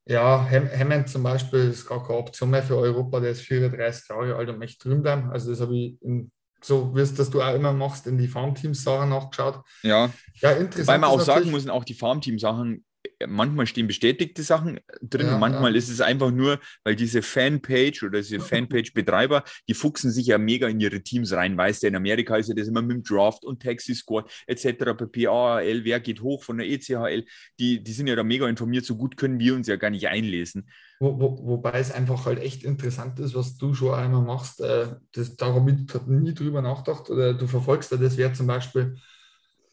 ja, 0.06 0.48
Ham- 0.50 0.70
Hammond 0.70 1.08
zum 1.08 1.22
Beispiel 1.22 1.60
ist 1.70 1.86
gar 1.86 2.02
keine 2.06 2.18
Option 2.18 2.50
mehr 2.50 2.62
für 2.62 2.76
Europa. 2.76 3.20
Der 3.20 3.30
ist 3.30 3.40
34 3.42 4.08
Jahre 4.08 4.36
alt 4.36 4.48
und 4.50 4.58
möchte 4.58 4.88
drüben 4.88 5.02
bleiben. 5.02 5.30
Also 5.30 5.50
das 5.50 5.60
habe 5.60 5.76
ich, 5.76 6.00
in, 6.02 6.30
so 6.62 6.94
wie 6.94 7.00
es 7.00 7.14
das 7.14 7.30
du 7.30 7.40
auch 7.42 7.54
immer 7.54 7.72
machst, 7.72 8.06
in 8.06 8.18
die 8.18 8.28
Farmteams-Sachen 8.28 9.08
nachgeschaut. 9.10 9.62
ja. 9.82 10.10
Ja, 10.40 10.50
interessant. 10.52 10.88
Weil 10.88 10.98
man 10.98 11.10
auch 11.10 11.20
sagen 11.20 11.50
muss, 11.50 11.66
auch 11.68 11.84
die 11.84 11.94
Farmteam-Sachen, 11.94 12.84
manchmal 13.26 13.66
stehen 13.66 13.86
bestätigte 13.86 14.42
Sachen 14.42 14.80
drin, 15.02 15.26
Ja, 15.26 15.38
manchmal 15.38 15.72
ja. 15.72 15.78
ist 15.78 15.88
es 15.88 16.00
einfach 16.00 16.30
nur, 16.30 16.60
weil 16.84 16.96
diese 16.96 17.22
Fanpage 17.22 18.02
oder 18.02 18.20
diese 18.20 18.40
Fanpage-Betreiber, 18.40 19.44
die 19.68 19.74
fuchsen 19.74 20.10
sich 20.10 20.26
ja 20.26 20.38
mega 20.38 20.68
in 20.68 20.80
ihre 20.80 21.02
Teams 21.02 21.32
rein. 21.32 21.56
Weißt 21.56 21.82
du, 21.82 21.86
in 21.86 21.96
Amerika 21.96 22.36
ist 22.36 22.48
ja 22.48 22.54
das 22.54 22.68
immer 22.68 22.82
mit 22.82 22.96
dem 22.96 23.02
Draft 23.02 23.44
und 23.44 23.62
Taxi 23.62 23.94
Squad 23.94 24.30
etc. 24.46 24.94
pp. 24.96 25.26
AHL, 25.26 25.84
wer 25.84 26.00
geht 26.00 26.20
hoch 26.22 26.42
von 26.42 26.58
der 26.58 26.68
ECHL, 26.68 27.24
die, 27.58 27.82
die 27.82 27.92
sind 27.92 28.06
ja 28.06 28.16
da 28.16 28.24
mega 28.24 28.48
informiert, 28.48 28.84
so 28.84 28.96
gut 28.96 29.16
können 29.16 29.38
wir 29.38 29.54
uns 29.54 29.68
ja 29.68 29.76
gar 29.76 29.90
nicht 29.90 30.08
einlesen. 30.08 30.68
Wo, 31.00 31.18
wo, 31.18 31.46
wobei 31.46 31.78
es 31.78 31.92
einfach 31.92 32.26
halt 32.26 32.38
echt 32.38 32.64
interessant 32.64 33.18
ist, 33.18 33.34
was 33.34 33.56
du 33.56 33.74
schon 33.74 33.94
einmal 33.94 34.22
machst. 34.22 34.60
Äh, 34.60 34.96
das, 35.12 35.30
ich 35.30 36.06
nie 36.06 36.34
drüber 36.34 36.62
nachgedacht. 36.62 37.10
Oder 37.10 37.34
du 37.34 37.46
verfolgst 37.46 37.90
ja 37.90 37.96
das, 37.96 38.16
wer 38.16 38.32
zum 38.32 38.46
Beispiel 38.46 38.96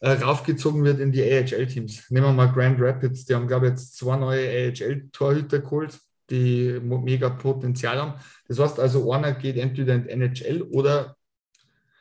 äh, 0.02 0.14
raufgezogen 0.14 0.82
wird 0.82 0.98
in 0.98 1.12
die 1.12 1.22
AHL-Teams. 1.22 2.10
Nehmen 2.10 2.26
wir 2.26 2.32
mal 2.32 2.52
Grand 2.52 2.80
Rapids. 2.80 3.24
Die 3.24 3.36
haben, 3.36 3.46
glaube 3.46 3.66
ich, 3.66 3.72
jetzt 3.72 3.96
zwei 3.96 4.16
neue 4.16 4.48
AHL-Torhüter 4.48 5.60
geholt, 5.60 5.96
die 6.28 6.80
mega 6.82 7.30
Potenzial 7.30 7.98
haben. 7.98 8.14
Das 8.48 8.58
heißt 8.58 8.80
also, 8.80 9.12
einer 9.12 9.32
geht 9.32 9.56
entweder 9.56 9.94
in 9.94 10.02
die 10.02 10.10
NHL 10.10 10.62
oder 10.62 11.16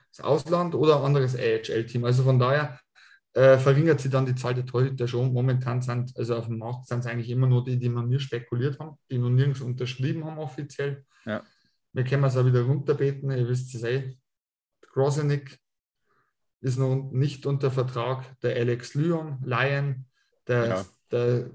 das 0.10 0.26
Ausland 0.26 0.74
oder 0.74 0.98
ein 0.98 1.06
anderes 1.06 1.36
AHL-Team. 1.36 2.04
Also 2.04 2.24
von 2.24 2.40
daher 2.40 2.80
äh, 3.34 3.60
verringert 3.60 4.02
sich 4.02 4.10
dann 4.10 4.26
die 4.26 4.34
Zahl 4.34 4.56
der 4.56 4.66
Torhüter 4.66 5.08
schon. 5.08 5.32
Momentan 5.32 5.84
sind, 5.84 6.18
also 6.18 6.38
auf 6.38 6.48
dem 6.48 6.58
Markt 6.58 6.88
sind 6.88 7.02
es 7.02 7.06
eigentlich 7.06 7.30
immer 7.30 7.46
nur 7.46 7.64
die, 7.64 7.78
die 7.78 7.90
wir 7.90 8.02
mir 8.02 8.20
spekuliert 8.20 8.80
haben, 8.80 8.98
die 9.12 9.20
noch 9.20 9.30
nirgends 9.30 9.62
unterschrieben 9.62 10.26
haben 10.26 10.40
offiziell. 10.40 11.06
Ja. 11.26 11.44
Wir 11.94 12.04
können 12.04 12.24
es 12.24 12.36
auch 12.36 12.48
wieder 12.48 12.64
runterbeten, 12.64 13.30
ihr 13.30 13.48
wisst 13.48 13.76
es 13.76 13.84
eh. 13.84 14.18
Grosenick 14.92 15.60
ist 16.62 16.78
noch 16.78 17.10
nicht 17.12 17.46
unter 17.46 17.72
Vertrag, 17.72 18.40
der 18.42 18.56
Alex 18.56 18.94
Lyon, 18.94 19.40
Lion, 19.44 20.06
der, 20.48 20.66
Ja. 20.68 20.86
der 21.12 21.50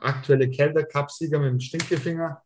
aktuelle 0.00 0.50
Calder 0.50 0.84
Cup-Sieger 0.84 1.38
mit 1.38 1.50
dem 1.50 1.60
Stinkefinger. 1.60 2.42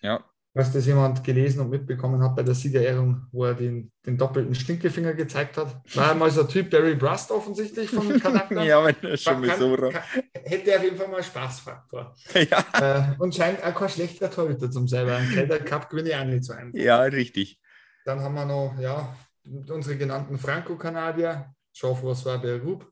Ja, 0.00 0.24
Falls 0.56 0.70
das 0.70 0.86
jemand 0.86 1.24
gelesen 1.24 1.62
und 1.62 1.70
mitbekommen 1.70 2.22
hat 2.22 2.36
bei 2.36 2.44
der 2.44 2.54
Siegerehrung, 2.54 3.26
wo 3.32 3.44
er 3.44 3.54
den, 3.54 3.90
den 4.06 4.16
doppelten 4.16 4.54
Stinkefinger 4.54 5.12
gezeigt 5.14 5.56
hat. 5.56 5.82
War 5.96 6.10
er 6.10 6.14
mal 6.14 6.30
so 6.30 6.42
ein 6.42 6.48
Typ 6.48 6.70
Barry 6.70 6.94
Brust 6.94 7.32
offensichtlich 7.32 7.90
vom 7.90 8.08
Charakter. 8.20 8.62
ja, 8.62 8.84
wenn 8.84 8.94
er 9.02 9.16
schon 9.16 9.40
mit 9.40 9.52
so 9.56 9.76
kann, 9.76 10.02
Hätte 10.44 10.76
auf 10.76 10.84
jeden 10.84 10.96
Fall 10.96 11.08
mal 11.08 11.24
Spaßfaktor. 11.24 12.14
ja. 12.34 12.64
Äh, 12.80 13.20
und 13.20 13.34
scheint 13.34 13.64
auch 13.64 13.74
kein 13.74 13.88
schlechter 13.88 14.30
Torhüter 14.30 14.70
zum 14.70 14.86
selber. 14.86 15.16
Ein 15.16 15.28
Calder 15.34 15.58
Cup 15.58 15.90
gewinne 15.90 16.10
ich 16.10 16.14
auch 16.16 16.24
nicht 16.24 16.44
so 16.44 16.52
einfach. 16.52 16.78
Ja, 16.78 17.00
richtig. 17.02 17.60
Dann 18.04 18.20
haben 18.20 18.34
wir 18.36 18.44
noch, 18.44 18.76
ja, 18.78 19.12
unsere 19.46 19.96
genannten 19.96 20.38
Franco-Kanadier, 20.38 21.54
Jean-François 21.74 22.38
Bergroup, 22.38 22.90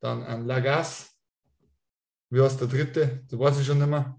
dann 0.00 0.22
ein 0.24 0.46
Lagas, 0.46 1.16
wie 2.30 2.40
heißt 2.40 2.60
der 2.60 2.68
dritte? 2.68 3.22
Das 3.28 3.38
weiß 3.38 3.60
ich 3.60 3.66
schon 3.66 3.78
nicht 3.78 3.88
mehr. 3.88 4.16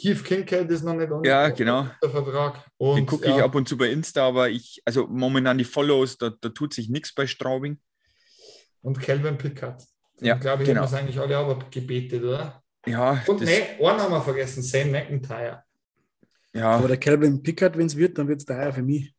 Keith 0.00 0.24
Kincaid 0.24 0.70
ist 0.70 0.84
noch 0.84 0.94
nicht 0.94 1.10
unter, 1.10 1.28
ja, 1.28 1.48
genau. 1.48 1.88
der 2.00 2.10
Vertrag. 2.10 2.64
Und, 2.76 2.96
Den 2.96 3.06
gucke 3.06 3.28
ja. 3.28 3.36
ich 3.36 3.42
ab 3.42 3.54
und 3.54 3.68
zu 3.68 3.76
bei 3.76 3.90
Insta, 3.90 4.26
aber 4.26 4.48
ich, 4.48 4.80
also 4.84 5.08
momentan 5.08 5.58
die 5.58 5.64
Follows, 5.64 6.18
da, 6.18 6.30
da 6.30 6.50
tut 6.50 6.72
sich 6.72 6.88
nichts 6.88 7.12
bei 7.12 7.26
Straubing. 7.26 7.80
Und 8.80 9.00
Calvin 9.00 9.36
Pickard. 9.36 9.82
Ja, 10.20 10.36
ich 10.36 10.40
glaube, 10.40 10.62
ich 10.62 10.68
genau. 10.68 10.82
haben 10.82 10.88
es 10.88 10.94
eigentlich 10.94 11.18
alle 11.18 11.36
aber 11.36 11.58
gebetet, 11.70 12.22
oder? 12.22 12.62
Ja. 12.86 13.22
Und 13.26 13.40
ne, 13.40 13.76
einen 13.80 14.00
haben 14.00 14.12
wir 14.12 14.22
vergessen, 14.22 14.62
Sam 14.62 14.92
McIntyre. 14.92 15.64
Ja. 16.52 16.70
Aber 16.70 16.88
der 16.88 16.96
Calvin 16.96 17.42
Pickard, 17.42 17.76
wenn 17.76 17.86
es 17.86 17.96
wird, 17.96 18.18
dann 18.18 18.28
wird 18.28 18.38
es 18.38 18.46
daher 18.46 18.72
für 18.72 18.82
mich. 18.82 19.12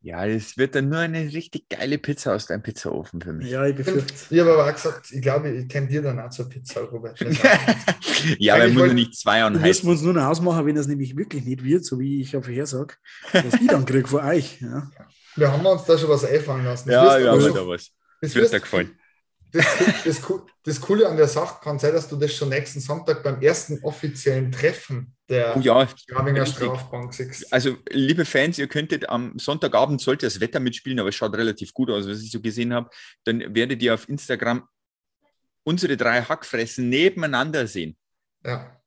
Ja, 0.00 0.24
es 0.24 0.56
wird 0.56 0.76
dann 0.76 0.88
nur 0.88 1.00
eine 1.00 1.24
richtig 1.32 1.68
geile 1.68 1.98
Pizza 1.98 2.34
aus 2.34 2.46
deinem 2.46 2.62
Pizzaofen 2.62 3.20
für 3.20 3.32
mich. 3.32 3.50
Ja, 3.50 3.66
ich 3.66 3.74
befürchte. 3.74 4.14
Ich 4.30 4.40
habe 4.40 4.52
aber 4.52 4.66
auch 4.68 4.72
gesagt, 4.72 5.10
ich 5.10 5.20
glaube, 5.20 5.50
ich 5.50 5.66
tendiere 5.66 6.04
dann 6.04 6.20
auch 6.20 6.30
zur 6.30 6.48
Pizza, 6.48 6.82
Robert. 6.82 7.18
ja, 8.38 8.54
aber 8.54 8.68
muss 8.68 8.92
nicht 8.92 9.18
zwei 9.18 9.42
anhalten. 9.42 9.66
Müssen 9.66 9.86
wir 9.86 9.90
uns 9.90 10.02
nur 10.02 10.14
noch 10.14 10.26
ausmachen, 10.26 10.66
wenn 10.66 10.76
das 10.76 10.86
nämlich 10.86 11.16
wirklich 11.16 11.44
nicht 11.44 11.64
wird, 11.64 11.84
so 11.84 11.98
wie 11.98 12.20
ich 12.20 12.32
ja 12.32 12.40
vorhersage, 12.40 12.94
dass 13.32 13.54
ich 13.60 13.66
dann 13.66 13.84
kriege 13.84 14.06
von 14.06 14.24
euch. 14.24 14.60
Ja. 14.60 14.88
Wir 15.34 15.52
haben 15.52 15.66
uns 15.66 15.84
da 15.84 15.98
schon 15.98 16.10
was 16.10 16.24
einfallen 16.24 16.64
lassen. 16.64 16.90
Das 16.90 17.18
ja, 17.18 17.18
ja, 17.18 17.32
aber 17.32 17.50
da 17.50 17.66
was. 17.66 17.90
Das 18.20 18.34
wird 18.34 18.52
dir 18.52 18.60
gefallen 18.60 18.98
das, 19.52 19.66
das, 20.04 20.22
das, 20.64 20.80
Coole 20.80 21.08
an 21.08 21.16
der 21.16 21.28
Sache 21.28 21.60
kann 21.62 21.78
sein, 21.78 21.92
dass 21.92 22.08
du 22.08 22.16
das 22.16 22.34
schon 22.34 22.48
nächsten 22.50 22.80
Sonntag 22.80 23.22
beim 23.22 23.40
ersten 23.40 23.82
offiziellen 23.82 24.52
Treffen 24.52 25.16
der 25.28 25.56
oh 25.56 25.60
ja, 25.60 25.86
Strabinger 25.88 26.46
Strafbank 26.46 27.12
siehst. 27.12 27.52
Also, 27.52 27.76
liebe 27.90 28.24
Fans, 28.24 28.58
ihr 28.58 28.68
könntet 28.68 29.08
am 29.08 29.38
Sonntagabend, 29.38 30.00
sollte 30.00 30.26
das 30.26 30.40
Wetter 30.40 30.60
mitspielen, 30.60 30.98
aber 30.98 31.10
es 31.10 31.14
schaut 31.14 31.34
relativ 31.34 31.72
gut 31.74 31.90
aus, 31.90 32.08
was 32.08 32.22
ich 32.22 32.30
so 32.30 32.40
gesehen 32.40 32.72
habe, 32.72 32.90
dann 33.24 33.54
werdet 33.54 33.82
ihr 33.82 33.94
auf 33.94 34.08
Instagram 34.08 34.66
unsere 35.64 35.96
drei 35.96 36.22
Hackfressen 36.22 36.88
nebeneinander 36.88 37.66
sehen. 37.66 37.96
Ja. 38.44 38.77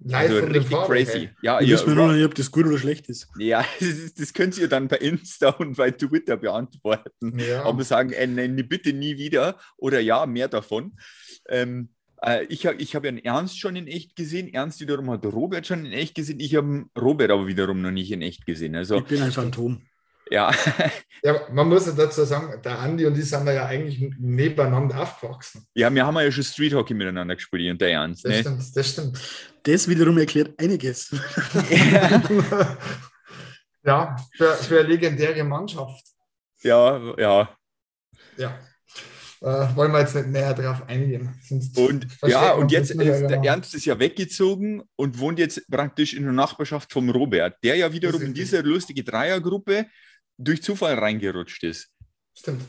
Live 0.00 0.30
also 0.30 0.46
richtig 0.46 0.66
Farben, 0.68 0.92
crazy. 0.92 1.10
Hey. 1.10 1.30
Ja, 1.42 1.60
ja, 1.60 1.68
wissen 1.68 1.88
wir 1.88 1.94
noch 1.94 2.12
nicht, 2.12 2.24
ob 2.24 2.34
das 2.34 2.50
gut 2.50 2.66
oder 2.66 2.78
schlecht 2.78 3.08
ist. 3.08 3.28
Ja, 3.38 3.64
das, 3.80 4.14
das 4.14 4.32
könnt 4.32 4.56
ihr 4.56 4.68
dann 4.68 4.88
bei 4.88 4.96
Insta 4.96 5.50
und 5.50 5.76
bei 5.76 5.90
Twitter 5.90 6.36
beantworten. 6.36 7.38
Ja. 7.38 7.64
Aber 7.64 7.82
sagen, 7.84 8.12
äh, 8.12 8.26
nenne 8.26 8.62
bitte 8.64 8.92
nie 8.92 9.18
wieder 9.18 9.58
oder 9.76 10.00
ja, 10.00 10.24
mehr 10.26 10.48
davon. 10.48 10.92
Ähm, 11.48 11.88
äh, 12.22 12.44
ich 12.44 12.66
habe 12.66 12.76
ich 12.76 12.94
hab 12.94 13.04
ja 13.04 13.12
Ernst 13.24 13.58
schon 13.58 13.76
in 13.76 13.86
echt 13.88 14.14
gesehen. 14.14 14.52
Ernst 14.52 14.80
wiederum 14.80 15.10
hat 15.10 15.24
Robert 15.26 15.66
schon 15.66 15.84
in 15.84 15.92
echt 15.92 16.14
gesehen. 16.14 16.40
Ich 16.40 16.54
habe 16.54 16.86
Robert 16.96 17.30
aber 17.30 17.46
wiederum 17.46 17.82
noch 17.82 17.90
nicht 17.90 18.12
in 18.12 18.22
echt 18.22 18.46
gesehen. 18.46 18.76
Also, 18.76 18.98
ich 18.98 19.04
bin 19.04 19.22
ein 19.22 19.32
Phantom. 19.32 19.82
Ja. 20.30 20.52
ja, 21.22 21.40
man 21.52 21.68
muss 21.68 21.86
ja 21.86 21.92
dazu 21.92 22.24
sagen, 22.24 22.60
der 22.62 22.78
Andi 22.78 23.06
und 23.06 23.18
ich 23.18 23.28
sind 23.28 23.46
ja 23.46 23.66
eigentlich 23.66 24.14
nebeneinander 24.18 25.02
aufgewachsen. 25.02 25.66
Ja, 25.74 25.92
wir 25.92 26.04
haben 26.04 26.16
ja 26.16 26.30
schon 26.30 26.44
Street 26.44 26.74
Hockey 26.74 26.94
miteinander 26.94 27.34
gespielt 27.34 27.70
und 27.72 27.80
der 27.80 27.92
Ernst. 27.92 28.24
Das 28.24 28.32
ne? 28.32 28.40
stimmt, 28.40 28.76
das 28.76 28.88
stimmt. 28.88 29.18
Das 29.62 29.88
wiederum 29.88 30.18
erklärt 30.18 30.58
einiges. 30.60 31.14
Ja, 31.70 32.22
ja 33.84 34.16
für, 34.36 34.54
für 34.54 34.80
eine 34.80 34.88
legendäre 34.88 35.44
Mannschaft. 35.44 36.04
Ja, 36.62 37.14
ja. 37.16 37.56
Ja. 38.36 38.58
Äh, 39.40 39.76
wollen 39.76 39.92
wir 39.92 40.00
jetzt 40.00 40.16
nicht 40.16 40.28
näher 40.28 40.52
drauf 40.52 40.82
eingehen. 40.88 41.32
und 41.76 42.06
ja, 42.26 42.52
und 42.54 42.72
jetzt 42.72 42.90
ist 42.90 42.98
der. 42.98 43.40
Ernst 43.44 43.72
ist 43.72 43.84
ja 43.84 43.96
weggezogen 43.96 44.82
und 44.96 45.20
wohnt 45.20 45.38
jetzt 45.38 45.62
praktisch 45.70 46.14
in 46.14 46.24
der 46.24 46.32
Nachbarschaft 46.32 46.92
vom 46.92 47.08
Robert, 47.08 47.56
der 47.62 47.76
ja 47.76 47.92
wiederum 47.92 48.20
in 48.20 48.34
diese 48.34 48.60
lustige 48.62 49.04
Dreiergruppe 49.04 49.86
durch 50.38 50.62
Zufall 50.62 50.94
reingerutscht 50.98 51.64
ist. 51.64 51.90
Stimmt. 52.34 52.62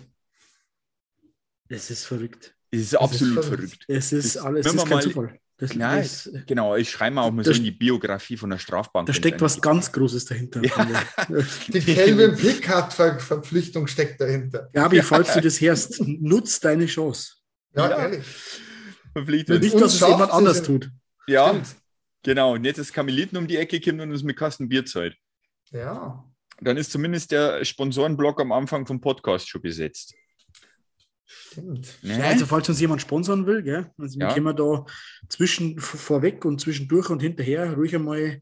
Es 1.70 1.92
ist 1.92 2.06
verrückt. 2.06 2.56
Es 2.72 2.82
ist 2.82 2.96
absolut 2.96 3.40
ist 3.40 3.46
verrückt. 3.46 3.70
verrückt. 3.70 3.86
Es 3.88 4.12
ist 4.12 4.36
das, 4.36 4.44
alles, 4.44 4.66
es 4.66 4.74
ist 4.74 4.82
kein 4.82 4.90
mal, 4.90 5.04
Zufall. 5.04 5.40
Das, 5.58 5.76
Nein, 5.76 6.02
das, 6.02 6.30
genau, 6.48 6.78
ich 6.78 6.90
schreibe 6.90 7.16
mal 7.16 7.24
auch 7.24 7.32
mal 7.32 7.44
so 7.44 7.52
in 7.52 7.66
die 7.66 7.72
Biografie 7.72 8.38
von 8.38 8.50
der 8.50 8.60
Strafbank. 8.60 9.08
Da 9.08 9.14
steckt 9.14 9.42
was 9.42 9.62
ganz 9.62 9.92
Großes 9.92 10.26
dahinter. 10.26 10.62
Ja. 10.64 11.04
Die 11.68 11.82
Kelvin 11.82 12.38
Pickard-Verpflichtung 12.38 13.86
steckt 13.88 14.22
dahinter. 14.22 14.70
Gabi, 14.72 15.02
falls 15.02 15.34
du 15.34 15.42
das 15.42 15.60
hörst, 15.60 16.02
nutz 16.02 16.62
deine 16.62 16.86
Chance. 16.86 17.34
Ja, 17.76 17.90
ja. 17.90 17.98
ehrlich. 18.04 18.26
Verpflichtet. 19.12 19.62
Nicht, 19.62 19.76
dass 19.76 19.96
es 19.96 20.00
jemand 20.00 20.32
anders 20.32 20.64
tut. 20.64 20.90
Ja, 21.28 21.50
Stimmt. 21.50 21.76
genau. 22.24 22.54
Und 22.54 22.64
jetzt 22.64 22.78
ist 22.78 22.94
Kamiliten 22.94 23.38
um 23.38 23.46
die 23.46 23.58
Ecke 23.58 23.82
gekommen 23.82 24.00
und 24.00 24.12
uns 24.12 24.24
mit 24.24 24.38
Kasten 24.38 24.70
Bier 24.70 24.86
zahlt. 24.86 25.18
Ja 25.72 26.24
dann 26.62 26.78
ist 26.78 26.92
zumindest 26.92 27.32
der 27.32 27.64
Sponsorenblock 27.64 28.42
am 28.42 28.52
Anfang 28.52 28.86
vom 28.86 29.02
Podcast 29.02 29.50
schon 29.50 29.62
besetzt. 29.62 30.14
Stimmt. 31.26 32.00
Ja, 32.02 32.18
also 32.22 32.46
falls 32.46 32.70
uns 32.70 32.80
jemand 32.80 33.02
sponsern 33.02 33.46
will, 33.46 33.62
gell? 33.62 33.92
also 33.98 34.20
ja. 34.20 34.34
können 34.34 34.46
wir 34.46 34.54
da 34.54 34.86
zwischen 35.30 35.80
vorweg 35.80 36.44
und 36.44 36.60
zwischendurch 36.60 37.10
und 37.10 37.22
hinterher 37.22 37.74
ruhig 37.74 37.96
einmal 37.96 38.42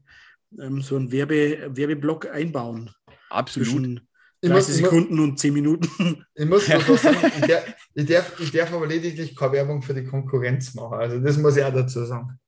ähm, 0.58 0.80
so 0.80 0.96
einen 0.96 1.12
Werbe, 1.12 1.70
Werbeblock 1.76 2.30
einbauen. 2.30 2.90
Absolut. 3.28 3.68
Zwischen 3.68 4.08
30 4.42 4.52
muss, 4.52 4.66
Sekunden 4.76 5.16
muss, 5.16 5.28
und 5.28 5.38
10 5.38 5.52
Minuten. 5.52 6.24
Ich 6.34 6.46
muss 6.46 6.68
noch 6.68 6.88
was 6.88 7.02
sagen, 7.02 7.16
ich 7.40 7.46
darf, 7.48 7.74
ich, 7.94 8.06
darf, 8.06 8.40
ich 8.40 8.52
darf 8.52 8.72
aber 8.72 8.86
lediglich 8.86 9.34
keine 9.34 9.52
Werbung 9.52 9.82
für 9.82 9.92
die 9.92 10.04
Konkurrenz 10.04 10.74
machen. 10.74 10.98
Also 10.98 11.18
das 11.18 11.36
muss 11.36 11.56
ich 11.56 11.64
auch 11.64 11.74
dazu 11.74 12.04
sagen. 12.04 12.38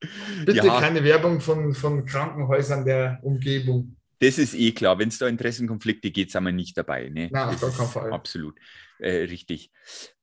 Bitte 0.46 0.66
ja. 0.66 0.80
keine 0.80 1.02
Werbung 1.02 1.40
von, 1.40 1.74
von 1.74 2.06
Krankenhäusern 2.06 2.84
der 2.84 3.18
Umgebung. 3.22 3.96
Das 4.20 4.38
ist 4.38 4.54
eh 4.54 4.72
klar. 4.72 4.98
Wenn 4.98 5.08
es 5.08 5.18
da 5.18 5.26
Interessenkonflikte 5.26 6.10
geht, 6.10 6.30
sind 6.30 6.44
wir 6.44 6.52
nicht 6.52 6.76
dabei. 6.76 7.08
Ne? 7.08 7.28
Nein, 7.32 7.48
auf 7.48 7.60
gar 7.60 7.70
keinen 7.70 7.88
Fall. 7.88 8.12
Absolut. 8.12 8.58
Äh, 8.98 9.24
richtig. 9.24 9.72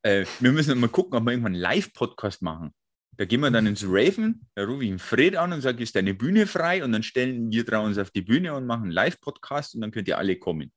Äh, 0.03 0.25
wir 0.39 0.51
müssen 0.51 0.79
mal 0.79 0.87
gucken, 0.87 1.17
ob 1.17 1.25
wir 1.25 1.31
irgendwann 1.31 1.53
einen 1.53 1.61
Live-Podcast 1.61 2.41
machen. 2.43 2.73
Da 3.17 3.25
gehen 3.25 3.39
wir 3.39 3.49
dann 3.49 3.65
ins 3.65 3.83
Raven, 3.83 4.47
da 4.53 4.63
rufe 4.65 4.83
ich 4.83 4.91
ihn 4.91 4.99
Fred 4.99 5.35
an 5.35 5.51
und 5.51 5.61
sage, 5.61 5.81
ist 5.81 5.95
deine 5.95 6.13
Bühne 6.13 6.45
frei? 6.45 6.83
Und 6.83 6.91
dann 6.91 7.01
stellen 7.01 7.51
wir 7.51 7.65
drei 7.65 7.79
uns 7.79 7.97
auf 7.97 8.11
die 8.11 8.21
Bühne 8.21 8.53
und 8.53 8.67
machen 8.67 8.83
einen 8.83 8.91
Live-Podcast 8.91 9.73
und 9.73 9.81
dann 9.81 9.89
könnt 9.89 10.07
ihr 10.07 10.19
alle 10.19 10.37
kommen. 10.37 10.71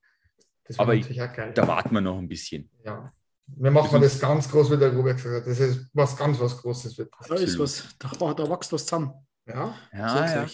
Aber 0.78 0.94
ich, 0.94 1.06
da 1.06 1.68
warten 1.68 1.92
wir 1.92 2.00
noch 2.00 2.16
ein 2.16 2.28
bisschen. 2.28 2.70
Ja. 2.82 3.12
Wir 3.46 3.70
machen 3.70 4.00
das, 4.00 4.12
das 4.12 4.20
ganz 4.20 4.48
groß, 4.50 4.70
wie 4.70 4.78
der 4.78 4.94
Robert 4.94 5.16
gesagt 5.16 5.44
hat. 5.44 5.46
Das 5.46 5.60
ist 5.60 5.90
was 5.92 6.16
ganz 6.16 6.40
was 6.40 6.56
Großes. 6.56 6.96
Wird 6.96 7.12
da, 7.28 7.34
ist 7.34 7.58
was, 7.58 7.88
da, 7.98 8.32
da 8.32 8.48
wächst 8.48 8.72
was 8.72 8.86
zusammen. 8.86 9.12
Ja, 9.46 9.74
ja, 9.92 10.44
ja. 10.44 10.46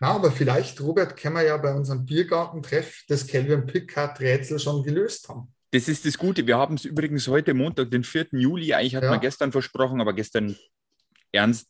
Na, 0.00 0.08
aber 0.08 0.30
vielleicht, 0.30 0.80
Robert, 0.80 1.16
können 1.16 1.36
wir 1.36 1.44
ja 1.44 1.56
bei 1.56 1.74
unserem 1.74 2.04
Biergartentreff 2.04 3.04
das 3.08 3.26
Kelvin 3.26 3.66
Pickard-Rätsel 3.66 4.58
schon 4.58 4.82
gelöst 4.82 5.28
haben. 5.28 5.52
Das 5.72 5.88
ist 5.88 6.04
das 6.04 6.18
Gute. 6.18 6.46
Wir 6.46 6.58
haben 6.58 6.74
es 6.74 6.84
übrigens 6.84 7.28
heute 7.28 7.54
Montag, 7.54 7.90
den 7.90 8.02
4. 8.02 8.28
Juli, 8.32 8.74
eigentlich 8.74 8.96
hat 8.96 9.04
ja. 9.04 9.10
man 9.10 9.20
gestern 9.20 9.52
versprochen, 9.52 10.00
aber 10.00 10.12
gestern 10.12 10.56
ernst 11.32 11.68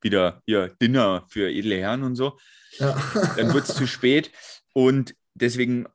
wieder 0.00 0.42
hier 0.46 0.74
Dinner 0.80 1.24
für 1.28 1.50
edle 1.50 1.76
Herren 1.76 2.02
und 2.02 2.16
so. 2.16 2.38
Ja. 2.78 3.00
Dann 3.36 3.54
wird 3.54 3.68
es 3.68 3.74
zu 3.74 3.86
spät. 3.86 4.30
Und 4.72 5.14
deswegen, 5.34 5.86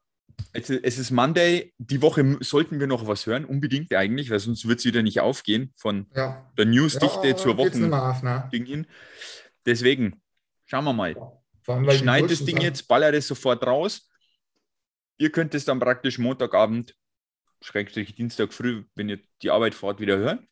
es 0.53 0.69
ist 0.69 1.11
Monday. 1.11 1.73
Die 1.77 2.01
Woche 2.01 2.37
sollten 2.39 2.79
wir 2.79 2.87
noch 2.87 3.07
was 3.07 3.25
hören, 3.25 3.45
unbedingt 3.45 3.93
eigentlich, 3.93 4.29
weil 4.29 4.39
sonst 4.39 4.67
wird 4.67 4.79
es 4.79 4.85
wieder 4.85 5.03
nicht 5.03 5.19
aufgehen 5.19 5.73
von 5.75 6.07
ja. 6.15 6.49
der 6.57 6.65
Newsdichte 6.65 7.35
zur 7.35 7.57
Woche. 7.57 7.77
Ne? 7.77 8.49
hin. 8.51 8.87
Deswegen, 9.65 10.20
Schauen 10.71 10.85
wir 10.85 10.93
mal. 10.93 11.17
ich 11.89 11.97
schneide 11.97 12.29
das 12.29 12.45
Ding 12.45 12.61
jetzt, 12.61 12.87
baller 12.87 13.11
das 13.11 13.27
sofort 13.27 13.61
raus. 13.67 14.09
Ihr 15.17 15.29
könnt 15.29 15.53
es 15.53 15.65
dann 15.65 15.81
praktisch 15.81 16.17
Montagabend, 16.17 16.95
Schrägstrich 17.59 18.15
Dienstag 18.15 18.53
früh, 18.53 18.85
wenn 18.95 19.09
ihr 19.09 19.19
die 19.41 19.49
Arbeit 19.49 19.75
fahrt, 19.75 19.99
wieder 19.99 20.17
hören. 20.17 20.47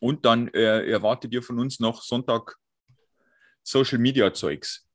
Und 0.00 0.24
dann 0.24 0.48
äh, 0.48 0.90
erwartet 0.90 1.32
ihr 1.32 1.40
von 1.40 1.60
uns 1.60 1.78
noch 1.78 2.02
Sonntag 2.02 2.56
Social 3.62 3.98
Media 3.98 4.34
Zeugs. 4.34 4.88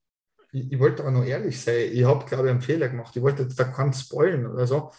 Ich, 0.52 0.74
ich 0.74 0.78
wollte 0.78 1.04
aber 1.04 1.12
nur 1.12 1.26
ehrlich 1.26 1.62
sein. 1.62 1.90
Ich 1.94 2.04
habe, 2.04 2.26
glaube 2.26 2.48
ich, 2.48 2.52
einen 2.52 2.62
Fehler 2.62 2.90
gemacht. 2.90 3.16
Ich 3.16 3.22
wollte 3.22 3.44
jetzt 3.44 3.58
da 3.58 3.64
keinen 3.64 3.94
spoilen 3.94 4.46
oder 4.46 4.68
so. 4.68 4.92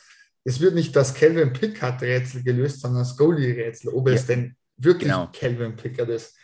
Es 0.42 0.58
wird 0.58 0.74
nicht 0.74 0.96
das 0.96 1.12
Kelvin 1.12 1.52
Pickard-Rätsel 1.52 2.42
gelöst, 2.42 2.80
sondern 2.80 3.02
das 3.02 3.14
Goalie-Rätsel, 3.14 3.90
ob 3.90 4.08
ja. 4.08 4.14
es 4.14 4.24
denn 4.24 4.56
wirklich 4.78 5.10
genau. 5.10 5.28
Kelvin 5.34 5.76
Pickard 5.76 6.08
ist. 6.08 6.34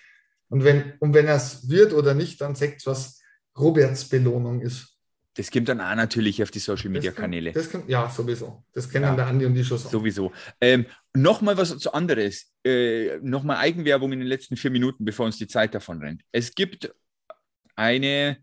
Und 0.49 0.64
wenn, 0.64 0.95
und 1.01 1.14
wenn 1.14 1.26
es 1.26 1.68
wird 1.68 1.92
oder 1.92 2.14
nicht, 2.14 2.40
dann 2.40 2.55
sagt 2.55 2.78
es, 2.78 2.86
was 2.86 3.20
Roberts 3.59 4.09
Belohnung 4.09 4.61
ist. 4.61 4.97
Das 5.34 5.51
kommt 5.51 5.68
dann 5.68 5.80
auch 5.80 5.95
natürlich 5.95 6.42
auf 6.42 6.51
die 6.51 6.61
Social 6.61 6.90
Media 6.90 7.11
Kanäle. 7.11 7.53
Das 7.53 7.68
kann, 7.68 7.82
ja, 7.88 8.09
sowieso. 8.09 8.64
Das 8.72 8.88
kennen 8.88 9.05
ja, 9.05 9.16
der 9.16 9.26
Andi 9.26 9.47
und 9.47 9.55
die 9.55 9.64
schon 9.64 9.78
sagen. 9.78 9.90
Sowieso. 9.90 10.32
Ähm, 10.61 10.86
Nochmal 11.12 11.57
was 11.57 11.76
zu 11.78 11.92
anderes. 11.92 12.53
Äh, 12.64 13.18
Nochmal 13.20 13.57
Eigenwerbung 13.57 14.12
in 14.12 14.20
den 14.20 14.28
letzten 14.28 14.57
vier 14.57 14.70
Minuten, 14.70 15.05
bevor 15.05 15.26
uns 15.26 15.36
die 15.36 15.49
Zeit 15.49 15.74
davon 15.74 16.01
rennt. 16.01 16.22
Es 16.32 16.55
gibt 16.55 16.95
eine 17.74 18.38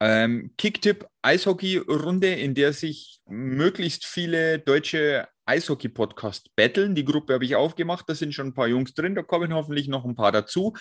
Ähm, 0.00 0.50
Kicktipp 0.58 1.06
Eishockey-Runde, 1.22 2.34
in 2.34 2.54
der 2.54 2.72
sich 2.72 3.20
möglichst 3.26 4.04
viele 4.04 4.58
deutsche 4.58 5.28
Eishockey-Podcasts 5.46 6.50
betteln. 6.56 6.94
Die 6.94 7.04
Gruppe 7.04 7.34
habe 7.34 7.44
ich 7.44 7.56
aufgemacht, 7.56 8.08
da 8.08 8.14
sind 8.14 8.34
schon 8.34 8.48
ein 8.48 8.54
paar 8.54 8.68
Jungs 8.68 8.94
drin, 8.94 9.14
da 9.14 9.22
kommen 9.22 9.54
hoffentlich 9.54 9.88
noch 9.88 10.04
ein 10.04 10.14
paar 10.14 10.32
dazu. 10.32 10.74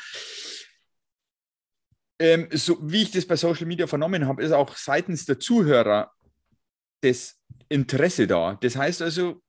Ähm, 2.20 2.47
so 2.51 2.78
wie 2.82 3.03
ich 3.03 3.11
das 3.11 3.26
bei 3.26 3.36
Social 3.36 3.66
Media 3.66 3.88
vernommen 3.88 4.28
habe, 4.28 4.43
ist 4.43 4.51
auch 4.51 4.76
seitens 4.76 5.26
der 5.26 5.39
Zuhörer 5.39 6.11
das 7.01 7.39
Interesse 7.70 8.28
da. 8.28 8.57
Das 8.61 8.76
heißt 8.76 9.01
also, 9.01 9.41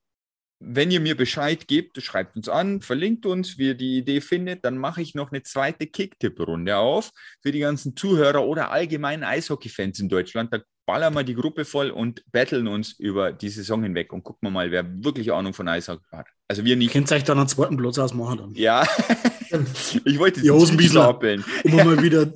wenn 0.60 0.90
ihr 0.90 1.00
mir 1.00 1.16
Bescheid 1.16 1.68
gebt, 1.68 2.00
schreibt 2.02 2.36
uns 2.36 2.48
an, 2.48 2.80
verlinkt 2.80 3.26
uns, 3.26 3.58
wie 3.58 3.68
ihr 3.68 3.74
die 3.74 3.98
Idee 3.98 4.20
findet, 4.20 4.64
dann 4.64 4.78
mache 4.78 5.02
ich 5.02 5.14
noch 5.14 5.30
eine 5.30 5.42
zweite 5.42 5.86
Kicktipp-Runde 5.86 6.76
auf 6.76 7.10
für 7.42 7.52
die 7.52 7.58
ganzen 7.60 7.96
Zuhörer 7.96 8.44
oder 8.44 8.70
allgemeinen 8.70 9.24
Eishockey-Fans 9.24 10.00
in 10.00 10.08
Deutschland. 10.08 10.52
Da 10.52 10.60
ballern 10.86 11.14
wir 11.14 11.22
die 11.24 11.34
Gruppe 11.34 11.64
voll 11.64 11.90
und 11.90 12.22
battlen 12.30 12.68
uns 12.68 12.92
über 12.98 13.32
die 13.32 13.48
Saison 13.48 13.82
hinweg 13.82 14.12
und 14.12 14.22
gucken 14.22 14.46
wir 14.48 14.50
mal, 14.50 14.70
wer 14.70 14.84
wirklich 15.04 15.32
Ahnung 15.32 15.54
von 15.54 15.66
Eishockey 15.68 16.04
hat. 16.12 16.26
Also 16.48 16.64
wir 16.64 16.76
nicht. 16.76 16.92
Könnt 16.92 17.10
ihr 17.10 17.16
euch 17.16 17.24
dann 17.24 17.38
einen 17.38 17.48
zweiten 17.48 17.76
Platz 17.76 17.98
ausmachen 17.98 18.38
dann? 18.38 18.54
Ja, 18.54 18.86
ich 20.04 20.18
wollte 20.18 20.40
Die 20.42 20.50
Hosenbiesler. 20.50 21.04
stapeln. 21.04 21.44
Um 21.64 21.76
mal 21.76 22.02
wieder 22.02 22.32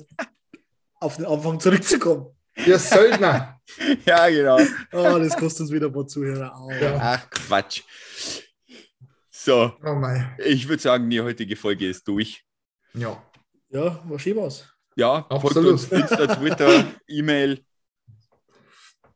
auf 0.99 1.17
den 1.17 1.25
Anfang 1.25 1.59
zurückzukommen. 1.59 2.27
Ihr 2.65 2.77
Söldner. 2.79 3.59
Ja, 4.05 4.27
genau. 4.29 4.57
Ah, 4.91 5.19
das 5.19 5.37
kostet 5.37 5.61
uns 5.61 5.71
wieder 5.71 5.87
ein 5.87 5.93
paar 5.93 6.07
Zuhörer. 6.07 6.53
Ja. 6.81 6.97
Ach, 6.99 7.29
Quatsch. 7.29 7.83
So, 9.31 9.71
Oh 9.85 9.95
mein. 9.95 10.35
ich 10.43 10.67
würde 10.67 10.81
sagen, 10.81 11.09
die 11.09 11.21
heutige 11.21 11.55
Folge 11.55 11.87
ist 11.87 12.05
durch. 12.07 12.43
Ja. 12.93 13.21
Ja, 13.69 14.03
war 14.09 14.19
schön 14.19 14.35
was. 14.37 14.67
Ja, 14.95 15.21
folgt 15.29 15.45
Absolut. 15.45 15.71
uns 15.73 15.85
Insta, 15.91 16.27
Twitter, 16.35 16.83
E-Mail. 17.07 17.63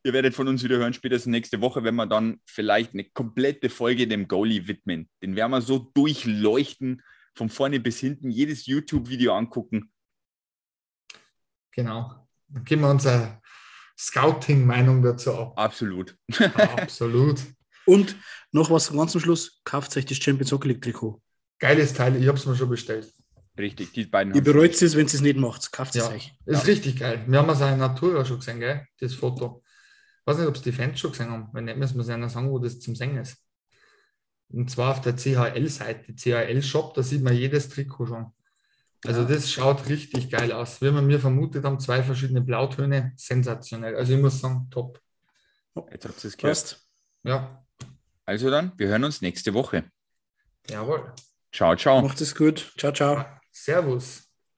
Ihr 0.05 0.11
werdet 0.13 0.35
von 0.35 0.47
uns 0.49 0.63
wieder 0.63 0.77
hören, 0.77 0.93
spätestens 0.93 1.31
nächste 1.31 1.61
Woche, 1.61 1.83
wenn 1.83 1.95
wir 1.95 2.05
dann 2.05 2.41
vielleicht 2.45 2.93
eine 2.93 3.05
komplette 3.05 3.69
Folge 3.69 4.05
dem 4.07 4.27
Goalie 4.27 4.67
widmen. 4.67 5.09
Den 5.21 5.35
werden 5.35 5.51
wir 5.51 5.61
so 5.61 5.79
durchleuchten, 5.79 7.01
von 7.35 7.49
vorne 7.49 7.79
bis 7.79 7.99
hinten, 7.99 8.29
jedes 8.29 8.65
YouTube-Video 8.65 9.33
angucken. 9.33 9.91
Genau. 11.71 12.27
Dann 12.49 12.63
geben 12.65 12.81
wir 12.81 12.89
unsere 12.89 13.41
Scouting-Meinung 13.97 15.01
dazu 15.01 15.33
ab. 15.33 15.53
Absolut. 15.57 16.15
Absolut. 16.55 17.39
Und 17.85 18.15
noch 18.51 18.69
was 18.69 18.91
ganz 18.91 19.13
zum 19.13 19.21
Schluss: 19.21 19.61
kauft 19.63 19.95
euch 19.97 20.05
das 20.05 20.17
Champions 20.17 20.51
Hockey 20.51 20.69
League 20.69 20.81
Trikot. 20.81 21.21
Geiles 21.59 21.93
Teil, 21.93 22.15
ich 22.21 22.27
habe 22.27 22.37
es 22.37 22.45
mir 22.45 22.55
schon 22.55 22.69
bestellt. 22.69 23.11
Richtig, 23.57 23.91
die 23.93 24.05
beiden 24.05 24.33
Ihr 24.33 24.43
bereut 24.43 24.73
es, 24.81 24.93
wenn 24.95 25.01
ihr 25.07 25.13
es 25.13 25.21
nicht 25.21 25.37
macht. 25.37 25.71
Kauft 25.71 25.95
es 25.95 26.01
Ja, 26.03 26.09
euch. 26.09 26.33
ist 26.45 26.67
richtig 26.67 26.99
geil. 26.99 27.23
Wir 27.27 27.39
haben 27.39 27.49
es 27.49 27.61
auch 27.61 27.71
in 27.71 27.77
Natura 27.79 28.25
schon 28.25 28.39
gesehen, 28.39 28.59
gell? 28.59 28.85
das 28.99 29.13
Foto. 29.13 29.62
Ich 30.26 30.28
weiß 30.28 30.38
nicht, 30.38 30.47
ob 30.47 30.55
es 30.55 30.61
die 30.61 30.71
Fans 30.71 30.99
schon 30.99 31.11
gesehen 31.11 31.30
haben. 31.32 31.49
Wenn 31.51 31.65
nicht, 31.65 31.76
müssen 31.78 31.95
wir 31.95 32.01
es 32.03 32.09
einer 32.09 32.30
sagen, 32.30 32.49
wo 32.49 32.57
das 32.57 32.80
zum 32.80 32.95
Singen 32.95 33.17
ist. 33.17 33.38
Und 34.49 34.69
zwar 34.71 34.91
auf 34.91 35.01
der 35.01 35.15
CHL-Seite, 35.17 36.15
CHL-Shop, 36.15 36.93
da 36.93 37.03
sieht 37.03 37.24
man 37.24 37.34
jedes 37.36 37.67
Trikot 37.69 38.05
schon. 38.05 38.32
Also 39.05 39.21
Ja. 39.24 39.28
das 39.28 39.51
schaut 39.51 39.89
richtig 39.89 40.30
geil 40.30 40.53
aus. 40.53 40.80
Wie 40.82 40.93
wir 40.93 41.01
mir 41.01 41.19
vermutet 41.19 41.65
haben, 41.65 41.78
zwei 41.80 42.01
verschiedene 42.03 42.39
Blautöne, 42.41 43.11
sensationell. 43.17 43.97
Also 43.97 44.13
ich 44.13 44.21
muss 44.21 44.39
sagen, 44.39 44.67
top. 44.71 45.01
Jetzt 45.91 46.05
habt 46.05 46.24
ihr 46.24 46.28
es 46.30 46.38
gehört. 46.38 46.80
Ja, 47.24 47.65
Also 48.26 48.49
dann, 48.49 48.71
wir 48.78 48.88
hören 48.88 49.03
uns 49.03 49.21
nächste 49.21 49.53
Woche. 49.53 49.84
jawohl. 50.69 51.11
Ciao, 51.51 51.76
ciao. 51.76 52.01
Macht 52.01 52.21
es 52.21 52.34
gut. 52.34 52.74
Ciao, 52.78 52.93
ciao. 52.93 53.26
Servus. 53.51 54.32